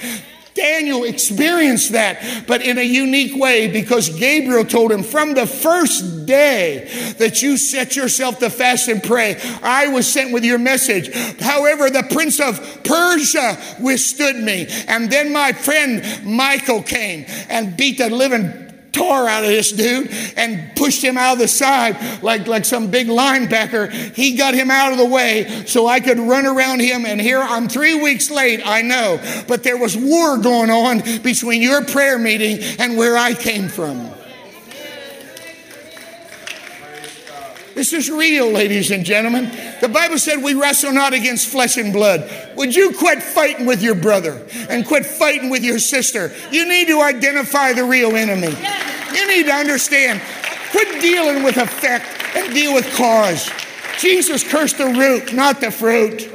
Daniel 0.55 1.03
experienced 1.03 1.91
that, 1.91 2.45
but 2.47 2.61
in 2.61 2.77
a 2.77 2.81
unique 2.81 3.39
way 3.39 3.67
because 3.67 4.09
Gabriel 4.17 4.63
told 4.63 4.91
him 4.91 5.03
from 5.03 5.33
the 5.33 5.45
first 5.45 6.25
day 6.25 6.89
that 7.17 7.41
you 7.41 7.57
set 7.57 7.95
yourself 7.95 8.39
to 8.39 8.49
fast 8.49 8.87
and 8.87 9.03
pray, 9.03 9.37
I 9.61 9.89
was 9.89 10.11
sent 10.11 10.33
with 10.33 10.45
your 10.45 10.57
message. 10.57 11.13
However, 11.39 11.89
the 11.89 12.07
prince 12.09 12.39
of 12.39 12.83
Persia 12.83 13.57
withstood 13.81 14.37
me. 14.37 14.67
And 14.87 15.11
then 15.11 15.33
my 15.33 15.51
friend 15.51 16.03
Michael 16.25 16.81
came 16.81 17.25
and 17.49 17.75
beat 17.75 17.97
the 17.97 18.09
living 18.09 18.64
tar 18.95 19.27
out 19.27 19.43
of 19.43 19.49
this 19.49 19.71
dude 19.71 20.09
and 20.37 20.75
pushed 20.75 21.03
him 21.03 21.17
out 21.17 21.33
of 21.33 21.39
the 21.39 21.47
side 21.47 22.23
like, 22.23 22.47
like 22.47 22.65
some 22.65 22.89
big 22.89 23.07
linebacker. 23.07 23.91
He 23.91 24.37
got 24.37 24.53
him 24.53 24.71
out 24.71 24.93
of 24.93 24.97
the 24.97 25.05
way 25.05 25.63
so 25.65 25.85
I 25.85 25.99
could 25.99 26.17
run 26.17 26.45
around 26.45 26.79
him. 26.79 27.05
And 27.05 27.19
here 27.19 27.41
I'm 27.41 27.67
three 27.67 28.01
weeks 28.01 28.31
late, 28.31 28.61
I 28.65 28.81
know, 28.81 29.19
but 29.47 29.63
there 29.63 29.77
was 29.77 29.97
war 29.97 30.37
going 30.37 30.69
on 30.69 30.99
between 31.21 31.61
your 31.61 31.83
prayer 31.83 32.17
meeting 32.17 32.59
and 32.79 32.97
where 32.97 33.17
I 33.17 33.33
came 33.33 33.67
from. 33.67 34.11
This 37.75 37.91
is 37.91 38.09
real, 38.09 38.49
ladies 38.49 38.89
and 38.89 39.03
gentlemen. 39.03 39.51
The 39.81 39.89
Bible 39.89 40.17
said 40.17 40.41
we 40.41 40.53
wrestle 40.53 40.93
not 40.93 41.13
against 41.13 41.49
flesh 41.49 41.75
and 41.75 41.91
blood. 41.91 42.31
Would 42.55 42.73
you 42.73 42.93
quit 42.93 43.21
fighting 43.21 43.65
with 43.65 43.83
your 43.83 43.95
brother 43.95 44.47
and 44.69 44.85
quit 44.85 45.05
fighting 45.05 45.49
with 45.49 45.61
your 45.61 45.79
sister? 45.79 46.31
You 46.51 46.69
need 46.69 46.87
to 46.87 47.01
identify 47.01 47.73
the 47.73 47.83
real 47.83 48.15
enemy. 48.15 48.55
You 49.15 49.27
need 49.27 49.45
to 49.45 49.53
understand. 49.53 50.21
Quit 50.71 51.01
dealing 51.01 51.43
with 51.43 51.57
effect 51.57 52.05
and 52.35 52.53
deal 52.53 52.73
with 52.73 52.91
cause. 52.95 53.49
Jesus 53.99 54.43
cursed 54.43 54.77
the 54.77 54.87
root, 54.87 55.33
not 55.33 55.61
the 55.61 55.71
fruit. 55.71 56.29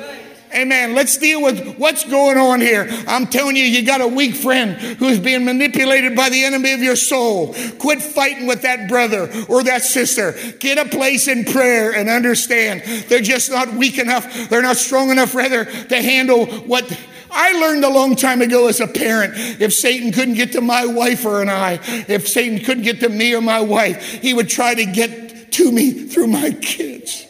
Amen. 0.52 0.96
Let's 0.96 1.16
deal 1.16 1.42
with 1.42 1.76
what's 1.76 2.04
going 2.04 2.36
on 2.36 2.60
here. 2.60 2.88
I'm 3.06 3.26
telling 3.26 3.54
you, 3.54 3.62
you 3.62 3.86
got 3.86 4.00
a 4.00 4.08
weak 4.08 4.34
friend 4.34 4.72
who's 4.72 5.20
being 5.20 5.44
manipulated 5.44 6.16
by 6.16 6.28
the 6.28 6.42
enemy 6.42 6.72
of 6.72 6.80
your 6.80 6.96
soul. 6.96 7.54
Quit 7.78 8.02
fighting 8.02 8.48
with 8.48 8.62
that 8.62 8.88
brother 8.88 9.30
or 9.48 9.62
that 9.62 9.82
sister. 9.82 10.34
Get 10.58 10.78
a 10.78 10.88
place 10.88 11.28
in 11.28 11.44
prayer 11.44 11.94
and 11.94 12.08
understand 12.08 12.82
they're 13.08 13.20
just 13.20 13.50
not 13.50 13.72
weak 13.74 13.98
enough. 13.98 14.48
They're 14.48 14.62
not 14.62 14.76
strong 14.76 15.10
enough, 15.10 15.36
rather, 15.36 15.66
to 15.66 16.02
handle 16.02 16.46
what 16.46 16.84
I 17.30 17.52
learned 17.52 17.84
a 17.84 17.90
long 17.90 18.16
time 18.16 18.42
ago 18.42 18.68
as 18.68 18.80
a 18.80 18.86
parent 18.86 19.34
if 19.60 19.72
Satan 19.72 20.12
couldn't 20.12 20.34
get 20.34 20.52
to 20.52 20.60
my 20.60 20.86
wife 20.86 21.24
or 21.24 21.40
and 21.40 21.50
I, 21.50 21.78
if 22.08 22.28
Satan 22.28 22.58
couldn't 22.64 22.82
get 22.82 23.00
to 23.00 23.08
me 23.08 23.34
or 23.34 23.40
my 23.40 23.60
wife, 23.60 24.22
he 24.22 24.34
would 24.34 24.48
try 24.48 24.74
to 24.74 24.84
get 24.84 25.52
to 25.52 25.72
me 25.72 25.92
through 26.08 26.28
my 26.28 26.50
kids. 26.50 27.26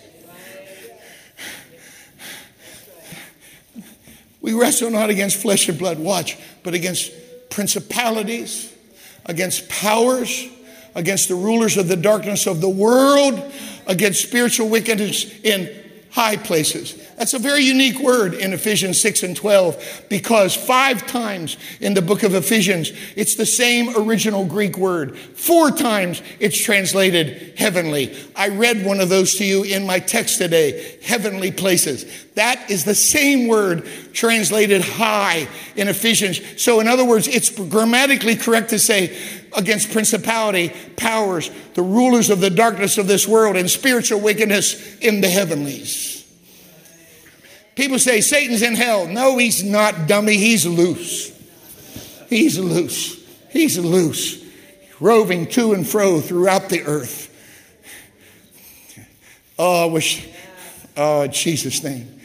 We 4.41 4.55
wrestle 4.55 4.91
not 4.91 5.11
against 5.11 5.37
flesh 5.37 5.69
and 5.69 5.79
blood, 5.79 5.99
watch, 5.99 6.39
but 6.63 6.75
against 6.75 7.13
principalities, 7.51 8.73
against 9.27 9.69
powers, 9.69 10.49
against 10.95 11.29
the 11.29 11.35
rulers 11.35 11.77
of 11.77 11.89
the 11.89 11.97
darkness 11.97 12.47
of 12.47 12.61
the 12.61 12.69
world, 12.69 13.53
against 13.87 14.23
spiritual 14.23 14.69
wickedness 14.69 15.31
in 15.43 15.80
high 16.11 16.37
places. 16.37 16.97
That's 17.17 17.35
a 17.35 17.39
very 17.39 17.63
unique 17.63 18.01
word 18.01 18.35
in 18.35 18.53
Ephesians 18.53 19.01
6 19.01 19.23
and 19.23 19.37
12 19.37 20.07
because 20.09 20.57
five 20.57 21.07
times 21.07 21.57
in 21.81 21.95
the 21.95 22.03
book 22.03 22.25
of 22.25 22.35
Ephesians, 22.35 22.93
it's 23.15 23.37
the 23.37 23.47
same 23.47 23.97
original 23.97 24.45
Greek 24.45 24.77
word. 24.77 25.17
Four 25.17 25.71
times 25.71 26.21
it's 26.41 26.61
translated 26.61 27.59
heavenly. 27.59 28.17
I 28.35 28.49
read 28.49 28.85
one 28.85 29.01
of 29.01 29.09
those 29.09 29.37
to 29.37 29.45
you 29.45 29.63
in 29.63 29.87
my 29.87 30.01
text 30.01 30.39
today 30.39 30.99
heavenly 31.03 31.53
places. 31.53 32.05
That 32.35 32.71
is 32.71 32.85
the 32.85 32.95
same 32.95 33.47
word 33.49 33.87
translated 34.13 34.83
high 34.83 35.47
in 35.77 35.89
Ephesians. 35.89 36.41
So, 36.61 36.81
in 36.81 36.89
other 36.89 37.05
words, 37.05 37.29
it's 37.29 37.51
grammatically 37.51 38.37
correct 38.37 38.71
to 38.71 38.79
say 38.79 39.17
against 39.57 39.93
principality, 39.93 40.73
powers, 40.97 41.51
the 41.75 41.83
rulers 41.83 42.31
of 42.31 42.41
the 42.41 42.51
darkness 42.51 42.99
of 42.99 43.07
this 43.07 43.27
world, 43.27 43.57
and 43.57 43.71
spiritual 43.71 44.21
wickedness 44.21 44.99
in 44.99 45.21
the 45.21 45.29
heavenlies. 45.29 46.27
People 47.75 47.99
say 47.99 48.21
Satan's 48.21 48.63
in 48.63 48.75
hell. 48.75 49.07
No, 49.07 49.39
he's 49.39 49.65
not, 49.65 50.07
dummy. 50.07 50.37
He's 50.37 50.67
loose. 50.67 51.33
He's 52.29 52.59
loose. 52.59 53.21
He's 53.51 53.79
loose, 53.79 54.45
roving 55.01 55.47
to 55.49 55.73
and 55.73 55.87
fro 55.87 56.21
throughout 56.21 56.69
the 56.69 56.83
earth. 56.83 57.27
Oh, 59.59 59.89
I 59.89 59.93
wish, 59.93 60.27
oh, 60.97 61.27
Jesus' 61.27 61.83
name. 61.83 62.21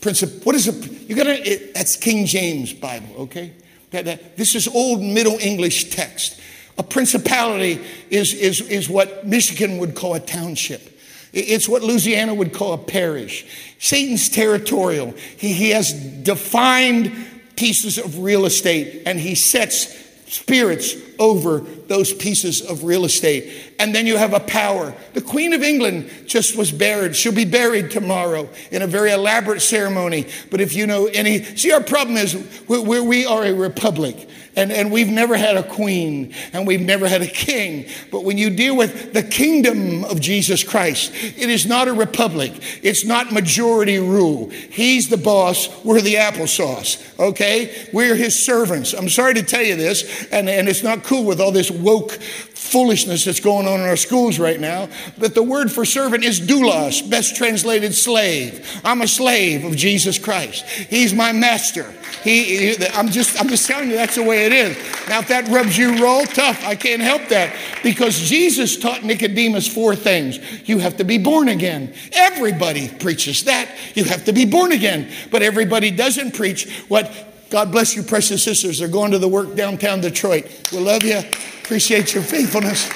Princip- 0.00 0.46
what 0.46 0.54
is 0.54 0.68
it? 0.68 1.08
You 1.08 1.16
gotta, 1.16 1.46
it, 1.46 1.74
that's 1.74 1.96
King 1.96 2.24
James 2.26 2.72
Bible, 2.72 3.14
okay? 3.22 3.52
This 3.90 4.54
is 4.54 4.68
old 4.68 5.02
Middle 5.02 5.38
English 5.38 5.90
text. 5.90 6.40
A 6.78 6.82
principality 6.82 7.80
is, 8.08 8.32
is, 8.32 8.60
is 8.62 8.88
what 8.88 9.26
Michigan 9.26 9.78
would 9.78 9.94
call 9.94 10.14
a 10.14 10.20
township. 10.20 10.98
It's 11.32 11.68
what 11.68 11.82
Louisiana 11.82 12.34
would 12.34 12.52
call 12.52 12.72
a 12.72 12.78
parish. 12.78 13.46
Satan's 13.78 14.28
territorial. 14.28 15.14
He, 15.36 15.52
he 15.52 15.70
has 15.70 15.92
defined 15.92 17.12
pieces 17.56 17.98
of 17.98 18.20
real 18.20 18.46
estate 18.46 19.02
and 19.06 19.20
he 19.20 19.34
sets 19.34 19.94
spirits 20.26 20.94
over 21.20 21.60
those 21.60 22.12
pieces 22.12 22.62
of 22.62 22.82
real 22.82 23.04
estate. 23.04 23.74
And 23.78 23.94
then 23.94 24.06
you 24.06 24.16
have 24.16 24.32
a 24.32 24.40
power. 24.40 24.94
The 25.12 25.20
Queen 25.20 25.52
of 25.52 25.62
England 25.62 26.10
just 26.26 26.56
was 26.56 26.72
buried. 26.72 27.14
She'll 27.14 27.32
be 27.32 27.44
buried 27.44 27.90
tomorrow 27.90 28.48
in 28.70 28.82
a 28.82 28.86
very 28.86 29.12
elaborate 29.12 29.60
ceremony. 29.60 30.26
But 30.50 30.60
if 30.60 30.74
you 30.74 30.86
know 30.86 31.06
any, 31.06 31.44
see, 31.44 31.70
our 31.72 31.82
problem 31.82 32.16
is 32.16 32.34
we, 32.66 33.00
we 33.00 33.26
are 33.26 33.44
a 33.44 33.52
republic. 33.52 34.28
And, 34.56 34.72
and 34.72 34.90
we've 34.90 35.08
never 35.08 35.36
had 35.36 35.56
a 35.56 35.62
queen 35.62 36.34
and 36.52 36.66
we've 36.66 36.80
never 36.80 37.06
had 37.06 37.22
a 37.22 37.26
king. 37.26 37.86
But 38.10 38.24
when 38.24 38.36
you 38.36 38.50
deal 38.50 38.76
with 38.76 39.12
the 39.12 39.22
kingdom 39.22 40.04
of 40.04 40.20
Jesus 40.20 40.64
Christ, 40.64 41.12
it 41.14 41.48
is 41.48 41.66
not 41.66 41.86
a 41.86 41.92
republic. 41.92 42.52
It's 42.82 43.04
not 43.04 43.32
majority 43.32 43.98
rule. 43.98 44.50
He's 44.50 45.08
the 45.08 45.16
boss. 45.16 45.68
We're 45.84 46.00
the 46.00 46.14
applesauce. 46.14 47.18
Okay? 47.20 47.88
We're 47.92 48.16
his 48.16 48.44
servants. 48.44 48.92
I'm 48.92 49.08
sorry 49.08 49.34
to 49.34 49.42
tell 49.44 49.62
you 49.62 49.76
this, 49.76 50.26
and, 50.32 50.48
and 50.48 50.68
it's 50.68 50.82
not 50.82 51.04
cool 51.10 51.24
with 51.24 51.40
all 51.40 51.50
this 51.50 51.72
woke 51.72 52.12
foolishness 52.12 53.24
that's 53.24 53.40
going 53.40 53.66
on 53.66 53.80
in 53.80 53.86
our 53.86 53.96
schools 53.96 54.38
right 54.38 54.60
now. 54.60 54.88
that 55.18 55.34
the 55.34 55.42
word 55.42 55.72
for 55.72 55.84
servant 55.84 56.22
is 56.22 56.40
doulos, 56.40 57.10
best 57.10 57.34
translated 57.34 57.92
slave. 57.92 58.80
I'm 58.84 59.02
a 59.02 59.08
slave 59.08 59.64
of 59.64 59.74
Jesus 59.74 60.20
Christ. 60.20 60.64
He's 60.64 61.12
my 61.12 61.32
master. 61.32 61.92
He, 62.22 62.76
I'm 62.94 63.08
just, 63.08 63.40
I'm 63.40 63.48
just 63.48 63.66
telling 63.66 63.90
you 63.90 63.96
that's 63.96 64.14
the 64.14 64.22
way 64.22 64.46
it 64.46 64.52
is. 64.52 64.76
Now, 65.08 65.18
if 65.18 65.26
that 65.28 65.48
rubs 65.48 65.76
you 65.76 66.00
raw, 66.00 66.22
tough. 66.26 66.64
I 66.64 66.76
can't 66.76 67.02
help 67.02 67.26
that 67.28 67.56
because 67.82 68.16
Jesus 68.16 68.76
taught 68.76 69.02
Nicodemus 69.02 69.66
four 69.66 69.96
things. 69.96 70.38
You 70.68 70.78
have 70.78 70.96
to 70.98 71.04
be 71.04 71.18
born 71.18 71.48
again. 71.48 71.92
Everybody 72.12 72.88
preaches 72.88 73.42
that. 73.44 73.68
You 73.94 74.04
have 74.04 74.26
to 74.26 74.32
be 74.32 74.44
born 74.44 74.70
again, 74.70 75.10
but 75.32 75.42
everybody 75.42 75.90
doesn't 75.90 76.34
preach 76.34 76.70
what. 76.86 77.26
God 77.50 77.72
bless 77.72 77.96
you, 77.96 78.02
precious 78.02 78.42
sisters. 78.44 78.78
They're 78.78 78.88
going 78.88 79.10
to 79.10 79.18
the 79.18 79.28
work 79.28 79.56
downtown 79.56 80.00
Detroit. 80.00 80.68
We 80.72 80.78
love 80.78 81.02
you. 81.02 81.18
Appreciate 81.18 82.14
your 82.14 82.22
faithfulness. 82.22 82.88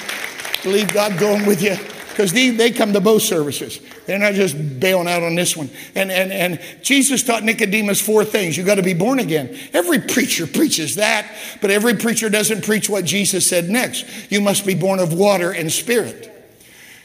Believe 0.62 0.92
God 0.92 1.18
going 1.18 1.44
with 1.44 1.60
you 1.60 1.76
because 2.10 2.32
they, 2.32 2.50
they 2.50 2.70
come 2.70 2.92
to 2.92 3.00
both 3.00 3.22
services. 3.22 3.80
They're 4.06 4.18
not 4.18 4.34
just 4.34 4.78
bailing 4.78 5.08
out 5.08 5.24
on 5.24 5.34
this 5.34 5.56
one. 5.56 5.68
And, 5.96 6.12
and, 6.12 6.32
and 6.32 6.60
Jesus 6.82 7.24
taught 7.24 7.42
Nicodemus 7.42 8.00
four 8.00 8.24
things. 8.24 8.56
You 8.56 8.62
got 8.62 8.76
to 8.76 8.82
be 8.82 8.94
born 8.94 9.18
again. 9.18 9.58
Every 9.72 9.98
preacher 9.98 10.46
preaches 10.46 10.94
that, 10.94 11.34
but 11.60 11.70
every 11.70 11.94
preacher 11.94 12.30
doesn't 12.30 12.64
preach 12.64 12.88
what 12.88 13.04
Jesus 13.04 13.48
said 13.48 13.68
next. 13.68 14.30
You 14.30 14.40
must 14.40 14.64
be 14.64 14.74
born 14.74 15.00
of 15.00 15.12
water 15.12 15.50
and 15.50 15.72
spirit. 15.72 16.30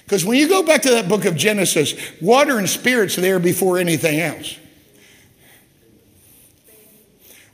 Because 0.06 0.24
when 0.24 0.38
you 0.38 0.48
go 0.48 0.62
back 0.62 0.84
to 0.84 0.92
that 0.92 1.10
book 1.10 1.26
of 1.26 1.36
Genesis, 1.36 1.96
water 2.22 2.60
and 2.60 2.70
spirit's 2.70 3.16
there 3.16 3.40
before 3.40 3.80
anything 3.80 4.20
else. 4.20 4.58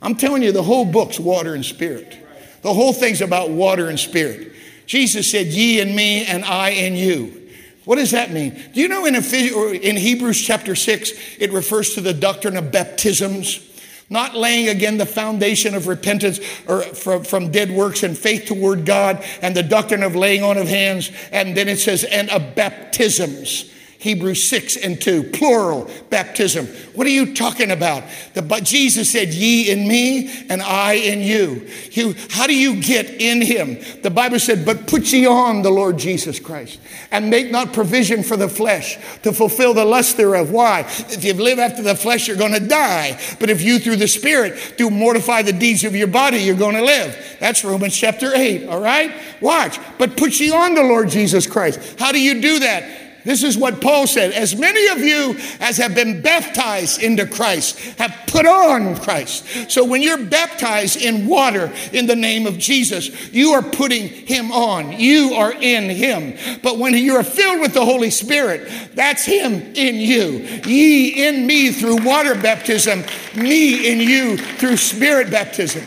I'm 0.02 0.14
telling 0.14 0.42
you, 0.42 0.52
the 0.52 0.62
whole 0.62 0.84
book's 0.84 1.18
water 1.18 1.54
and 1.54 1.64
spirit. 1.64 2.16
The 2.62 2.72
whole 2.72 2.92
thing's 2.92 3.20
about 3.20 3.50
water 3.50 3.88
and 3.88 3.98
spirit. 3.98 4.52
Jesus 4.86 5.30
said, 5.30 5.46
Ye 5.46 5.80
and 5.80 5.94
me, 5.94 6.24
and 6.24 6.44
I 6.44 6.70
and 6.70 6.96
you. 6.96 7.50
What 7.84 7.96
does 7.96 8.10
that 8.10 8.32
mean? 8.32 8.60
Do 8.74 8.80
you 8.80 8.88
know 8.88 9.06
in, 9.06 9.14
in 9.14 9.96
Hebrews 9.96 10.40
chapter 10.40 10.74
6, 10.74 11.12
it 11.38 11.52
refers 11.52 11.94
to 11.94 12.00
the 12.00 12.12
doctrine 12.12 12.56
of 12.56 12.72
baptisms? 12.72 13.62
Not 14.08 14.36
laying 14.36 14.68
again 14.68 14.98
the 14.98 15.06
foundation 15.06 15.74
of 15.74 15.86
repentance 15.86 16.38
or 16.68 16.82
from, 16.82 17.24
from 17.24 17.50
dead 17.50 17.70
works 17.70 18.02
and 18.02 18.16
faith 18.16 18.46
toward 18.46 18.84
God 18.86 19.24
and 19.42 19.54
the 19.54 19.64
doctrine 19.64 20.02
of 20.02 20.14
laying 20.14 20.42
on 20.42 20.56
of 20.58 20.68
hands. 20.68 21.10
And 21.32 21.56
then 21.56 21.68
it 21.68 21.78
says, 21.78 22.04
and 22.04 22.30
of 22.30 22.54
baptisms. 22.54 23.72
Hebrews 23.98 24.44
6 24.44 24.76
and 24.76 25.00
2, 25.00 25.24
plural 25.24 25.90
baptism. 26.10 26.66
What 26.94 27.06
are 27.06 27.10
you 27.10 27.34
talking 27.34 27.70
about? 27.70 28.04
The, 28.34 28.42
but 28.42 28.62
Jesus 28.62 29.10
said, 29.10 29.32
Ye 29.32 29.70
in 29.70 29.88
me 29.88 30.30
and 30.50 30.60
I 30.60 30.94
in 30.94 31.20
you. 31.20 31.66
you. 31.92 32.14
How 32.30 32.46
do 32.46 32.54
you 32.54 32.80
get 32.82 33.08
in 33.08 33.40
him? 33.40 33.78
The 34.02 34.10
Bible 34.10 34.38
said, 34.38 34.66
But 34.66 34.86
put 34.86 35.12
ye 35.12 35.26
on 35.26 35.62
the 35.62 35.70
Lord 35.70 35.98
Jesus 35.98 36.38
Christ 36.38 36.78
and 37.10 37.30
make 37.30 37.50
not 37.50 37.72
provision 37.72 38.22
for 38.22 38.36
the 38.36 38.48
flesh 38.48 38.98
to 39.22 39.32
fulfill 39.32 39.72
the 39.72 39.84
lust 39.84 40.18
thereof. 40.18 40.50
Why? 40.50 40.80
If 40.80 41.24
you 41.24 41.32
live 41.32 41.58
after 41.58 41.82
the 41.82 41.94
flesh, 41.94 42.28
you're 42.28 42.36
going 42.36 42.52
to 42.52 42.60
die. 42.60 43.18
But 43.40 43.48
if 43.48 43.62
you 43.62 43.78
through 43.78 43.96
the 43.96 44.08
Spirit 44.08 44.74
do 44.76 44.90
mortify 44.90 45.42
the 45.42 45.52
deeds 45.52 45.84
of 45.84 45.96
your 45.96 46.08
body, 46.08 46.38
you're 46.38 46.54
going 46.54 46.76
to 46.76 46.84
live. 46.84 47.36
That's 47.40 47.64
Romans 47.64 47.96
chapter 47.96 48.34
8, 48.34 48.68
all 48.68 48.80
right? 48.80 49.12
Watch. 49.40 49.78
But 49.98 50.16
put 50.16 50.38
ye 50.38 50.50
on 50.50 50.74
the 50.74 50.82
Lord 50.82 51.08
Jesus 51.08 51.46
Christ. 51.46 51.98
How 51.98 52.12
do 52.12 52.20
you 52.20 52.42
do 52.42 52.58
that? 52.60 53.05
This 53.26 53.42
is 53.42 53.58
what 53.58 53.80
Paul 53.80 54.06
said. 54.06 54.30
As 54.30 54.54
many 54.54 54.86
of 54.86 55.00
you 55.00 55.36
as 55.58 55.78
have 55.78 55.96
been 55.96 56.22
baptized 56.22 57.02
into 57.02 57.26
Christ 57.26 57.76
have 57.98 58.16
put 58.28 58.46
on 58.46 58.94
Christ. 59.00 59.44
So 59.68 59.84
when 59.84 60.00
you're 60.00 60.24
baptized 60.26 61.02
in 61.02 61.26
water 61.26 61.72
in 61.92 62.06
the 62.06 62.14
name 62.14 62.46
of 62.46 62.56
Jesus, 62.56 63.32
you 63.32 63.50
are 63.50 63.64
putting 63.64 64.06
him 64.06 64.52
on. 64.52 64.92
You 64.92 65.34
are 65.34 65.52
in 65.52 65.90
him. 65.90 66.38
But 66.62 66.78
when 66.78 66.94
you 66.94 67.16
are 67.16 67.24
filled 67.24 67.60
with 67.60 67.74
the 67.74 67.84
Holy 67.84 68.10
Spirit, 68.10 68.70
that's 68.94 69.24
him 69.24 69.54
in 69.74 69.96
you. 69.96 70.46
Ye 70.64 71.26
in 71.26 71.48
me 71.48 71.72
through 71.72 72.04
water 72.04 72.36
baptism, 72.36 73.02
me 73.34 73.90
in 73.90 73.98
you 73.98 74.36
through 74.36 74.76
spirit 74.76 75.32
baptism. 75.32 75.84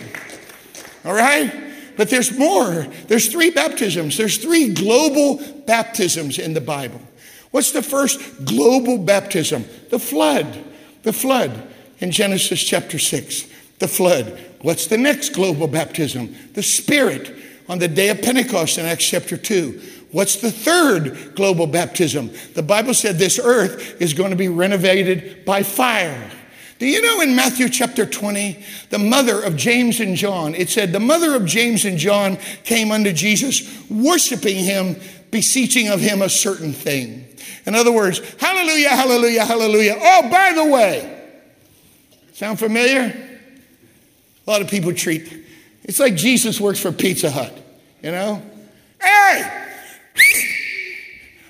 All 1.05 1.13
right? 1.13 1.53
But 1.95 2.09
there's 2.09 2.37
more. 2.37 2.85
There's 3.07 3.29
three 3.31 3.51
baptisms. 3.51 4.17
There's 4.17 4.37
three 4.37 4.73
global 4.73 5.37
baptisms 5.65 6.37
in 6.37 6.53
the 6.53 6.61
Bible. 6.61 6.99
What's 7.51 7.71
the 7.71 7.81
first 7.81 8.45
global 8.45 8.97
baptism? 8.97 9.65
The 9.89 9.99
flood. 9.99 10.65
The 11.03 11.13
flood 11.13 11.67
in 11.99 12.11
Genesis 12.11 12.61
chapter 12.63 12.99
6. 12.99 13.47
The 13.79 13.87
flood. 13.87 14.39
What's 14.61 14.87
the 14.87 14.97
next 14.97 15.29
global 15.29 15.67
baptism? 15.67 16.35
The 16.53 16.63
Spirit 16.63 17.35
on 17.67 17.79
the 17.79 17.87
day 17.87 18.09
of 18.09 18.21
Pentecost 18.21 18.77
in 18.77 18.85
Acts 18.85 19.07
chapter 19.07 19.37
2. 19.37 19.81
What's 20.11 20.37
the 20.37 20.51
third 20.51 21.35
global 21.35 21.67
baptism? 21.67 22.31
The 22.55 22.63
Bible 22.63 22.93
said 22.93 23.17
this 23.17 23.39
earth 23.39 24.01
is 24.01 24.13
going 24.13 24.31
to 24.31 24.35
be 24.35 24.47
renovated 24.47 25.45
by 25.45 25.63
fire. 25.63 26.31
Do 26.79 26.87
you 26.87 27.01
know 27.01 27.21
in 27.21 27.35
Matthew 27.35 27.69
chapter 27.69 28.05
20, 28.05 28.63
the 28.89 28.99
mother 28.99 29.41
of 29.41 29.55
James 29.55 29.99
and 29.99 30.15
John, 30.15 30.55
it 30.55 30.69
said, 30.69 30.93
the 30.93 30.99
mother 30.99 31.35
of 31.35 31.45
James 31.45 31.83
and 31.85 31.97
John 31.97 32.37
came 32.63 32.91
unto 32.91 33.11
Jesus, 33.11 33.87
worshiping 33.89 34.57
him, 34.57 34.95
beseeching 35.29 35.89
of 35.89 35.99
him 35.99 36.21
a 36.21 36.29
certain 36.29 36.73
thing. 36.73 37.25
In 37.65 37.75
other 37.75 37.91
words, 37.91 38.19
hallelujah, 38.35 38.89
hallelujah, 38.89 39.45
hallelujah. 39.45 39.97
Oh, 39.99 40.29
by 40.29 40.53
the 40.53 40.65
way, 40.65 41.29
sound 42.33 42.59
familiar? 42.59 43.27
A 44.45 44.49
lot 44.49 44.61
of 44.61 44.69
people 44.69 44.93
treat 44.93 45.39
it's 45.89 45.99
like 45.99 46.13
Jesus 46.13 46.61
works 46.61 46.79
for 46.79 46.91
Pizza 46.91 47.31
Hut, 47.31 47.51
you 48.03 48.11
know? 48.11 48.43
Hey! 49.01 49.65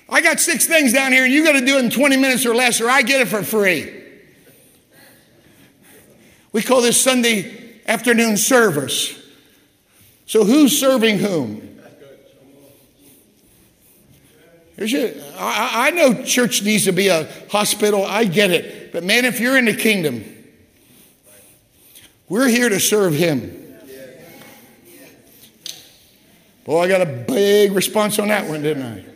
I 0.08 0.22
got 0.22 0.40
six 0.40 0.66
things 0.66 0.94
down 0.94 1.12
here 1.12 1.24
and 1.24 1.32
you 1.32 1.44
got 1.44 1.52
to 1.52 1.60
do 1.60 1.76
it 1.76 1.84
in 1.84 1.90
20 1.90 2.16
minutes 2.16 2.46
or 2.46 2.54
less 2.54 2.80
or 2.80 2.88
I 2.88 3.02
get 3.02 3.20
it 3.20 3.28
for 3.28 3.42
free. 3.42 4.02
We 6.52 6.62
call 6.62 6.80
this 6.80 6.98
Sunday 6.98 7.82
afternoon 7.86 8.38
service. 8.38 9.14
So 10.24 10.46
who's 10.46 10.80
serving 10.80 11.18
whom? 11.18 11.69
I 14.80 15.90
know 15.94 16.22
church 16.24 16.62
needs 16.62 16.84
to 16.84 16.92
be 16.92 17.08
a 17.08 17.28
hospital. 17.50 18.04
I 18.04 18.24
get 18.24 18.50
it. 18.50 18.92
But 18.92 19.04
man, 19.04 19.24
if 19.24 19.38
you're 19.38 19.58
in 19.58 19.66
the 19.66 19.74
kingdom, 19.74 20.24
we're 22.28 22.48
here 22.48 22.68
to 22.68 22.80
serve 22.80 23.14
Him. 23.14 23.56
Boy, 26.64 26.82
I 26.82 26.88
got 26.88 27.02
a 27.02 27.06
big 27.06 27.72
response 27.72 28.18
on 28.18 28.28
that 28.28 28.48
one, 28.48 28.62
didn't 28.62 28.82
I? 28.84 29.09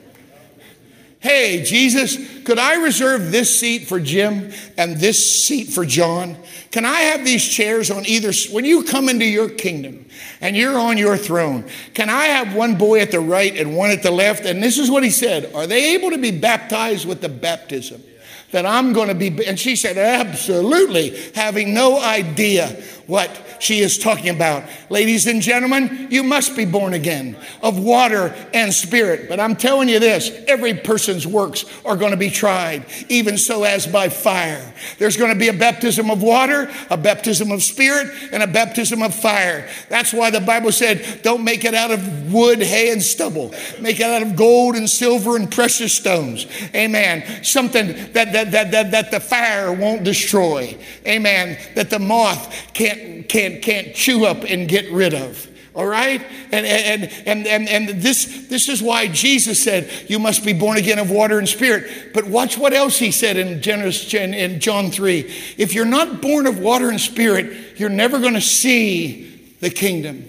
Hey, 1.24 1.62
Jesus, 1.62 2.18
could 2.42 2.58
I 2.58 2.82
reserve 2.82 3.32
this 3.32 3.58
seat 3.58 3.88
for 3.88 3.98
Jim 3.98 4.52
and 4.76 4.98
this 4.98 5.42
seat 5.42 5.70
for 5.70 5.86
John? 5.86 6.36
Can 6.70 6.84
I 6.84 7.00
have 7.00 7.24
these 7.24 7.42
chairs 7.42 7.90
on 7.90 8.04
either? 8.04 8.30
When 8.52 8.66
you 8.66 8.84
come 8.84 9.08
into 9.08 9.24
your 9.24 9.48
kingdom 9.48 10.04
and 10.42 10.54
you're 10.54 10.78
on 10.78 10.98
your 10.98 11.16
throne, 11.16 11.64
can 11.94 12.10
I 12.10 12.24
have 12.24 12.54
one 12.54 12.76
boy 12.76 13.00
at 13.00 13.10
the 13.10 13.20
right 13.20 13.56
and 13.56 13.74
one 13.74 13.88
at 13.88 14.02
the 14.02 14.10
left? 14.10 14.44
And 14.44 14.62
this 14.62 14.76
is 14.76 14.90
what 14.90 15.02
he 15.02 15.08
said 15.08 15.50
Are 15.54 15.66
they 15.66 15.94
able 15.94 16.10
to 16.10 16.18
be 16.18 16.30
baptized 16.30 17.08
with 17.08 17.22
the 17.22 17.30
baptism? 17.30 18.02
That 18.50 18.66
I'm 18.66 18.92
going 18.92 19.08
to 19.08 19.14
be, 19.14 19.46
and 19.46 19.58
she 19.58 19.76
said, 19.76 19.96
absolutely, 19.96 21.18
having 21.34 21.72
no 21.72 21.98
idea 21.98 22.80
what 23.06 23.30
she 23.58 23.80
is 23.80 23.98
talking 23.98 24.28
about. 24.28 24.64
Ladies 24.90 25.26
and 25.26 25.42
gentlemen, 25.42 26.08
you 26.10 26.22
must 26.22 26.56
be 26.56 26.64
born 26.64 26.94
again 26.94 27.36
of 27.62 27.78
water 27.78 28.34
and 28.52 28.72
spirit. 28.72 29.28
But 29.28 29.40
I'm 29.40 29.56
telling 29.56 29.88
you 29.88 29.98
this 29.98 30.30
every 30.46 30.74
person's 30.74 31.26
works 31.26 31.64
are 31.84 31.96
going 31.96 32.10
to 32.10 32.16
be 32.16 32.30
tried, 32.30 32.84
even 33.08 33.38
so 33.38 33.64
as 33.64 33.86
by 33.86 34.08
fire. 34.08 34.74
There's 34.98 35.16
going 35.16 35.32
to 35.32 35.38
be 35.38 35.48
a 35.48 35.52
baptism 35.52 36.10
of 36.10 36.22
water, 36.22 36.70
a 36.90 36.96
baptism 36.96 37.50
of 37.50 37.62
spirit, 37.62 38.12
and 38.32 38.42
a 38.42 38.46
baptism 38.46 39.02
of 39.02 39.14
fire. 39.14 39.68
That's 39.88 40.12
why 40.12 40.30
the 40.30 40.40
Bible 40.40 40.72
said, 40.72 41.20
don't 41.22 41.44
make 41.44 41.64
it 41.64 41.74
out 41.74 41.90
of 41.90 42.32
wood, 42.32 42.62
hay, 42.62 42.90
and 42.90 43.02
stubble. 43.02 43.54
Make 43.80 44.00
it 44.00 44.06
out 44.06 44.22
of 44.22 44.36
gold 44.36 44.74
and 44.76 44.88
silver 44.88 45.36
and 45.36 45.50
precious 45.50 45.92
stones. 45.92 46.46
Amen. 46.74 47.44
Something 47.44 47.88
that, 48.12 48.32
that, 48.32 48.50
that, 48.52 48.70
that, 48.70 48.90
that 48.90 49.10
the 49.10 49.20
fire 49.20 49.72
won't 49.72 50.04
destroy. 50.04 50.76
Amen. 51.06 51.58
That 51.74 51.90
the 51.90 51.98
moth 51.98 52.72
can't, 52.72 52.93
can't 52.94 53.28
can't, 53.28 53.62
can't 53.62 53.94
chew 53.94 54.24
up 54.24 54.44
and 54.44 54.68
get 54.68 54.90
rid 54.92 55.14
of. 55.14 55.48
All 55.74 55.86
right? 55.86 56.24
And, 56.52 56.64
and, 56.64 57.04
and, 57.26 57.46
and, 57.48 57.68
and 57.68 58.00
this, 58.00 58.46
this 58.46 58.68
is 58.68 58.80
why 58.80 59.08
Jesus 59.08 59.60
said, 59.60 59.90
You 60.08 60.20
must 60.20 60.44
be 60.44 60.52
born 60.52 60.78
again 60.78 61.00
of 61.00 61.10
water 61.10 61.38
and 61.38 61.48
spirit. 61.48 62.12
But 62.14 62.26
watch 62.26 62.56
what 62.56 62.72
else 62.72 62.96
he 62.96 63.10
said 63.10 63.36
in, 63.36 63.60
Genesis, 63.60 64.14
in 64.14 64.60
John 64.60 64.92
3. 64.92 65.20
If 65.58 65.74
you're 65.74 65.84
not 65.84 66.22
born 66.22 66.46
of 66.46 66.60
water 66.60 66.90
and 66.90 67.00
spirit, 67.00 67.76
you're 67.78 67.88
never 67.88 68.20
going 68.20 68.34
to 68.34 68.40
see 68.40 69.56
the 69.60 69.70
kingdom. 69.70 70.24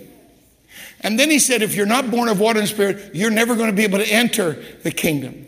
And 1.01 1.20
then 1.20 1.30
he 1.30 1.38
said, 1.38 1.61
If 1.61 1.76
you're 1.76 1.86
not 1.86 2.09
born 2.09 2.28
of 2.28 2.39
water 2.39 2.59
and 2.59 2.68
spirit, 2.68 3.13
you're 3.13 3.30
never 3.30 3.55
going 3.55 3.70
to 3.70 3.76
be 3.76 3.84
able 3.84 3.99
to 3.99 4.11
enter 4.11 4.53
the 4.82 4.91
kingdom. 4.91 5.45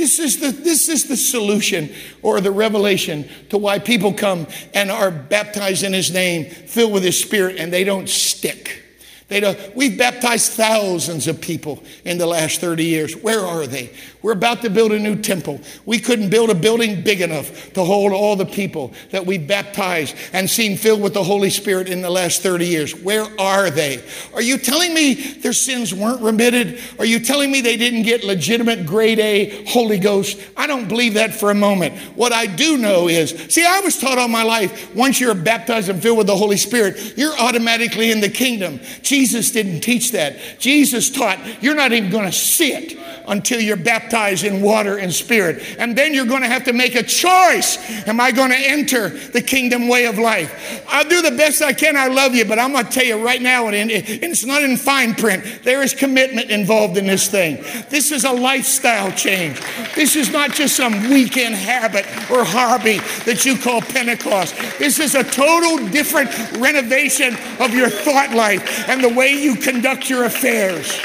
This 0.00 0.18
is, 0.18 0.40
the, 0.40 0.50
this 0.50 0.88
is 0.88 1.04
the 1.08 1.16
solution 1.18 1.92
or 2.22 2.40
the 2.40 2.50
revelation 2.50 3.28
to 3.50 3.58
why 3.58 3.78
people 3.78 4.14
come 4.14 4.46
and 4.72 4.90
are 4.90 5.10
baptized 5.10 5.84
in 5.84 5.92
his 5.92 6.10
name, 6.10 6.46
filled 6.46 6.94
with 6.94 7.02
his 7.02 7.20
spirit, 7.20 7.58
and 7.58 7.70
they 7.70 7.84
don't 7.84 8.08
stick. 8.08 8.82
They 9.28 9.40
don't, 9.40 9.58
we've 9.76 9.98
baptized 9.98 10.52
thousands 10.52 11.28
of 11.28 11.42
people 11.42 11.84
in 12.06 12.16
the 12.16 12.24
last 12.24 12.62
30 12.62 12.82
years. 12.82 13.14
Where 13.14 13.40
are 13.40 13.66
they? 13.66 13.92
We're 14.22 14.32
about 14.32 14.60
to 14.62 14.70
build 14.70 14.92
a 14.92 14.98
new 14.98 15.16
temple. 15.16 15.60
We 15.86 15.98
couldn't 15.98 16.28
build 16.28 16.50
a 16.50 16.54
building 16.54 17.02
big 17.02 17.22
enough 17.22 17.72
to 17.72 17.84
hold 17.84 18.12
all 18.12 18.36
the 18.36 18.44
people 18.44 18.92
that 19.10 19.24
we 19.24 19.38
baptized 19.38 20.14
and 20.32 20.48
seen 20.48 20.76
filled 20.76 21.00
with 21.00 21.14
the 21.14 21.24
Holy 21.24 21.48
Spirit 21.48 21.88
in 21.88 22.02
the 22.02 22.10
last 22.10 22.42
30 22.42 22.66
years. 22.66 22.94
Where 22.94 23.26
are 23.40 23.70
they? 23.70 24.04
Are 24.34 24.42
you 24.42 24.58
telling 24.58 24.92
me 24.92 25.14
their 25.14 25.54
sins 25.54 25.94
weren't 25.94 26.20
remitted? 26.20 26.80
Are 26.98 27.04
you 27.06 27.20
telling 27.20 27.50
me 27.50 27.62
they 27.62 27.78
didn't 27.78 28.02
get 28.02 28.22
legitimate 28.22 28.84
grade 28.84 29.18
A 29.18 29.64
Holy 29.66 29.98
Ghost? 29.98 30.38
I 30.54 30.66
don't 30.66 30.88
believe 30.88 31.14
that 31.14 31.34
for 31.34 31.50
a 31.50 31.54
moment. 31.54 31.94
What 32.14 32.32
I 32.32 32.44
do 32.44 32.76
know 32.76 33.08
is, 33.08 33.30
see, 33.48 33.64
I 33.64 33.80
was 33.80 33.98
taught 33.98 34.18
all 34.18 34.28
my 34.28 34.42
life 34.42 34.94
once 34.94 35.18
you're 35.18 35.34
baptized 35.34 35.88
and 35.88 36.02
filled 36.02 36.18
with 36.18 36.26
the 36.26 36.36
Holy 36.36 36.58
Spirit, 36.58 37.14
you're 37.16 37.38
automatically 37.38 38.10
in 38.10 38.20
the 38.20 38.28
kingdom. 38.28 38.80
Jesus 39.00 39.50
didn't 39.50 39.80
teach 39.80 40.12
that. 40.12 40.58
Jesus 40.58 41.08
taught 41.08 41.38
you're 41.62 41.74
not 41.74 41.92
even 41.92 42.10
going 42.10 42.26
to 42.26 42.32
see 42.32 42.72
it 42.72 42.98
until 43.28 43.60
you're 43.60 43.76
baptized 43.76 44.44
in 44.44 44.62
water 44.62 44.98
and 44.98 45.12
spirit. 45.12 45.62
And 45.78 45.96
then 45.96 46.14
you're 46.14 46.26
going 46.26 46.42
to 46.42 46.48
have 46.48 46.64
to 46.64 46.72
make 46.72 46.94
a 46.94 47.02
choice. 47.02 47.78
Am 48.06 48.20
I 48.20 48.32
going 48.32 48.50
to 48.50 48.56
enter 48.56 49.08
the 49.08 49.42
kingdom 49.42 49.88
way 49.88 50.06
of 50.06 50.18
life? 50.18 50.84
I'll 50.88 51.08
do 51.08 51.22
the 51.22 51.36
best 51.36 51.62
I 51.62 51.72
can. 51.72 51.96
I 51.96 52.08
love 52.08 52.34
you, 52.34 52.44
but 52.44 52.58
I'm 52.58 52.72
going 52.72 52.84
to 52.84 52.90
tell 52.90 53.04
you 53.04 53.24
right 53.24 53.40
now, 53.40 53.68
and 53.68 53.90
it's 53.90 54.44
not 54.44 54.62
in 54.62 54.76
fine 54.76 55.14
print, 55.14 55.44
there 55.62 55.82
is 55.82 55.94
commitment 55.94 56.50
involved 56.50 56.96
in 56.96 57.06
this 57.06 57.28
thing. 57.28 57.56
This 57.88 58.12
is 58.12 58.24
a 58.24 58.32
lifestyle 58.32 59.12
change. 59.12 59.60
This 59.94 60.16
is 60.16 60.30
not 60.30 60.52
just 60.52 60.76
some 60.76 61.10
weekend 61.10 61.54
habit 61.54 62.06
or 62.30 62.44
hobby 62.44 62.98
that 63.24 63.44
you 63.44 63.56
call 63.56 63.80
Pentecost. 63.80 64.56
This 64.78 64.98
is 64.98 65.14
a 65.14 65.24
total 65.24 65.86
different 65.88 66.30
renovation 66.58 67.36
of 67.58 67.74
your 67.74 67.88
thought 67.88 68.32
life 68.34 68.88
and 68.88 69.02
the 69.02 69.08
way 69.08 69.32
you 69.32 69.56
conduct 69.56 70.08
your 70.08 70.24
affairs. 70.24 70.98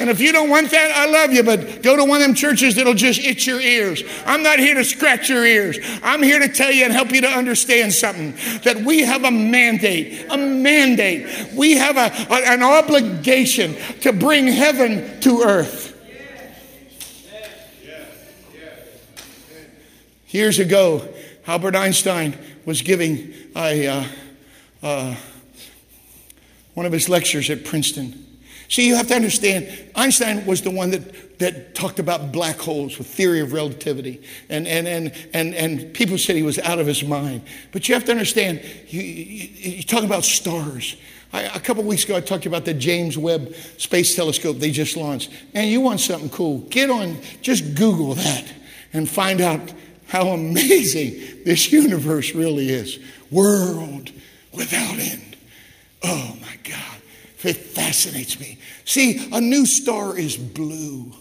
And 0.00 0.08
if 0.08 0.20
you 0.20 0.32
don't 0.32 0.48
want 0.48 0.70
that, 0.70 0.92
I 0.94 1.06
love 1.06 1.32
you, 1.32 1.42
but 1.42 1.82
go 1.82 1.96
to 1.96 2.04
one 2.04 2.20
of 2.20 2.26
them 2.26 2.34
churches 2.34 2.76
that'll 2.76 2.94
just 2.94 3.20
itch 3.20 3.46
your 3.46 3.60
ears. 3.60 4.02
I'm 4.26 4.42
not 4.42 4.58
here 4.58 4.74
to 4.74 4.84
scratch 4.84 5.28
your 5.28 5.44
ears. 5.44 5.78
I'm 6.02 6.22
here 6.22 6.38
to 6.38 6.48
tell 6.48 6.70
you 6.70 6.84
and 6.84 6.92
help 6.92 7.10
you 7.10 7.20
to 7.22 7.28
understand 7.28 7.92
something 7.92 8.34
that 8.62 8.76
we 8.84 9.00
have 9.00 9.24
a 9.24 9.30
mandate, 9.30 10.26
a 10.30 10.36
mandate. 10.36 11.52
We 11.54 11.72
have 11.72 11.96
a, 11.96 12.12
a 12.32 12.48
an 12.48 12.62
obligation 12.62 13.74
to 14.02 14.12
bring 14.12 14.46
heaven 14.46 15.20
to 15.20 15.42
earth. 15.42 15.94
Years 20.28 20.58
ago, 20.58 21.08
Albert 21.46 21.74
Einstein 21.74 22.36
was 22.66 22.82
giving 22.82 23.32
a, 23.56 23.86
uh, 23.86 24.04
uh, 24.82 25.16
one 26.74 26.84
of 26.84 26.92
his 26.92 27.08
lectures 27.08 27.48
at 27.48 27.64
Princeton. 27.64 28.27
See, 28.68 28.86
you 28.86 28.96
have 28.96 29.08
to 29.08 29.14
understand, 29.14 29.90
Einstein 29.94 30.44
was 30.44 30.60
the 30.60 30.70
one 30.70 30.90
that, 30.90 31.38
that 31.38 31.74
talked 31.74 31.98
about 31.98 32.32
black 32.32 32.58
holes 32.58 32.98
with 32.98 33.06
theory 33.06 33.40
of 33.40 33.54
relativity. 33.54 34.22
And, 34.50 34.68
and, 34.68 34.86
and, 34.86 35.12
and, 35.32 35.54
and 35.54 35.94
people 35.94 36.18
said 36.18 36.36
he 36.36 36.42
was 36.42 36.58
out 36.58 36.78
of 36.78 36.86
his 36.86 37.02
mind. 37.02 37.42
But 37.72 37.88
you 37.88 37.94
have 37.94 38.04
to 38.04 38.10
understand, 38.10 38.60
you, 38.88 39.00
you, 39.00 39.48
you 39.76 39.82
talk 39.82 40.04
about 40.04 40.24
stars. 40.24 40.96
I, 41.32 41.42
a 41.44 41.60
couple 41.60 41.82
weeks 41.82 42.04
ago, 42.04 42.16
I 42.16 42.20
talked 42.20 42.44
about 42.44 42.66
the 42.66 42.74
James 42.74 43.16
Webb 43.16 43.54
Space 43.78 44.14
Telescope 44.14 44.58
they 44.58 44.70
just 44.70 44.96
launched. 44.98 45.30
And 45.54 45.70
you 45.70 45.80
want 45.80 46.00
something 46.00 46.28
cool, 46.28 46.58
get 46.68 46.90
on, 46.90 47.18
just 47.40 47.74
Google 47.74 48.14
that 48.14 48.52
and 48.92 49.08
find 49.08 49.40
out 49.40 49.72
how 50.08 50.28
amazing 50.28 51.44
this 51.44 51.72
universe 51.72 52.34
really 52.34 52.68
is. 52.68 52.98
World 53.30 54.10
without 54.52 54.98
end. 54.98 55.36
Oh 56.02 56.36
my 56.40 56.56
God. 56.64 56.97
It 57.42 57.56
fascinates 57.56 58.40
me. 58.40 58.58
See, 58.84 59.28
a 59.32 59.40
new 59.40 59.64
star 59.66 60.18
is 60.18 60.36
blue, 60.36 61.12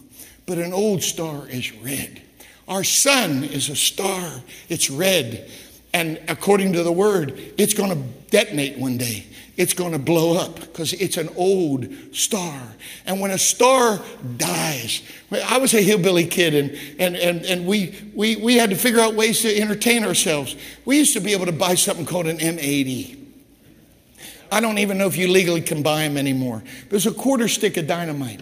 but 0.45 0.57
an 0.57 0.73
old 0.73 1.03
star 1.03 1.47
is 1.47 1.73
red. 1.75 2.21
Our 2.67 2.83
sun 2.83 3.43
is 3.43 3.69
a 3.69 3.75
star, 3.75 4.41
it's 4.67 4.89
red. 4.89 5.49
And 5.93 6.19
according 6.27 6.73
to 6.73 6.83
the 6.83 6.91
word, 6.91 7.39
it's 7.57 7.73
going 7.73 7.91
to 7.91 8.29
detonate 8.29 8.77
one 8.77 8.97
day. 8.97 9.25
It's 9.55 9.73
going 9.73 9.93
to 9.93 9.99
blow 9.99 10.37
up 10.37 10.59
because 10.59 10.93
it's 10.93 11.17
an 11.17 11.29
old 11.35 11.87
star. 12.11 12.61
And 13.07 13.19
when 13.19 13.31
a 13.31 13.39
star 13.39 13.99
dies, 14.37 15.01
I 15.31 15.57
was 15.57 15.73
a 15.73 15.81
hillbilly 15.81 16.27
kid 16.27 16.53
and, 16.53 16.77
and, 16.99 17.15
and, 17.15 17.43
and 17.43 17.65
we, 17.65 17.95
we, 18.13 18.35
we 18.35 18.57
had 18.57 18.69
to 18.69 18.75
figure 18.75 18.99
out 18.99 19.15
ways 19.15 19.41
to 19.41 19.59
entertain 19.59 20.03
ourselves. 20.03 20.55
We 20.85 20.99
used 20.99 21.13
to 21.13 21.19
be 21.19 21.33
able 21.33 21.47
to 21.47 21.51
buy 21.51 21.73
something 21.73 22.05
called 22.05 22.27
an 22.27 22.37
M80. 22.37 23.16
I 24.51 24.59
don't 24.59 24.77
even 24.77 24.97
know 24.97 25.07
if 25.07 25.17
you 25.17 25.27
legally 25.27 25.61
can 25.61 25.83
buy 25.83 26.03
them 26.03 26.17
anymore. 26.17 26.63
It 26.85 26.91
was 26.91 27.05
a 27.05 27.11
quarter 27.11 27.47
stick 27.47 27.77
of 27.77 27.87
dynamite. 27.87 28.41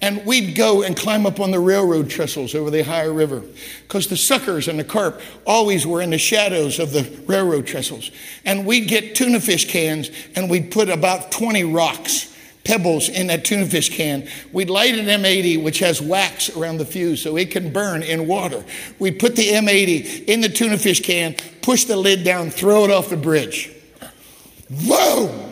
And 0.00 0.24
we'd 0.24 0.54
go 0.54 0.82
and 0.82 0.96
climb 0.96 1.26
up 1.26 1.40
on 1.40 1.50
the 1.50 1.58
railroad 1.58 2.08
trestles 2.08 2.54
over 2.54 2.70
the 2.70 2.80
Ohio 2.80 3.12
River 3.12 3.42
because 3.82 4.06
the 4.06 4.16
suckers 4.16 4.68
and 4.68 4.78
the 4.78 4.84
carp 4.84 5.20
always 5.44 5.86
were 5.86 6.00
in 6.00 6.10
the 6.10 6.18
shadows 6.18 6.78
of 6.78 6.92
the 6.92 7.02
railroad 7.26 7.66
trestles. 7.66 8.12
And 8.44 8.64
we'd 8.64 8.86
get 8.86 9.16
tuna 9.16 9.40
fish 9.40 9.68
cans 9.68 10.10
and 10.36 10.48
we'd 10.48 10.70
put 10.70 10.88
about 10.88 11.32
20 11.32 11.64
rocks, 11.64 12.32
pebbles 12.62 13.08
in 13.08 13.26
that 13.26 13.44
tuna 13.44 13.66
fish 13.66 13.88
can. 13.88 14.28
We'd 14.52 14.70
light 14.70 14.96
an 14.96 15.06
M80, 15.06 15.64
which 15.64 15.80
has 15.80 16.00
wax 16.00 16.56
around 16.56 16.78
the 16.78 16.84
fuse 16.84 17.22
so 17.22 17.36
it 17.36 17.50
can 17.50 17.72
burn 17.72 18.04
in 18.04 18.28
water. 18.28 18.64
We'd 19.00 19.18
put 19.18 19.34
the 19.34 19.48
M80 19.48 20.26
in 20.26 20.42
the 20.42 20.48
tuna 20.48 20.78
fish 20.78 21.00
can, 21.00 21.34
push 21.60 21.84
the 21.84 21.96
lid 21.96 22.22
down, 22.22 22.50
throw 22.50 22.84
it 22.84 22.92
off 22.92 23.08
the 23.08 23.16
bridge. 23.16 23.74
Whoa! 24.70 25.48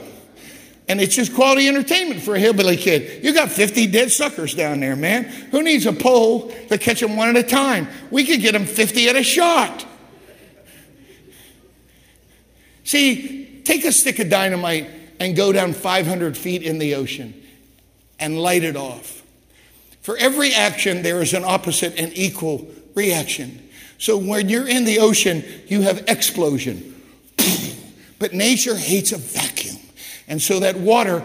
And 0.89 1.01
it's 1.01 1.17
just 1.17 1.35
quality 1.35 1.67
entertainment 1.69 2.23
for 2.23 2.37
a 2.37 2.39
hillbilly 2.39 2.77
kid. 2.77 3.25
You 3.25 3.35
got 3.35 3.51
50 3.51 3.89
dead 3.89 4.13
suckers 4.13 4.55
down 4.55 4.81
there, 4.81 4.95
man. 4.95 5.25
Who 5.25 5.63
needs 5.63 5.85
a 5.85 5.93
pole 5.93 6.53
to 6.69 6.79
catch 6.79 7.01
them 7.01 7.17
one 7.17 7.29
at 7.29 7.37
a 7.37 7.43
time? 7.43 7.89
We 8.11 8.25
could 8.25 8.41
get 8.41 8.53
them 8.53 8.67
50 8.67 9.09
at 9.09 9.17
a 9.17 9.23
shot. 9.25 9.85
See, 12.85 13.63
take 13.65 13.85
a 13.85 13.91
stick 13.91 14.21
of 14.21 14.31
dynamite 14.31 14.89
and 15.19 15.35
go 15.35 15.51
down 15.51 15.73
500 15.73 16.37
feet 16.37 16.63
in 16.63 16.79
the 16.79 16.95
ocean 16.95 17.35
and 18.21 18.41
light 18.41 18.63
it 18.63 18.77
off. 18.77 19.25
For 20.03 20.17
every 20.17 20.55
action, 20.55 21.03
there 21.03 21.21
is 21.21 21.35
an 21.35 21.45
opposite 21.45 21.99
and 21.99 22.17
equal 22.17 22.69
reaction. 22.95 23.69
So 23.99 24.17
when 24.17 24.49
you're 24.49 24.69
in 24.69 24.85
the 24.85 25.01
ocean, 25.01 25.45
you 25.67 25.83
have 25.83 26.05
explosion. 26.07 26.93
But 28.19 28.33
nature 28.33 28.77
hates 28.77 29.13
a 29.13 29.19
vacuum. 29.19 29.77
And 30.29 30.41
so 30.41 30.61
that 30.61 30.77
water 30.77 31.25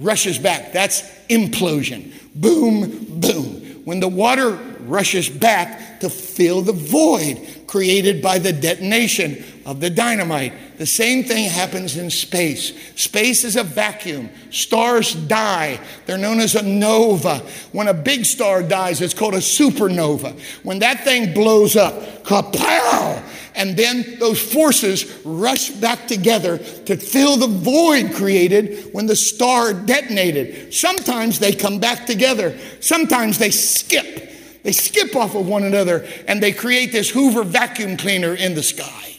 rushes 0.00 0.38
back. 0.38 0.72
That's 0.72 1.02
implosion. 1.28 2.12
Boom, 2.34 3.20
boom. 3.20 3.82
When 3.84 4.00
the 4.00 4.08
water 4.08 4.58
rushes 4.82 5.28
back 5.28 6.00
to 6.00 6.10
fill 6.10 6.62
the 6.62 6.72
void 6.72 7.64
created 7.66 8.20
by 8.20 8.38
the 8.38 8.52
detonation 8.52 9.42
of 9.64 9.80
the 9.80 9.88
dynamite. 9.88 10.52
The 10.78 10.86
same 10.86 11.24
thing 11.24 11.48
happens 11.48 11.96
in 11.96 12.10
space. 12.10 12.72
Space 13.00 13.44
is 13.44 13.56
a 13.56 13.62
vacuum. 13.62 14.28
Stars 14.50 15.14
die. 15.14 15.80
They're 16.06 16.18
known 16.18 16.40
as 16.40 16.56
a 16.56 16.62
nova. 16.62 17.38
When 17.70 17.88
a 17.88 17.94
big 17.94 18.24
star 18.24 18.62
dies, 18.62 19.00
it's 19.00 19.14
called 19.14 19.34
a 19.34 19.38
supernova. 19.38 20.38
When 20.64 20.80
that 20.80 21.04
thing 21.04 21.32
blows 21.32 21.76
up, 21.76 21.94
kapow! 22.24 23.22
And 23.54 23.76
then 23.76 24.18
those 24.18 24.40
forces 24.40 25.20
rush 25.24 25.70
back 25.70 26.08
together 26.08 26.58
to 26.58 26.96
fill 26.96 27.36
the 27.36 27.46
void 27.46 28.14
created 28.14 28.92
when 28.92 29.06
the 29.06 29.16
star 29.16 29.74
detonated. 29.74 30.72
Sometimes 30.72 31.38
they 31.38 31.52
come 31.52 31.78
back 31.78 32.06
together. 32.06 32.56
Sometimes 32.80 33.38
they 33.38 33.50
skip. 33.50 34.30
They 34.62 34.72
skip 34.72 35.14
off 35.16 35.34
of 35.34 35.46
one 35.46 35.64
another 35.64 36.06
and 36.26 36.42
they 36.42 36.52
create 36.52 36.92
this 36.92 37.10
Hoover 37.10 37.42
vacuum 37.42 37.96
cleaner 37.96 38.34
in 38.34 38.54
the 38.54 38.62
sky. 38.62 39.16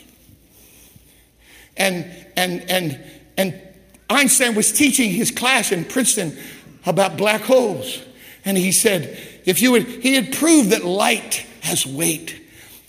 And, 1.76 2.06
and, 2.36 2.70
and, 2.70 3.04
and 3.38 3.62
Einstein 4.10 4.56
was 4.56 4.72
teaching 4.72 5.12
his 5.12 5.32
class 5.32 5.72
in 5.72 5.86
Princeton 5.86 6.38
about 6.86 7.18
black 7.18 7.42
holes. 7.42 8.02
And 8.46 8.58
he 8.58 8.72
said, 8.72 9.18
if 9.46 9.62
you 9.62 9.72
would, 9.72 9.84
he 9.84 10.16
had 10.16 10.34
proved 10.34 10.70
that 10.70 10.84
light 10.84 11.46
has 11.62 11.86
weight. 11.86 12.42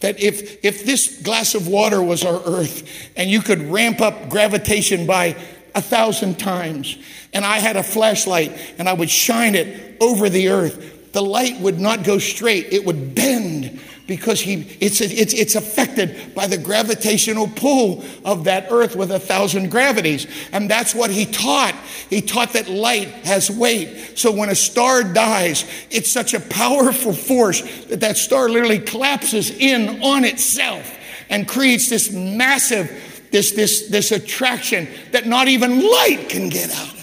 That 0.05 0.21
if, 0.21 0.63
if 0.63 0.85
this 0.85 1.23
glass 1.23 1.55
of 1.55 1.67
water 1.67 2.03
was 2.03 2.27
our 2.27 2.39
earth 2.45 3.09
and 3.17 3.31
you 3.31 3.41
could 3.41 3.63
ramp 3.71 4.03
up 4.03 4.29
gravitation 4.29 5.07
by 5.07 5.35
a 5.75 5.81
thousand 5.81 6.39
times, 6.39 6.99
and 7.33 7.43
I 7.43 7.59
had 7.59 7.77
a 7.77 7.83
flashlight 7.83 8.53
and 8.77 8.87
I 8.87 8.93
would 8.93 9.09
shine 9.09 9.55
it 9.55 9.97
over 10.03 10.29
the 10.29 10.51
earth, 10.51 11.13
the 11.15 11.23
light 11.23 11.59
would 11.59 11.81
not 11.81 12.05
go 12.05 12.19
straight, 12.19 12.71
it 12.71 12.85
would 12.85 13.15
bend 13.15 13.81
because 14.07 14.41
he, 14.41 14.77
it's, 14.81 15.01
it's, 15.01 15.33
it's 15.33 15.55
affected 15.55 16.35
by 16.35 16.47
the 16.47 16.59
gravitational 16.59 17.49
pull 17.49 18.05
of 18.25 18.45
that 18.45 18.71
earth 18.71 18.97
with 18.97 19.11
a 19.11 19.19
thousand 19.19 19.71
gravities. 19.71 20.27
And 20.53 20.69
that's 20.69 20.95
what 20.95 21.11
he 21.11 21.25
taught. 21.25 21.75
He 22.11 22.21
taught 22.21 22.53
that 22.53 22.69
light 22.69 23.09
has 23.09 23.51
weight. 23.51 24.19
So 24.19 24.31
when 24.31 24.51
a 24.51 24.55
star 24.55 25.03
dies, 25.05 25.65
it's 25.91 26.11
such 26.11 26.35
a 26.35 26.41
powerful 26.41 27.15
force 27.15 27.63
that 27.87 28.01
that 28.01 28.17
star 28.19 28.49
literally 28.49 28.81
collapses 28.81 29.51
in 29.51 30.03
on 30.03 30.25
itself 30.25 30.99
and 31.31 31.49
creates 31.49 31.89
this 31.89 32.13
massive, 32.13 33.29
this, 33.31 33.53
this, 33.53 33.89
this 33.89 34.13
attraction 34.13 34.87
that 35.13 35.27
not 35.27 35.49
even 35.49 35.81
light 35.81 36.27
can 36.29 36.51
get 36.51 36.71
out. 36.71 36.94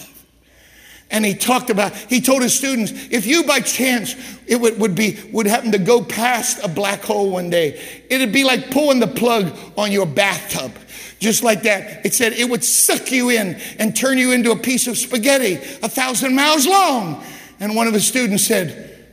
And 1.12 1.26
he 1.26 1.34
talked 1.34 1.68
about, 1.68 1.94
he 1.94 2.22
told 2.22 2.42
his 2.42 2.56
students, 2.56 2.90
if 3.10 3.26
you 3.26 3.44
by 3.44 3.60
chance 3.60 4.16
it 4.46 4.56
would, 4.56 4.80
would 4.80 4.94
be 4.94 5.18
would 5.30 5.46
happen 5.46 5.70
to 5.72 5.78
go 5.78 6.02
past 6.02 6.58
a 6.64 6.68
black 6.68 7.02
hole 7.02 7.30
one 7.30 7.50
day, 7.50 7.80
it'd 8.08 8.32
be 8.32 8.44
like 8.44 8.70
pulling 8.70 8.98
the 8.98 9.06
plug 9.06 9.54
on 9.76 9.92
your 9.92 10.06
bathtub. 10.06 10.72
Just 11.20 11.44
like 11.44 11.62
that. 11.62 12.04
It 12.04 12.14
said 12.14 12.32
it 12.32 12.48
would 12.48 12.64
suck 12.64 13.12
you 13.12 13.28
in 13.28 13.60
and 13.78 13.94
turn 13.94 14.18
you 14.18 14.32
into 14.32 14.50
a 14.50 14.56
piece 14.56 14.88
of 14.88 14.96
spaghetti 14.98 15.54
a 15.54 15.88
thousand 15.88 16.34
miles 16.34 16.66
long. 16.66 17.22
And 17.60 17.76
one 17.76 17.86
of 17.86 17.94
his 17.94 18.06
students 18.06 18.44
said, 18.44 19.06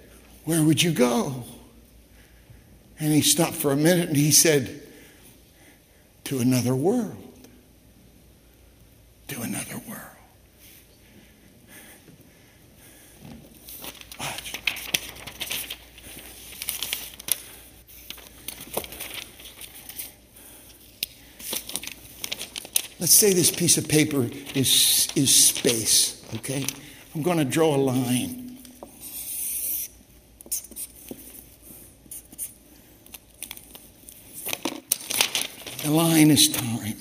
Where 0.46 0.64
would 0.64 0.82
you 0.82 0.92
go? 0.92 1.44
And 3.00 3.14
he 3.14 3.22
stopped 3.22 3.56
for 3.56 3.72
a 3.72 3.76
minute 3.76 4.08
and 4.08 4.18
he 4.18 4.32
said, 4.32 4.82
To 6.26 6.40
another 6.40 6.74
world. 6.74 7.16
To 9.28 9.42
another 9.42 9.78
world. 9.88 10.09
Let's 23.00 23.14
say 23.14 23.32
this 23.32 23.50
piece 23.50 23.78
of 23.78 23.88
paper 23.88 24.30
is, 24.54 25.08
is 25.16 25.34
space, 25.34 26.22
okay? 26.36 26.66
I'm 27.16 27.22
going 27.22 27.38
to 27.38 27.46
draw 27.46 27.74
a 27.74 27.78
line. 27.78 28.58
The 35.84 35.92
line 35.92 36.30
is 36.30 36.50
time. 36.50 36.98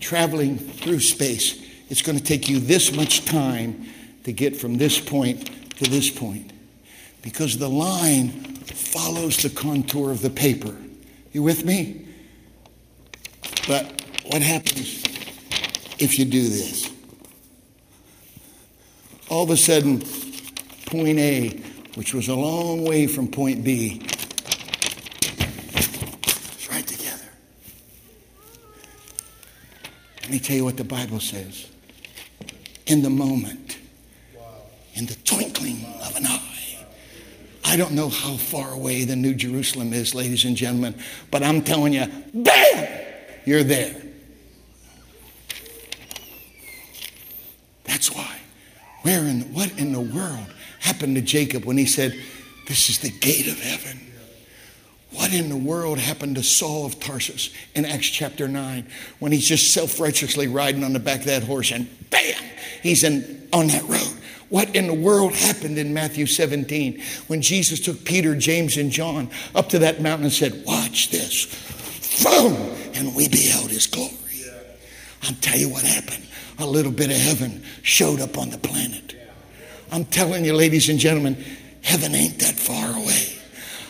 Traveling 0.00 0.58
through 0.58 0.98
space, 0.98 1.64
it's 1.88 2.02
going 2.02 2.18
to 2.18 2.24
take 2.24 2.48
you 2.48 2.58
this 2.58 2.92
much 2.92 3.24
time 3.24 3.86
to 4.24 4.32
get 4.32 4.56
from 4.56 4.78
this 4.78 4.98
point 4.98 5.48
to 5.76 5.88
this 5.88 6.10
point 6.10 6.52
because 7.22 7.56
the 7.56 7.68
line 7.68 8.30
follows 8.64 9.36
the 9.36 9.50
contour 9.50 10.10
of 10.10 10.22
the 10.22 10.30
paper. 10.30 10.76
You 11.32 11.44
with 11.44 11.64
me? 11.64 12.06
But 13.68 13.97
what 14.28 14.42
happens 14.42 15.02
if 15.98 16.18
you 16.18 16.26
do 16.26 16.42
this? 16.42 16.92
All 19.30 19.44
of 19.44 19.50
a 19.50 19.56
sudden, 19.56 20.02
point 20.86 21.18
A, 21.18 21.48
which 21.94 22.14
was 22.14 22.28
a 22.28 22.34
long 22.34 22.84
way 22.84 23.06
from 23.06 23.28
point 23.28 23.64
B, 23.64 24.02
is 25.76 26.68
right 26.70 26.86
together. 26.86 27.28
Let 30.22 30.30
me 30.30 30.38
tell 30.38 30.56
you 30.56 30.64
what 30.64 30.76
the 30.76 30.84
Bible 30.84 31.20
says. 31.20 31.66
In 32.86 33.02
the 33.02 33.10
moment, 33.10 33.78
in 34.94 35.06
the 35.06 35.14
twinkling 35.24 35.84
of 36.02 36.16
an 36.16 36.26
eye. 36.26 36.86
I 37.64 37.76
don't 37.76 37.92
know 37.92 38.08
how 38.08 38.36
far 38.36 38.72
away 38.72 39.04
the 39.04 39.16
New 39.16 39.34
Jerusalem 39.34 39.92
is, 39.92 40.14
ladies 40.14 40.44
and 40.44 40.56
gentlemen, 40.56 40.94
but 41.30 41.42
I'm 41.42 41.62
telling 41.62 41.92
you, 41.92 42.06
bam, 42.32 42.88
you're 43.44 43.62
there. 43.62 44.07
That's 47.98 48.14
why. 48.14 48.38
Where 49.02 49.24
in 49.24 49.52
what 49.52 49.76
in 49.76 49.92
the 49.92 49.98
world 49.98 50.54
happened 50.78 51.16
to 51.16 51.20
Jacob 51.20 51.64
when 51.64 51.76
he 51.76 51.84
said, 51.84 52.16
This 52.68 52.88
is 52.88 53.00
the 53.00 53.10
gate 53.10 53.48
of 53.48 53.58
heaven? 53.58 53.98
What 55.10 55.34
in 55.34 55.48
the 55.48 55.56
world 55.56 55.98
happened 55.98 56.36
to 56.36 56.44
Saul 56.44 56.86
of 56.86 57.00
Tarsus 57.00 57.52
in 57.74 57.84
Acts 57.84 58.06
chapter 58.06 58.46
9 58.46 58.86
when 59.18 59.32
he's 59.32 59.48
just 59.48 59.74
self 59.74 59.98
righteously 59.98 60.46
riding 60.46 60.84
on 60.84 60.92
the 60.92 61.00
back 61.00 61.20
of 61.20 61.26
that 61.26 61.42
horse 61.42 61.72
and 61.72 61.88
bam, 62.08 62.40
he's 62.84 63.02
in, 63.02 63.48
on 63.52 63.66
that 63.66 63.82
road? 63.82 64.16
What 64.48 64.76
in 64.76 64.86
the 64.86 64.94
world 64.94 65.32
happened 65.32 65.76
in 65.76 65.92
Matthew 65.92 66.26
17 66.26 67.02
when 67.26 67.42
Jesus 67.42 67.80
took 67.80 68.04
Peter, 68.04 68.36
James, 68.36 68.76
and 68.76 68.92
John 68.92 69.28
up 69.56 69.70
to 69.70 69.80
that 69.80 70.00
mountain 70.00 70.26
and 70.26 70.32
said, 70.32 70.62
Watch 70.64 71.10
this. 71.10 71.46
Boom! 72.22 72.54
And 72.94 73.12
we 73.16 73.28
beheld 73.28 73.72
his 73.72 73.88
glory. 73.88 74.12
I'll 75.24 75.34
tell 75.40 75.58
you 75.58 75.68
what 75.68 75.82
happened 75.82 76.27
a 76.58 76.66
little 76.66 76.92
bit 76.92 77.10
of 77.10 77.16
heaven 77.16 77.62
showed 77.82 78.20
up 78.20 78.36
on 78.38 78.50
the 78.50 78.58
planet. 78.58 79.14
I'm 79.90 80.04
telling 80.04 80.44
you, 80.44 80.52
ladies 80.52 80.88
and 80.88 80.98
gentlemen, 80.98 81.36
heaven 81.82 82.14
ain't 82.14 82.38
that 82.40 82.54
far 82.54 82.96
away. 82.96 83.27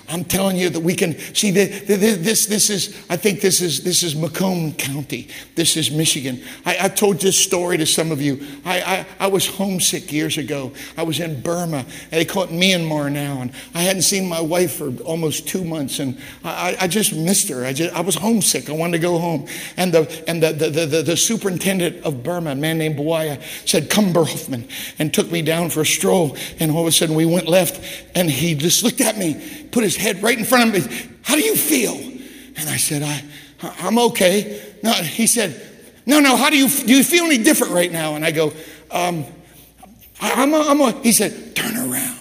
I'm 0.09 0.24
telling 0.24 0.56
you 0.56 0.70
that 0.70 0.80
we 0.80 0.94
can 0.94 1.18
see 1.34 1.50
the, 1.50 1.66
the, 1.66 1.96
the, 1.96 2.12
this. 2.12 2.46
This 2.46 2.70
is, 2.70 2.96
I 3.11 3.16
think, 3.16 3.42
this 3.42 3.61
is 3.61 3.84
this 3.84 4.02
is 4.02 4.16
Macomb 4.16 4.72
County. 4.72 5.28
This 5.54 5.76
is 5.76 5.90
Michigan. 5.90 6.42
I, 6.64 6.78
I 6.82 6.88
told 6.88 7.20
this 7.20 7.38
story 7.38 7.76
to 7.76 7.84
some 7.84 8.11
of 8.11 8.22
you. 8.22 8.40
I, 8.64 8.80
I, 8.80 9.06
I, 9.20 9.26
was 9.26 9.46
homesick 9.46 10.11
years 10.11 10.38
ago. 10.38 10.72
I 10.96 11.02
was 11.02 11.20
in 11.20 11.42
Burma, 11.42 11.84
they 12.11 12.24
call 12.24 12.44
it 12.44 12.50
Myanmar 12.50 13.12
now, 13.12 13.42
and 13.42 13.52
I 13.74 13.82
hadn't 13.82 14.02
seen 14.02 14.26
my 14.26 14.40
wife 14.40 14.76
for 14.76 14.90
almost 15.02 15.46
two 15.46 15.62
months, 15.62 15.98
and 15.98 16.18
I, 16.42 16.76
I 16.80 16.88
just 16.88 17.14
missed 17.14 17.50
her. 17.50 17.66
I 17.66 17.74
just 17.74 17.94
I 17.94 18.00
was 18.00 18.14
homesick. 18.14 18.70
I 18.70 18.72
wanted 18.72 18.92
to 18.92 19.02
go 19.02 19.18
home, 19.18 19.46
and 19.76 19.92
the 19.92 20.24
and 20.26 20.42
the 20.42 20.52
the, 20.52 20.86
the, 20.86 21.02
the 21.02 21.16
superintendent 21.18 22.02
of 22.04 22.22
Burma, 22.22 22.52
a 22.52 22.54
man 22.54 22.78
named 22.78 22.98
Bawaya, 22.98 23.42
said, 23.68 23.90
"Come, 23.90 24.14
Berhoffman," 24.14 24.70
and 24.98 25.12
took 25.12 25.30
me 25.30 25.42
down 25.42 25.68
for 25.68 25.82
a 25.82 25.86
stroll. 25.86 26.34
And 26.61 26.70
all 26.70 26.80
of 26.80 26.86
a 26.86 26.92
sudden, 26.92 27.14
we 27.14 27.26
went 27.26 27.46
left, 27.46 27.78
and 28.14 28.30
he 28.30 28.54
just 28.54 28.82
looked 28.82 29.02
at 29.02 29.18
me 29.18 29.59
put 29.70 29.84
his 29.84 29.96
head 29.99 30.22
right 30.22 30.38
in 30.38 30.44
front 30.44 30.74
of 30.74 30.90
me. 30.90 31.16
How 31.22 31.34
do 31.34 31.42
you 31.42 31.57
feel? 31.57 31.94
And 31.94 32.68
I 32.68 32.76
said, 32.76 33.03
I, 33.03 33.22
I'm 33.80 33.99
okay. 33.99 34.62
No, 34.82 34.92
he 34.92 35.26
said, 35.26 35.64
no, 36.07 36.20
no, 36.20 36.36
how 36.36 36.51
do 36.51 36.57
you, 36.57 36.68
do 36.68 36.96
you 36.96 37.05
feel 37.05 37.24
any 37.24 37.38
different 37.38 37.72
right 37.72 37.92
now? 37.92 38.14
And 38.14 38.24
I 38.24 38.30
go, 38.30 38.53
um, 38.90 39.24
I, 40.20 40.42
am 40.42 40.55
a, 40.55 40.61
I'm 40.61 40.80
a, 40.80 40.92
he 41.03 41.12
said, 41.12 41.55
turn 41.55 41.76
around. 41.76 42.18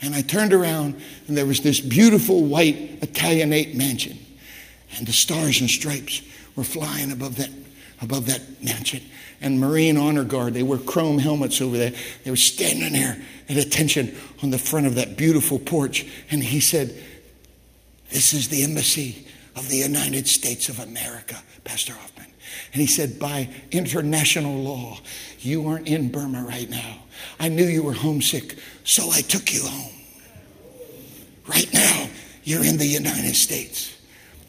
And 0.00 0.14
I 0.14 0.22
turned 0.22 0.52
around 0.52 1.00
and 1.26 1.36
there 1.36 1.46
was 1.46 1.60
this 1.60 1.80
beautiful 1.80 2.44
white 2.44 2.98
Italianate 3.02 3.74
mansion. 3.74 4.18
And 4.96 5.06
the 5.06 5.12
stars 5.12 5.60
and 5.60 5.68
stripes 5.68 6.22
were 6.56 6.64
flying 6.64 7.10
above 7.10 7.36
that, 7.36 7.50
above 8.00 8.26
that 8.26 8.62
mansion. 8.62 9.02
And 9.40 9.60
Marine 9.60 9.96
Honor 9.96 10.24
Guard, 10.24 10.54
they 10.54 10.62
wore 10.62 10.78
chrome 10.78 11.18
helmets 11.18 11.60
over 11.60 11.76
there. 11.76 11.92
They 12.24 12.30
were 12.30 12.36
standing 12.36 12.92
there 12.92 13.20
at 13.48 13.56
attention 13.56 14.16
on 14.42 14.50
the 14.50 14.58
front 14.58 14.86
of 14.86 14.94
that 14.96 15.16
beautiful 15.16 15.58
porch. 15.58 16.06
And 16.30 16.42
he 16.42 16.60
said, 16.60 16.94
This 18.10 18.32
is 18.32 18.48
the 18.48 18.62
embassy 18.62 19.26
of 19.56 19.68
the 19.68 19.76
United 19.76 20.28
States 20.28 20.68
of 20.68 20.78
America, 20.78 21.36
Pastor 21.64 21.92
Hoffman. 21.92 22.26
And 22.72 22.80
he 22.80 22.86
said, 22.86 23.18
By 23.18 23.48
international 23.70 24.62
law, 24.62 24.98
you 25.40 25.66
aren't 25.68 25.88
in 25.88 26.10
Burma 26.10 26.44
right 26.44 26.68
now. 26.68 26.98
I 27.38 27.48
knew 27.48 27.64
you 27.64 27.82
were 27.82 27.92
homesick, 27.92 28.58
so 28.84 29.10
I 29.10 29.20
took 29.20 29.52
you 29.52 29.64
home. 29.66 29.92
Right 31.46 31.72
now, 31.72 32.08
you're 32.44 32.64
in 32.64 32.76
the 32.76 32.86
United 32.86 33.34
States. 33.34 33.94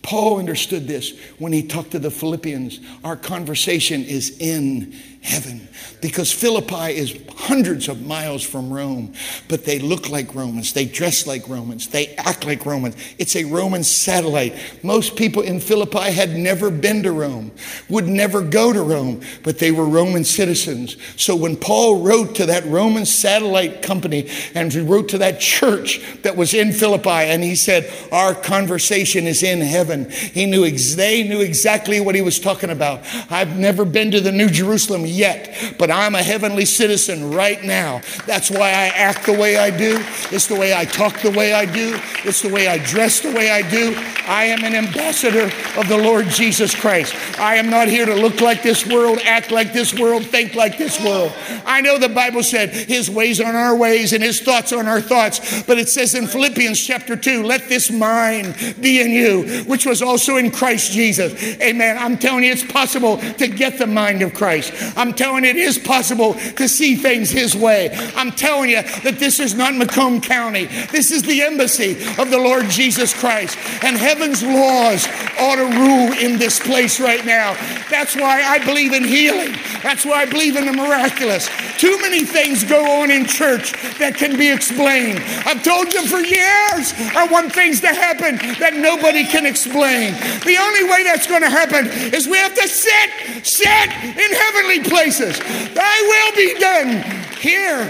Paul 0.01 0.39
understood 0.39 0.87
this 0.87 1.17
when 1.37 1.53
he 1.53 1.63
talked 1.63 1.91
to 1.91 1.99
the 1.99 2.11
Philippians. 2.11 2.79
Our 3.03 3.15
conversation 3.15 4.03
is 4.03 4.37
in 4.39 4.95
heaven 5.21 5.67
because 6.01 6.31
Philippi 6.31 6.95
is 6.95 7.17
hundreds 7.35 7.89
of 7.89 8.05
miles 8.05 8.43
from 8.43 8.71
Rome, 8.71 9.13
but 9.47 9.65
they 9.65 9.79
look 9.79 10.09
like 10.09 10.33
Romans, 10.33 10.73
they 10.73 10.85
dress 10.85 11.27
like 11.27 11.47
Romans, 11.49 11.87
they 11.87 12.15
act 12.15 12.45
like 12.45 12.65
Romans. 12.65 12.95
It's 13.17 13.35
a 13.35 13.43
Roman 13.43 13.83
satellite. 13.83 14.55
Most 14.83 15.15
people 15.15 15.41
in 15.41 15.59
Philippi 15.59 16.11
had 16.11 16.35
never 16.35 16.69
been 16.69 17.03
to 17.03 17.11
Rome, 17.11 17.51
would 17.89 18.07
never 18.07 18.41
go 18.41 18.71
to 18.71 18.81
Rome, 18.81 19.21
but 19.43 19.59
they 19.59 19.71
were 19.71 19.85
Roman 19.85 20.23
citizens. 20.23 20.95
So 21.17 21.35
when 21.35 21.57
Paul 21.57 22.01
wrote 22.01 22.35
to 22.35 22.45
that 22.45 22.65
Roman 22.65 23.05
satellite 23.05 23.81
company 23.81 24.29
and 24.55 24.71
he 24.71 24.79
wrote 24.79 25.09
to 25.09 25.17
that 25.17 25.39
church 25.39 26.01
that 26.21 26.37
was 26.37 26.53
in 26.53 26.71
Philippi 26.71 27.09
and 27.09 27.43
he 27.43 27.55
said, 27.55 27.91
Our 28.11 28.33
conversation 28.33 29.27
is 29.27 29.43
in 29.43 29.59
heaven, 29.59 30.09
he 30.09 30.45
knew 30.45 30.65
ex- 30.65 30.95
they 30.95 31.23
knew 31.23 31.41
exactly 31.41 31.99
what 31.99 32.15
he 32.15 32.21
was 32.21 32.39
talking 32.39 32.69
about. 32.69 33.01
I've 33.29 33.57
never 33.57 33.83
been 33.83 34.11
to 34.11 34.21
the 34.21 34.31
New 34.31 34.49
Jerusalem 34.49 35.05
yet, 35.09 35.75
but 35.77 35.91
I'm 35.91 36.15
a 36.15 36.23
heavenly 36.23 36.65
citizen 36.65 37.31
right 37.31 37.63
now. 37.63 38.01
That's 38.25 38.49
why 38.49 38.69
I 38.69 38.87
act 38.87 39.25
the 39.25 39.33
way 39.33 39.57
I 39.57 39.69
do. 39.75 39.97
It's 40.31 40.47
the 40.47 40.55
way 40.55 40.73
I 40.75 40.85
talk 40.85 41.21
the 41.21 41.31
way 41.31 41.53
I 41.53 41.65
do. 41.65 41.99
It's 42.23 42.41
the 42.41 42.49
way 42.49 42.67
I 42.67 42.77
dress 42.77 43.19
the 43.21 43.31
way 43.31 43.51
I 43.51 43.69
do. 43.69 43.95
I 44.27 44.45
am 44.45 44.63
an 44.63 44.75
ambassador 44.75 45.45
of 45.79 45.87
the 45.87 45.97
Lord 45.97 46.27
Jesus 46.27 46.75
Christ. 46.75 47.15
I 47.39 47.55
am 47.55 47.69
not 47.69 47.87
here 47.87 48.05
to 48.05 48.15
look 48.15 48.41
like 48.41 48.63
this 48.63 48.85
world, 48.85 49.19
act 49.25 49.51
like 49.51 49.73
this 49.73 49.97
world, 49.97 50.25
think 50.25 50.55
like 50.55 50.77
this 50.77 51.03
world. 51.03 51.33
I 51.65 51.81
know 51.81 51.97
the 51.97 52.09
Bible 52.09 52.43
said 52.43 52.69
his 52.69 53.09
ways 53.09 53.41
aren't 53.41 53.55
our 53.55 53.75
ways 53.75 54.13
and 54.13 54.23
his 54.23 54.39
thoughts 54.39 54.71
aren't 54.71 54.89
our 54.89 55.01
thoughts, 55.01 55.63
but 55.63 55.77
it 55.77 55.89
says 55.89 56.15
in 56.15 56.27
Philippians 56.27 56.79
chapter 56.79 57.15
2, 57.15 57.43
let 57.43 57.67
this 57.69 57.91
mind 57.91 58.55
be 58.79 59.01
in 59.01 59.11
you, 59.11 59.63
which 59.65 59.85
was 59.85 60.01
also 60.01 60.37
in 60.37 60.51
Christ 60.51 60.91
Jesus. 60.91 61.33
Amen. 61.61 61.97
I'm 61.97 62.17
telling 62.17 62.43
you, 62.43 62.51
it's 62.51 62.63
possible 62.63 63.17
to 63.17 63.47
get 63.47 63.77
the 63.77 63.87
mind 63.87 64.21
of 64.21 64.33
Christ. 64.33 64.73
I'm 64.99 65.13
telling 65.13 65.45
you, 65.45 65.51
it 65.51 65.55
is 65.55 65.77
possible 65.77 66.33
to 66.33 66.67
see 66.67 66.95
things 66.95 67.31
His 67.31 67.55
way. 67.55 67.89
I'm 68.15 68.31
telling 68.31 68.69
you 68.69 68.81
that 69.03 69.15
this 69.17 69.39
is 69.39 69.55
not 69.55 69.73
Macomb 69.73 70.19
County. 70.19 70.65
This 70.91 71.09
is 71.09 71.23
the 71.23 71.41
embassy 71.41 71.91
of 72.21 72.29
the 72.29 72.37
Lord 72.37 72.65
Jesus 72.65 73.13
Christ. 73.13 73.57
And 73.81 73.95
heaven's 73.95 74.43
laws 74.43 75.07
ought 75.39 75.55
to 75.55 75.63
rule 75.63 76.11
in 76.19 76.37
this 76.37 76.59
place 76.59 76.99
right 76.99 77.25
now. 77.25 77.53
That's 77.89 78.13
why 78.13 78.43
I 78.43 78.59
believe 78.65 78.91
in 78.91 79.05
healing. 79.05 79.55
That's 79.81 80.03
why 80.05 80.23
I 80.23 80.25
believe 80.25 80.57
in 80.57 80.65
the 80.65 80.73
miraculous. 80.73 81.47
Too 81.77 81.97
many 82.01 82.25
things 82.25 82.65
go 82.65 83.01
on 83.01 83.09
in 83.09 83.25
church 83.25 83.71
that 83.99 84.15
can 84.17 84.37
be 84.37 84.51
explained. 84.51 85.23
I've 85.45 85.63
told 85.63 85.93
you 85.93 86.05
for 86.07 86.19
years, 86.19 86.91
I 87.15 87.25
want 87.31 87.53
things 87.53 87.79
to 87.81 87.87
happen 87.87 88.35
that 88.59 88.75
nobody 88.75 89.23
can 89.23 89.45
explain. 89.45 90.11
The 90.43 90.57
only 90.59 90.83
way 90.91 91.03
that's 91.03 91.25
going 91.25 91.41
to 91.41 91.49
happen 91.49 91.87
is 92.13 92.27
we 92.27 92.37
have 92.37 92.53
to 92.53 92.67
sit, 92.67 93.45
sit 93.47 93.87
in 94.03 94.29
heavenly 94.35 94.88
places. 94.89 95.39
Thy 95.39 96.01
will 96.01 96.35
be 96.35 96.59
done 96.59 97.37
here, 97.39 97.89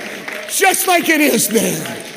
just 0.49 0.87
like 0.87 1.09
it 1.09 1.21
is 1.21 1.47
there. 1.47 2.08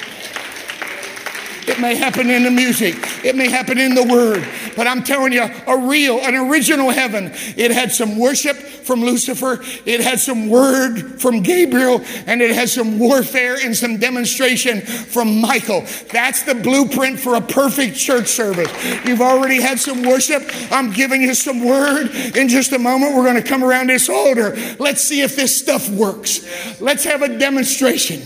It 1.72 1.80
may 1.80 1.94
happen 1.94 2.28
in 2.28 2.42
the 2.42 2.50
music. 2.50 2.96
It 3.24 3.34
may 3.34 3.48
happen 3.48 3.78
in 3.78 3.94
the 3.94 4.04
word. 4.04 4.46
But 4.76 4.86
I'm 4.86 5.02
telling 5.02 5.32
you, 5.32 5.42
a 5.42 5.78
real, 5.78 6.18
an 6.18 6.34
original 6.34 6.90
heaven. 6.90 7.32
It 7.56 7.70
had 7.70 7.90
some 7.90 8.18
worship 8.18 8.56
from 8.56 9.00
Lucifer. 9.00 9.58
It 9.86 10.00
had 10.00 10.20
some 10.20 10.50
word 10.50 11.18
from 11.18 11.40
Gabriel. 11.40 12.02
And 12.26 12.42
it 12.42 12.54
has 12.54 12.74
some 12.74 12.98
warfare 12.98 13.56
and 13.64 13.74
some 13.74 13.96
demonstration 13.96 14.82
from 14.82 15.40
Michael. 15.40 15.86
That's 16.12 16.42
the 16.42 16.54
blueprint 16.54 17.18
for 17.18 17.36
a 17.36 17.40
perfect 17.40 17.96
church 17.96 18.26
service. 18.26 18.70
You've 19.06 19.22
already 19.22 19.58
had 19.58 19.80
some 19.80 20.02
worship. 20.02 20.42
I'm 20.70 20.92
giving 20.92 21.22
you 21.22 21.32
some 21.32 21.64
word. 21.64 22.10
In 22.36 22.48
just 22.48 22.72
a 22.72 22.78
moment, 22.78 23.16
we're 23.16 23.24
going 23.24 23.42
to 23.42 23.48
come 23.48 23.64
around 23.64 23.86
this 23.86 24.10
altar. 24.10 24.54
Let's 24.78 25.00
see 25.00 25.22
if 25.22 25.36
this 25.36 25.58
stuff 25.58 25.88
works. 25.88 26.46
Let's 26.82 27.04
have 27.04 27.22
a 27.22 27.38
demonstration. 27.38 28.20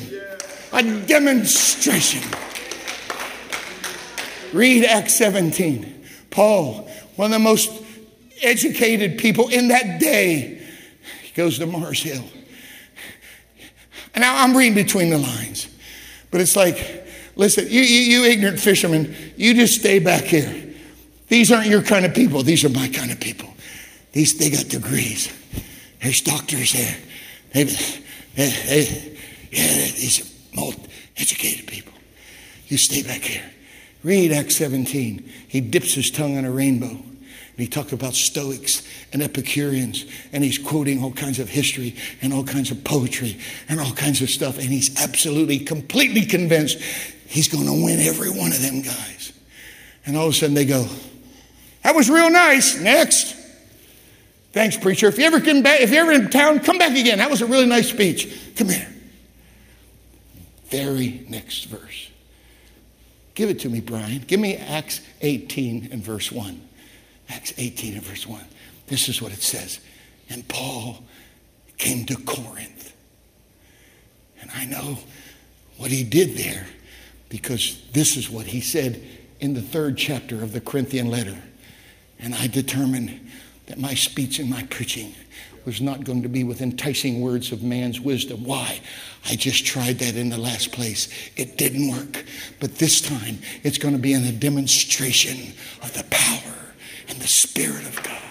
A 0.73 0.83
demonstration. 0.83 2.23
Read 4.57 4.85
Acts 4.85 5.15
17. 5.15 6.05
Paul, 6.31 6.89
one 7.17 7.27
of 7.27 7.33
the 7.33 7.39
most 7.39 7.71
educated 8.43 9.19
people 9.19 9.49
in 9.49 9.69
that 9.69 10.01
day, 10.01 10.67
he 11.23 11.33
goes 11.35 11.59
to 11.59 11.67
Mars 11.67 12.03
Hill. 12.03 12.25
And 14.15 14.23
now 14.23 14.43
I'm 14.43 14.57
reading 14.57 14.75
between 14.75 15.11
the 15.11 15.19
lines, 15.19 15.69
but 16.31 16.41
it's 16.41 16.57
like, 16.57 17.07
listen, 17.37 17.67
you, 17.69 17.83
you, 17.83 18.21
you 18.21 18.25
ignorant 18.25 18.59
fishermen, 18.59 19.15
you 19.37 19.53
just 19.53 19.79
stay 19.79 19.99
back 19.99 20.25
here. 20.25 20.75
These 21.29 21.53
aren't 21.53 21.67
your 21.67 21.83
kind 21.83 22.07
of 22.07 22.15
people. 22.15 22.43
These 22.43 22.65
are 22.65 22.71
my 22.71 22.89
kind 22.89 23.13
of 23.13 23.21
people. 23.21 23.53
These 24.13 24.39
they 24.39 24.49
got 24.49 24.69
degrees. 24.69 25.31
There's 26.01 26.23
doctors 26.23 26.73
there. 26.73 26.97
They, 27.53 27.65
they, 27.65 28.51
they, 28.51 29.19
yeah, 29.51 29.67
these 29.97 30.33
are 30.57 30.73
educated 31.19 31.67
people. 31.67 31.93
You 32.69 32.79
stay 32.79 33.03
back 33.03 33.21
here. 33.21 33.45
Read 34.07 34.31
Acts 34.31 34.55
17. 34.55 35.29
He 35.49 35.61
dips 35.61 35.95
his 35.95 36.13
tongue 36.13 36.37
in 36.37 36.45
a 36.45 36.51
rainbow. 36.51 36.87
And 36.87 37.65
he 37.65 37.67
talks 37.67 37.91
about 37.91 38.15
Stoics 38.15 38.87
and 39.13 39.21
Epicureans, 39.21 40.05
and 40.33 40.45
he's 40.45 40.59
quoting 40.59 41.03
all 41.03 41.11
kinds 41.11 41.41
of 41.41 41.49
history 41.49 41.97
and 42.23 42.33
all 42.33 42.45
kinds 42.45 42.71
of 42.71 42.85
poetry 42.85 43.37
and 43.69 43.81
all 43.81 43.93
kinds 43.93 44.23
of 44.23 44.31
stuff. 44.31 44.59
And 44.59 44.69
he's 44.69 44.97
absolutely, 45.03 45.59
completely 45.59 46.25
convinced 46.25 46.79
he's 47.27 47.49
going 47.49 47.67
to 47.67 47.85
win 47.85 47.99
every 47.99 48.31
one 48.31 48.53
of 48.53 48.63
them 48.63 48.83
guys. 48.83 49.33
And 50.05 50.17
all 50.17 50.27
of 50.27 50.35
a 50.35 50.35
sudden 50.35 50.55
they 50.55 50.67
go, 50.67 50.87
That 51.83 51.97
was 51.97 52.09
real 52.09 52.31
nice. 52.31 52.79
Next. 52.79 53.35
Thanks, 54.53 54.77
preacher. 54.77 55.09
If 55.09 55.19
you 55.19 55.25
ever 55.25 55.41
come 55.41 55.63
back, 55.63 55.81
if 55.81 55.91
you're 55.91 56.03
ever 56.03 56.13
in 56.13 56.31
town, 56.31 56.61
come 56.61 56.79
back 56.79 56.97
again. 56.97 57.19
That 57.19 57.29
was 57.29 57.43
a 57.43 57.47
really 57.47 57.67
nice 57.67 57.89
speech. 57.89 58.55
Come 58.55 58.69
here. 58.69 58.89
Very 60.69 61.27
next 61.29 61.65
verse. 61.65 62.06
Give 63.37 63.51
it 63.51 63.61
to 63.61 63.69
me, 63.69 63.81
Brian. 63.81 64.25
Give 64.27 64.41
me 64.41 64.57
Acts 64.57 65.03
18 65.21 65.91
and 65.93 66.03
verse 66.03 66.33
1. 66.33 66.61
Acts 67.29 67.53
18 67.59 67.95
and 67.95 68.03
verse 68.03 68.27
1. 68.27 68.41
This 68.87 69.09
is 69.11 69.21
what 69.21 69.31
it 69.31 69.43
says. 69.43 69.79
And 70.31 70.49
Paul 70.49 71.05
came 71.77 72.07
to 72.07 72.17
Corinth. 72.17 72.95
And 74.41 74.51
I 74.55 74.65
know 74.65 74.99
what 75.77 75.91
he 75.91 76.03
did 76.03 76.39
there 76.39 76.67
because 77.29 77.83
this 77.93 78.17
is 78.17 78.31
what 78.31 78.47
he 78.47 78.63
said 78.63 79.03
in 79.39 79.53
the 79.53 79.61
third 79.61 79.99
chapter 79.99 80.43
of 80.43 80.53
the 80.53 80.61
Corinthian 80.61 81.11
letter. 81.11 81.37
And 82.19 82.35
I 82.35 82.47
determined 82.47 83.29
that 83.67 83.79
my 83.79 83.93
speech 83.93 84.39
and 84.39 84.49
my 84.49 84.63
preaching 84.71 85.15
was 85.67 85.81
not 85.81 86.05
going 86.05 86.23
to 86.23 86.29
be 86.29 86.45
with 86.45 86.63
enticing 86.63 87.21
words 87.21 87.51
of 87.51 87.63
man's 87.63 88.01
wisdom. 88.01 88.45
Why? 88.45 88.81
I 89.29 89.35
just 89.35 89.67
tried 89.67 89.99
that 89.99 90.15
in 90.17 90.31
the 90.31 90.39
last 90.39 90.71
place. 90.71 91.09
It 91.37 91.59
didn't 91.59 91.91
work. 91.91 92.25
But 92.61 92.77
this 92.77 93.01
time, 93.01 93.41
it's 93.65 93.77
going 93.77 93.95
to 93.95 94.01
be 94.01 94.13
in 94.13 94.23
a 94.25 94.33
demonstration 94.33 95.53
of 95.83 95.93
the 95.93 96.05
power 96.09 96.55
and 97.09 97.19
the 97.19 97.27
Spirit 97.27 97.85
of 97.85 98.01
God. 98.03 98.23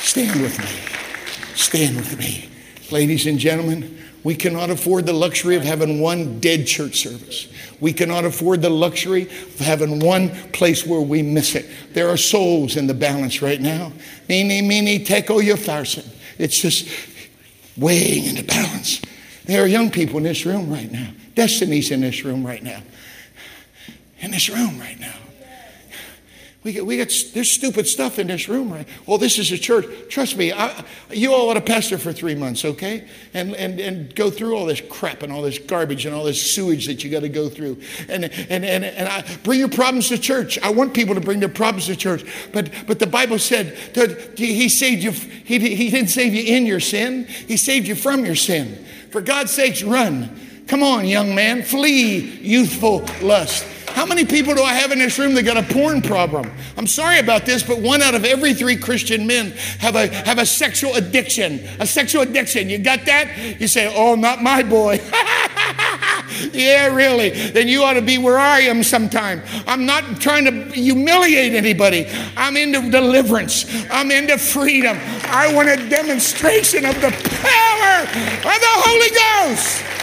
Stand 0.00 0.42
with 0.42 0.58
me. 0.58 1.54
Stand 1.54 1.96
with 1.96 2.18
me. 2.18 2.48
Ladies 2.90 3.26
and 3.26 3.38
gentlemen, 3.38 3.96
we 4.28 4.34
cannot 4.34 4.68
afford 4.68 5.06
the 5.06 5.12
luxury 5.14 5.56
of 5.56 5.62
having 5.62 6.02
one 6.02 6.38
dead 6.38 6.66
church 6.66 6.96
service. 6.96 7.48
We 7.80 7.94
cannot 7.94 8.26
afford 8.26 8.60
the 8.60 8.68
luxury 8.68 9.22
of 9.22 9.58
having 9.58 10.00
one 10.00 10.28
place 10.52 10.84
where 10.84 11.00
we 11.00 11.22
miss 11.22 11.54
it. 11.54 11.64
There 11.94 12.10
are 12.10 12.18
souls 12.18 12.76
in 12.76 12.86
the 12.86 12.92
balance 12.92 13.40
right 13.40 13.58
now. 13.58 13.90
Mene, 14.28 14.68
mene, 14.68 15.02
tekel 15.02 15.38
upharsin. 15.38 16.06
It's 16.36 16.60
just 16.60 16.90
weighing 17.78 18.26
in 18.26 18.34
the 18.34 18.42
balance. 18.42 19.00
There 19.46 19.62
are 19.62 19.66
young 19.66 19.90
people 19.90 20.18
in 20.18 20.24
this 20.24 20.44
room 20.44 20.70
right 20.70 20.92
now. 20.92 21.08
Destiny's 21.34 21.90
in 21.90 22.02
this 22.02 22.22
room 22.22 22.46
right 22.46 22.62
now. 22.62 22.82
In 24.18 24.30
this 24.30 24.50
room 24.50 24.78
right 24.78 25.00
now. 25.00 25.16
We 26.68 26.74
get, 26.74 26.84
we 26.84 26.98
got, 26.98 27.10
there's 27.32 27.50
stupid 27.50 27.86
stuff 27.86 28.18
in 28.18 28.26
this 28.26 28.46
room, 28.46 28.70
right? 28.70 28.86
Well, 29.06 29.16
this 29.16 29.38
is 29.38 29.50
a 29.52 29.56
church. 29.56 29.86
Trust 30.10 30.36
me, 30.36 30.52
I, 30.52 30.84
you 31.10 31.32
all 31.32 31.48
ought 31.48 31.54
to 31.54 31.62
pastor 31.62 31.96
for 31.96 32.12
three 32.12 32.34
months, 32.34 32.62
okay? 32.62 33.08
And, 33.32 33.56
and, 33.56 33.80
and 33.80 34.14
go 34.14 34.30
through 34.30 34.54
all 34.54 34.66
this 34.66 34.82
crap 34.82 35.22
and 35.22 35.32
all 35.32 35.40
this 35.40 35.58
garbage 35.58 36.04
and 36.04 36.14
all 36.14 36.24
this 36.24 36.52
sewage 36.52 36.84
that 36.84 37.02
you 37.02 37.10
got 37.10 37.20
to 37.20 37.30
go 37.30 37.48
through. 37.48 37.80
And, 38.10 38.26
and, 38.26 38.66
and, 38.66 38.84
and 38.84 39.08
I, 39.08 39.24
bring 39.44 39.60
your 39.60 39.70
problems 39.70 40.08
to 40.08 40.18
church. 40.18 40.58
I 40.58 40.68
want 40.68 40.92
people 40.92 41.14
to 41.14 41.22
bring 41.22 41.40
their 41.40 41.48
problems 41.48 41.86
to 41.86 41.96
church. 41.96 42.22
But, 42.52 42.70
but 42.86 42.98
the 42.98 43.06
Bible 43.06 43.38
said 43.38 43.74
that 43.94 44.38
he 44.38 44.68
saved 44.68 45.02
you, 45.02 45.12
he, 45.12 45.74
he 45.74 45.88
didn't 45.88 46.10
save 46.10 46.34
you 46.34 46.54
in 46.54 46.66
your 46.66 46.80
sin, 46.80 47.24
he 47.24 47.56
saved 47.56 47.88
you 47.88 47.94
from 47.94 48.26
your 48.26 48.36
sin. 48.36 48.84
For 49.10 49.22
God's 49.22 49.52
sakes, 49.52 49.82
run. 49.82 50.38
Come 50.66 50.82
on, 50.82 51.06
young 51.06 51.34
man, 51.34 51.62
flee 51.62 52.18
youthful 52.18 53.06
lust. 53.22 53.64
How 53.94 54.06
many 54.06 54.24
people 54.24 54.54
do 54.54 54.62
I 54.62 54.74
have 54.74 54.92
in 54.92 54.98
this 54.98 55.18
room 55.18 55.34
that 55.34 55.42
got 55.44 55.56
a 55.56 55.62
porn 55.62 56.02
problem? 56.02 56.50
I'm 56.76 56.86
sorry 56.86 57.18
about 57.18 57.46
this, 57.46 57.62
but 57.62 57.78
one 57.78 58.02
out 58.02 58.14
of 58.14 58.24
every 58.24 58.54
three 58.54 58.76
Christian 58.76 59.26
men 59.26 59.52
have 59.80 59.96
a 59.96 60.06
have 60.08 60.38
a 60.38 60.46
sexual 60.46 60.94
addiction. 60.94 61.60
A 61.80 61.86
sexual 61.86 62.22
addiction. 62.22 62.68
You 62.68 62.78
got 62.78 63.04
that? 63.06 63.60
You 63.60 63.66
say, 63.66 63.92
"Oh, 63.94 64.14
not 64.14 64.42
my 64.42 64.62
boy." 64.62 65.00
yeah, 66.52 66.94
really. 66.94 67.30
Then 67.30 67.68
you 67.68 67.82
ought 67.82 67.94
to 67.94 68.02
be 68.02 68.18
where 68.18 68.38
I 68.38 68.60
am 68.60 68.82
sometime. 68.82 69.42
I'm 69.66 69.86
not 69.86 70.20
trying 70.20 70.44
to 70.44 70.72
humiliate 70.72 71.54
anybody. 71.54 72.06
I'm 72.36 72.56
into 72.56 72.90
deliverance. 72.90 73.66
I'm 73.90 74.10
into 74.10 74.38
freedom. 74.38 74.98
I 75.24 75.52
want 75.54 75.68
a 75.68 75.88
demonstration 75.88 76.84
of 76.84 76.94
the 76.96 77.10
power 77.10 78.02
of 78.02 78.60
the 78.60 78.74
Holy 78.84 79.10
Ghost. 79.10 79.97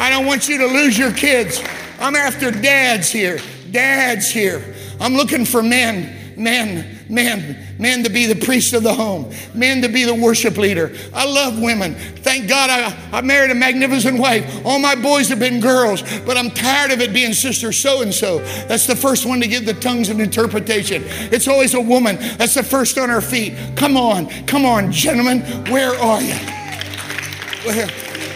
I 0.00 0.08
don't 0.08 0.24
want 0.24 0.48
you 0.48 0.56
to 0.56 0.66
lose 0.66 0.96
your 0.96 1.12
kids. 1.12 1.62
I'm 1.98 2.16
after 2.16 2.50
dads 2.50 3.10
here. 3.10 3.38
Dads 3.70 4.30
here. 4.30 4.74
I'm 4.98 5.12
looking 5.12 5.44
for 5.44 5.62
men, 5.62 6.34
men, 6.38 7.00
men, 7.10 7.76
men 7.78 8.02
to 8.04 8.08
be 8.08 8.24
the 8.24 8.34
priest 8.46 8.72
of 8.72 8.82
the 8.82 8.94
home, 8.94 9.30
men 9.54 9.82
to 9.82 9.90
be 9.90 10.04
the 10.04 10.14
worship 10.14 10.56
leader. 10.56 10.90
I 11.12 11.30
love 11.30 11.60
women. 11.60 11.94
Thank 11.94 12.48
God 12.48 12.70
I, 12.70 13.18
I 13.18 13.20
married 13.20 13.50
a 13.50 13.54
magnificent 13.54 14.18
wife. 14.18 14.64
All 14.64 14.78
my 14.78 14.94
boys 14.94 15.28
have 15.28 15.38
been 15.38 15.60
girls, 15.60 16.02
but 16.20 16.38
I'm 16.38 16.50
tired 16.50 16.92
of 16.92 17.02
it 17.02 17.12
being 17.12 17.34
sister 17.34 17.70
so 17.70 18.00
and 18.00 18.12
so. 18.12 18.38
That's 18.68 18.86
the 18.86 18.96
first 18.96 19.26
one 19.26 19.38
to 19.42 19.48
give 19.48 19.66
the 19.66 19.74
tongues 19.74 20.08
of 20.08 20.18
interpretation. 20.18 21.02
It's 21.30 21.46
always 21.46 21.74
a 21.74 21.80
woman. 21.80 22.16
That's 22.38 22.54
the 22.54 22.62
first 22.62 22.96
on 22.96 23.10
her 23.10 23.20
feet. 23.20 23.52
Come 23.76 23.98
on, 23.98 24.30
come 24.46 24.64
on, 24.64 24.92
gentlemen. 24.92 25.40
Where 25.70 25.92
are 25.92 26.22
you? 26.22 26.36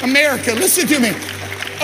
America, 0.02 0.52
listen 0.52 0.86
to 0.88 1.00
me. 1.00 1.33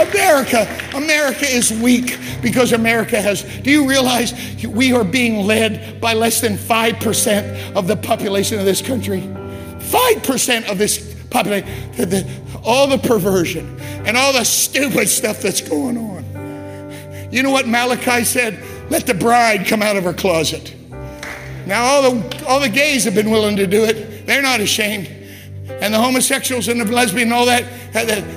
America, 0.09 0.67
America 0.95 1.45
is 1.47 1.73
weak 1.73 2.19
because 2.43 2.73
America 2.73 3.21
has. 3.21 3.43
Do 3.43 3.71
you 3.71 3.89
realize 3.89 4.35
we 4.67 4.93
are 4.93 5.05
being 5.05 5.47
led 5.47 6.01
by 6.01 6.15
less 6.15 6.41
than 6.41 6.57
5% 6.57 7.77
of 7.77 7.87
the 7.87 7.97
population 7.97 8.59
of 8.59 8.65
this 8.65 8.81
country? 8.81 9.21
5% 9.21 10.71
of 10.71 10.79
this 10.79 11.15
population. 11.31 11.69
The, 11.97 12.29
all 12.63 12.87
the 12.87 12.99
perversion 12.99 13.79
and 14.07 14.17
all 14.17 14.33
the 14.33 14.45
stupid 14.45 15.09
stuff 15.09 15.41
that's 15.41 15.61
going 15.61 15.97
on. 15.97 17.31
You 17.33 17.43
know 17.43 17.51
what 17.51 17.67
Malachi 17.69 18.25
said? 18.25 18.63
Let 18.91 19.07
the 19.07 19.15
bride 19.15 19.67
come 19.67 19.83
out 19.83 19.97
of 19.97 20.05
her 20.05 20.13
closet. 20.13 20.75
Now, 21.67 21.85
all 21.85 22.11
the, 22.11 22.47
all 22.47 22.61
the 22.61 22.69
gays 22.69 23.05
have 23.05 23.15
been 23.15 23.31
willing 23.31 23.57
to 23.57 23.67
do 23.67 23.85
it. 23.85 24.27
They're 24.27 24.43
not 24.43 24.61
ashamed 24.61 25.20
and 25.81 25.95
the 25.95 25.99
homosexuals 25.99 26.69
and 26.69 26.81
the 26.81 26.85
lesbian 26.85 27.29
and 27.29 27.35
all 27.35 27.47
that, 27.47 27.65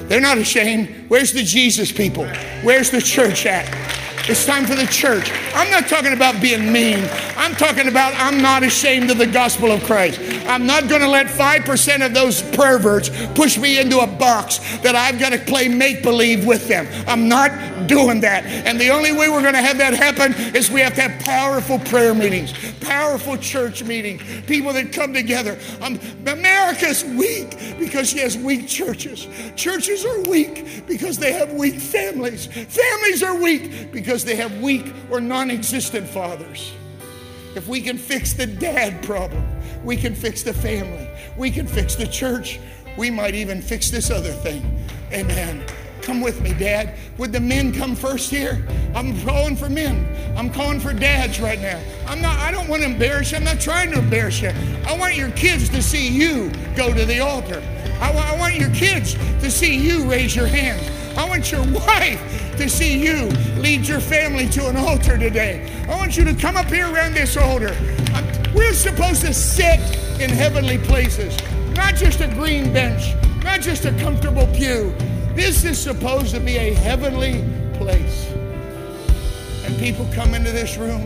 they're 0.08 0.22
not 0.22 0.38
ashamed. 0.38 1.10
Where's 1.10 1.34
the 1.34 1.44
Jesus 1.44 1.92
people? 1.92 2.26
Where's 2.62 2.90
the 2.90 3.02
church 3.02 3.46
at? 3.46 3.68
It's 4.26 4.46
time 4.46 4.66
for 4.66 4.76
the 4.76 4.86
church. 4.86 5.34
I'm 5.54 5.70
not 5.70 5.90
talking 5.90 6.14
about 6.14 6.42
being 6.42 6.72
mean. 6.72 7.00
I'm 7.36 7.54
talking 7.56 7.90
about 7.90 8.14
I'm 8.16 8.42
not 8.42 8.64
ashamed 8.64 9.12
of 9.12 9.18
the 9.18 9.28
gospel 9.28 9.70
of 9.70 9.84
Christ. 9.84 10.22
I'm 10.48 10.66
not 10.66 10.88
going 10.88 11.02
to 11.02 11.10
let 11.10 11.28
5% 11.28 12.06
of 12.06 12.14
those 12.14 12.42
perverts 12.56 13.10
push 13.34 13.58
me 13.58 13.80
into 13.80 14.00
a 14.00 14.08
box 14.08 14.60
that 14.78 14.96
I've 14.96 15.20
got 15.20 15.34
to 15.34 15.40
play 15.40 15.68
make 15.68 16.04
believe 16.04 16.46
with 16.46 16.70
them. 16.70 16.88
I'm 17.06 17.28
not 17.28 17.88
doing 17.88 18.22
that. 18.22 18.46
And 18.46 18.80
the 18.80 18.90
only 18.90 19.12
way 19.12 19.30
we're 19.30 19.42
going 19.42 19.56
to 19.56 19.62
have 19.62 19.78
that 19.80 19.94
happen 19.94 20.34
is 20.56 20.72
we 20.72 20.82
have 20.82 20.96
to 20.96 21.02
have 21.02 21.22
powerful 21.22 21.80
prayer 21.80 22.14
meetings, 22.14 22.54
powerful 22.80 23.38
church 23.38 23.84
meetings, 23.84 24.22
people 24.46 24.72
that 24.74 24.94
come 24.94 25.14
together. 25.14 25.58
Um, 25.82 26.00
America's 26.28 27.04
weak 27.04 27.58
because 27.80 28.12
she 28.12 28.20
has 28.20 28.38
weak 28.38 28.68
churches. 28.68 29.28
Churches 29.56 30.06
are 30.06 30.22
weak 30.22 30.88
because 30.88 31.18
they 31.18 31.34
have 31.34 31.52
weak 31.54 31.76
families. 31.76 32.46
Families 32.48 33.24
are 33.24 33.36
weak 33.42 33.92
because 33.92 34.13
because 34.14 34.26
they 34.26 34.36
have 34.36 34.62
weak 34.62 34.94
or 35.10 35.20
non 35.20 35.50
existent 35.50 36.08
fathers. 36.08 36.72
If 37.56 37.68
we 37.68 37.82
can 37.82 37.98
fix 37.98 38.34
the 38.34 38.46
dad 38.46 39.02
problem, 39.02 39.44
we 39.84 39.98
can 39.98 40.14
fix 40.14 40.44
the 40.44 40.54
family, 40.54 41.10
we 41.36 41.50
can 41.50 41.66
fix 41.66 41.96
the 41.96 42.06
church, 42.06 42.60
we 42.96 43.10
might 43.10 43.34
even 43.34 43.60
fix 43.60 43.90
this 43.90 44.12
other 44.12 44.30
thing. 44.32 44.86
Amen. 45.12 45.64
Come 46.04 46.22
with 46.22 46.42
me, 46.42 46.54
Dad. 46.54 46.94
Would 47.18 47.32
the 47.32 47.40
men 47.40 47.74
come 47.74 47.96
first 47.96 48.30
here? 48.30 48.64
I'm 48.94 49.20
calling 49.22 49.56
for 49.56 49.68
men. 49.68 50.06
I'm 50.38 50.52
calling 50.52 50.80
for 50.80 50.94
dads 50.94 51.40
right 51.40 51.60
now. 51.60 51.82
I'm 52.06 52.22
not, 52.22 52.38
I 52.38 52.52
don't 52.52 52.68
want 52.68 52.84
to 52.84 52.90
embarrass 52.90 53.32
you. 53.32 53.38
I'm 53.38 53.44
not 53.44 53.60
trying 53.60 53.90
to 53.94 53.98
embarrass 53.98 54.44
you. 54.44 54.52
I 54.86 54.96
want 54.96 55.16
your 55.16 55.32
kids 55.32 55.70
to 55.70 55.82
see 55.82 56.08
you 56.08 56.52
go 56.76 56.94
to 56.94 57.04
the 57.04 57.20
altar. 57.20 57.64
I, 58.00 58.12
I 58.12 58.38
want 58.38 58.58
your 58.58 58.70
kids 58.76 59.16
to 59.16 59.50
see 59.50 59.76
you 59.76 60.08
raise 60.08 60.36
your 60.36 60.46
hands. 60.46 60.88
I 61.18 61.28
want 61.28 61.52
your 61.52 61.64
wife 61.72 62.43
to 62.58 62.70
see 62.70 62.98
you 62.98 63.28
lead 63.62 63.88
your 63.88 64.00
family 64.00 64.48
to 64.50 64.68
an 64.68 64.78
altar 64.78 65.18
today. 65.18 65.70
I 65.90 65.96
want 65.96 66.18
you 66.18 66.24
to 66.26 66.34
come 66.34 66.56
up 66.56 66.68
here 66.68 66.92
around 66.92 67.14
this 67.14 67.38
altar. 67.38 67.76
We're 68.54 68.74
supposed 68.74 69.22
to 69.22 69.34
sit 69.34 69.80
in 70.22 70.30
heavenly 70.30 70.78
places, 70.78 71.38
not 71.76 71.96
just 71.96 72.22
a 72.22 72.28
green 72.28 72.72
bench, 72.72 73.16
not 73.44 73.62
just 73.62 73.86
a 73.86 73.92
comfortable 74.00 74.48
pew. 74.48 74.94
This 75.36 75.64
is 75.64 75.82
supposed 75.82 76.34
to 76.36 76.40
be 76.40 76.58
a 76.58 76.74
heavenly 76.74 77.44
place. 77.78 78.32
And 79.66 79.78
people 79.80 80.08
come 80.14 80.34
into 80.36 80.52
this 80.52 80.78
room, 80.78 81.02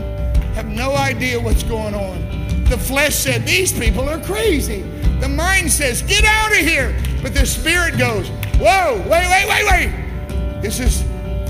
have 0.56 0.68
no 0.68 0.96
idea 0.96 1.40
what's 1.40 1.64
going 1.64 1.94
on. 1.94 2.64
The 2.66 2.78
flesh 2.78 3.16
said, 3.16 3.46
These 3.46 3.72
people 3.78 4.10
are 4.10 4.20
crazy. 4.20 4.82
The 5.22 5.30
mind 5.30 5.72
says, 5.72 6.02
Get 6.02 6.26
out 6.26 6.52
of 6.52 6.58
here. 6.58 6.96
But 7.22 7.34
the 7.34 7.46
spirit 7.46 7.98
goes, 7.98 8.28
Whoa, 8.60 8.98
wait, 9.10 9.28
wait, 9.30 9.48
wait, 9.48 9.66
wait. 9.72 10.62
This 10.62 10.80
is 10.80 11.04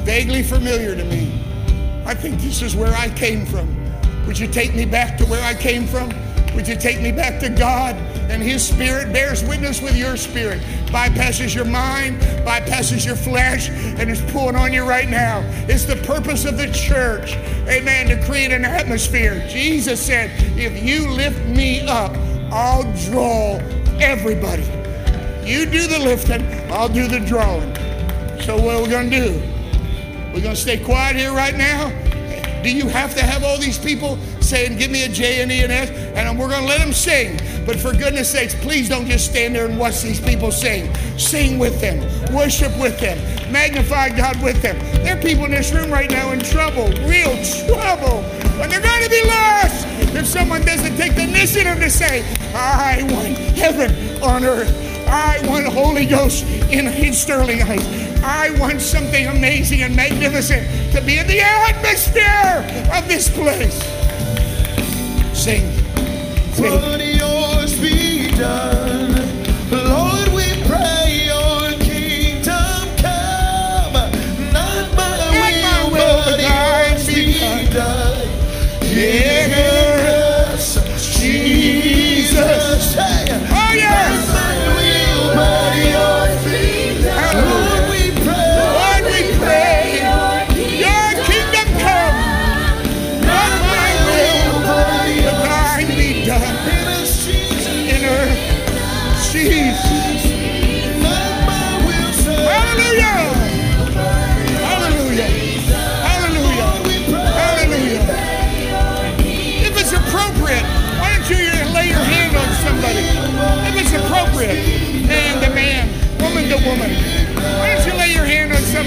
vaguely 0.07 0.41
familiar 0.41 0.95
to 0.95 1.03
me. 1.03 1.43
I 2.05 2.15
think 2.15 2.39
this 2.39 2.61
is 2.61 2.77
where 2.77 2.93
I 2.93 3.09
came 3.09 3.45
from. 3.45 3.67
Would 4.25 4.39
you 4.39 4.47
take 4.47 4.73
me 4.73 4.85
back 4.85 5.17
to 5.17 5.25
where 5.25 5.43
I 5.43 5.53
came 5.53 5.85
from? 5.85 6.07
Would 6.55 6.65
you 6.65 6.77
take 6.77 7.01
me 7.01 7.11
back 7.11 7.41
to 7.41 7.49
God? 7.49 7.93
And 8.31 8.41
His 8.41 8.65
Spirit 8.65 9.11
bears 9.11 9.43
witness 9.43 9.81
with 9.81 9.97
your 9.97 10.15
spirit, 10.15 10.61
bypasses 10.85 11.53
your 11.53 11.65
mind, 11.65 12.21
bypasses 12.47 13.05
your 13.05 13.17
flesh, 13.17 13.67
and 13.69 14.09
is 14.09 14.21
pulling 14.31 14.55
on 14.55 14.71
you 14.71 14.85
right 14.85 15.09
now. 15.09 15.41
It's 15.67 15.83
the 15.83 15.97
purpose 15.97 16.45
of 16.45 16.57
the 16.57 16.71
church, 16.71 17.35
amen, 17.67 18.07
to 18.07 18.25
create 18.25 18.53
an 18.53 18.63
atmosphere. 18.63 19.45
Jesus 19.49 20.01
said, 20.01 20.31
If 20.57 20.81
you 20.81 21.09
lift 21.09 21.45
me 21.49 21.81
up, 21.81 22.15
I'll 22.49 22.89
draw 23.09 23.57
everybody. 23.99 24.63
You 25.45 25.65
do 25.65 25.85
the 25.85 25.99
lifting, 25.99 26.47
I'll 26.71 26.87
do 26.87 27.09
the 27.09 27.19
drawing. 27.19 27.75
So, 28.39 28.55
what 28.55 28.75
are 28.75 28.83
we 28.83 28.87
going 28.87 29.09
to 29.09 29.19
do? 29.19 29.56
We're 30.33 30.41
going 30.41 30.55
to 30.55 30.61
stay 30.61 30.77
quiet 30.77 31.15
here 31.15 31.33
right 31.33 31.55
now? 31.55 31.89
Do 32.63 32.75
you 32.75 32.87
have 32.89 33.15
to 33.15 33.23
have 33.23 33.43
all 33.43 33.57
these 33.57 33.77
people 33.77 34.17
saying, 34.41 34.77
Give 34.77 34.91
me 34.91 35.03
a 35.05 35.09
J 35.09 35.41
and 35.41 35.51
E 35.51 35.61
and 35.61 35.71
S? 35.71 35.89
And 35.89 36.37
we're 36.37 36.49
going 36.49 36.61
to 36.61 36.67
let 36.67 36.79
them 36.79 36.93
sing. 36.93 37.39
But 37.65 37.79
for 37.79 37.91
goodness 37.91 38.31
sakes, 38.31 38.55
please 38.55 38.89
don't 38.89 39.05
just 39.05 39.29
stand 39.29 39.55
there 39.55 39.65
and 39.65 39.77
watch 39.77 40.01
these 40.01 40.19
people 40.19 40.51
sing. 40.51 40.93
Sing 41.17 41.59
with 41.59 41.79
them, 41.81 41.99
worship 42.33 42.77
with 42.79 42.99
them, 42.99 43.17
magnify 43.51 44.09
God 44.09 44.41
with 44.41 44.61
them. 44.61 44.77
There 45.03 45.17
are 45.17 45.21
people 45.21 45.45
in 45.45 45.51
this 45.51 45.71
room 45.71 45.91
right 45.91 46.09
now 46.09 46.31
in 46.31 46.39
trouble, 46.39 46.87
real 47.07 47.35
trouble. 47.67 48.23
And 48.59 48.71
they're 48.71 48.81
going 48.81 49.03
to 49.03 49.09
be 49.09 49.23
lost 49.25 49.85
if 50.15 50.25
someone 50.25 50.63
doesn't 50.63 50.97
take 50.97 51.15
the 51.15 51.23
initiative 51.23 51.77
to 51.79 51.89
say, 51.89 52.23
I 52.53 53.03
want 53.03 53.37
heaven 53.57 54.21
on 54.23 54.43
earth. 54.43 54.73
I 55.07 55.39
want 55.47 55.65
Holy 55.67 56.05
Ghost 56.05 56.43
in, 56.69 56.87
in 56.87 57.13
Sterling 57.13 57.59
Heights. 57.59 58.16
I 58.23 58.55
want 58.59 58.81
something 58.81 59.27
amazing 59.27 59.81
and 59.83 59.95
magnificent 59.95 60.67
to 60.93 61.01
be 61.01 61.17
in 61.17 61.27
the 61.27 61.39
atmosphere 61.41 62.65
of 62.93 63.07
this 63.07 63.29
place. 63.29 63.77
Sing. 65.33 65.71
Sing. 66.53 66.71
Would 66.71 67.01
yours 67.01 67.79
be 67.79 68.29
done? 68.31 69.13
Lord, 69.69 70.27
we 70.33 70.45
pray 70.65 71.25
your 71.25 71.71
kingdom 71.79 72.89
come. 72.97 73.93
Not 74.51 74.95
my 74.95 75.17
Not 75.17 75.33
my 75.35 75.83
will, 75.85 75.91
will, 75.91 76.23
but 76.25 76.37
thine 76.37 76.91
yours 76.91 77.07
be 77.07 77.73
done. 77.73 78.27
Yes, 78.83 79.46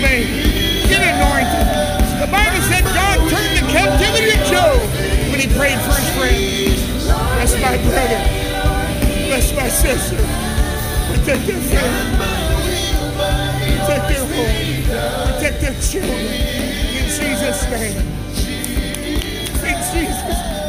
me. 0.01 0.89
Get 0.89 1.03
anointed. 1.05 1.67
The 2.21 2.29
Bible 2.33 2.61
said 2.69 2.85
God 2.85 3.19
turned 3.29 3.55
the 3.57 3.67
captivity 3.71 4.33
of 4.33 4.41
Job 4.49 4.81
when 5.31 5.41
he 5.41 5.49
prayed 5.57 5.81
for 5.85 5.95
his 5.95 6.09
friend. 6.17 6.41
Bless 7.37 7.53
my 7.61 7.77
brother. 7.89 8.21
Bless 9.29 9.55
my 9.55 9.69
sister. 9.69 10.17
Protect 11.13 11.47
their 11.47 11.61
family. 11.61 12.41
Protect 13.77 14.09
their 14.09 14.25
home. 14.25 15.35
Protect 15.35 15.61
their 15.61 15.77
children. 15.81 16.27
In 16.97 17.07
Jesus' 17.09 17.63
name. 17.71 17.97
In 19.65 19.79
Jesus' 19.93 20.23
name. 20.25 20.60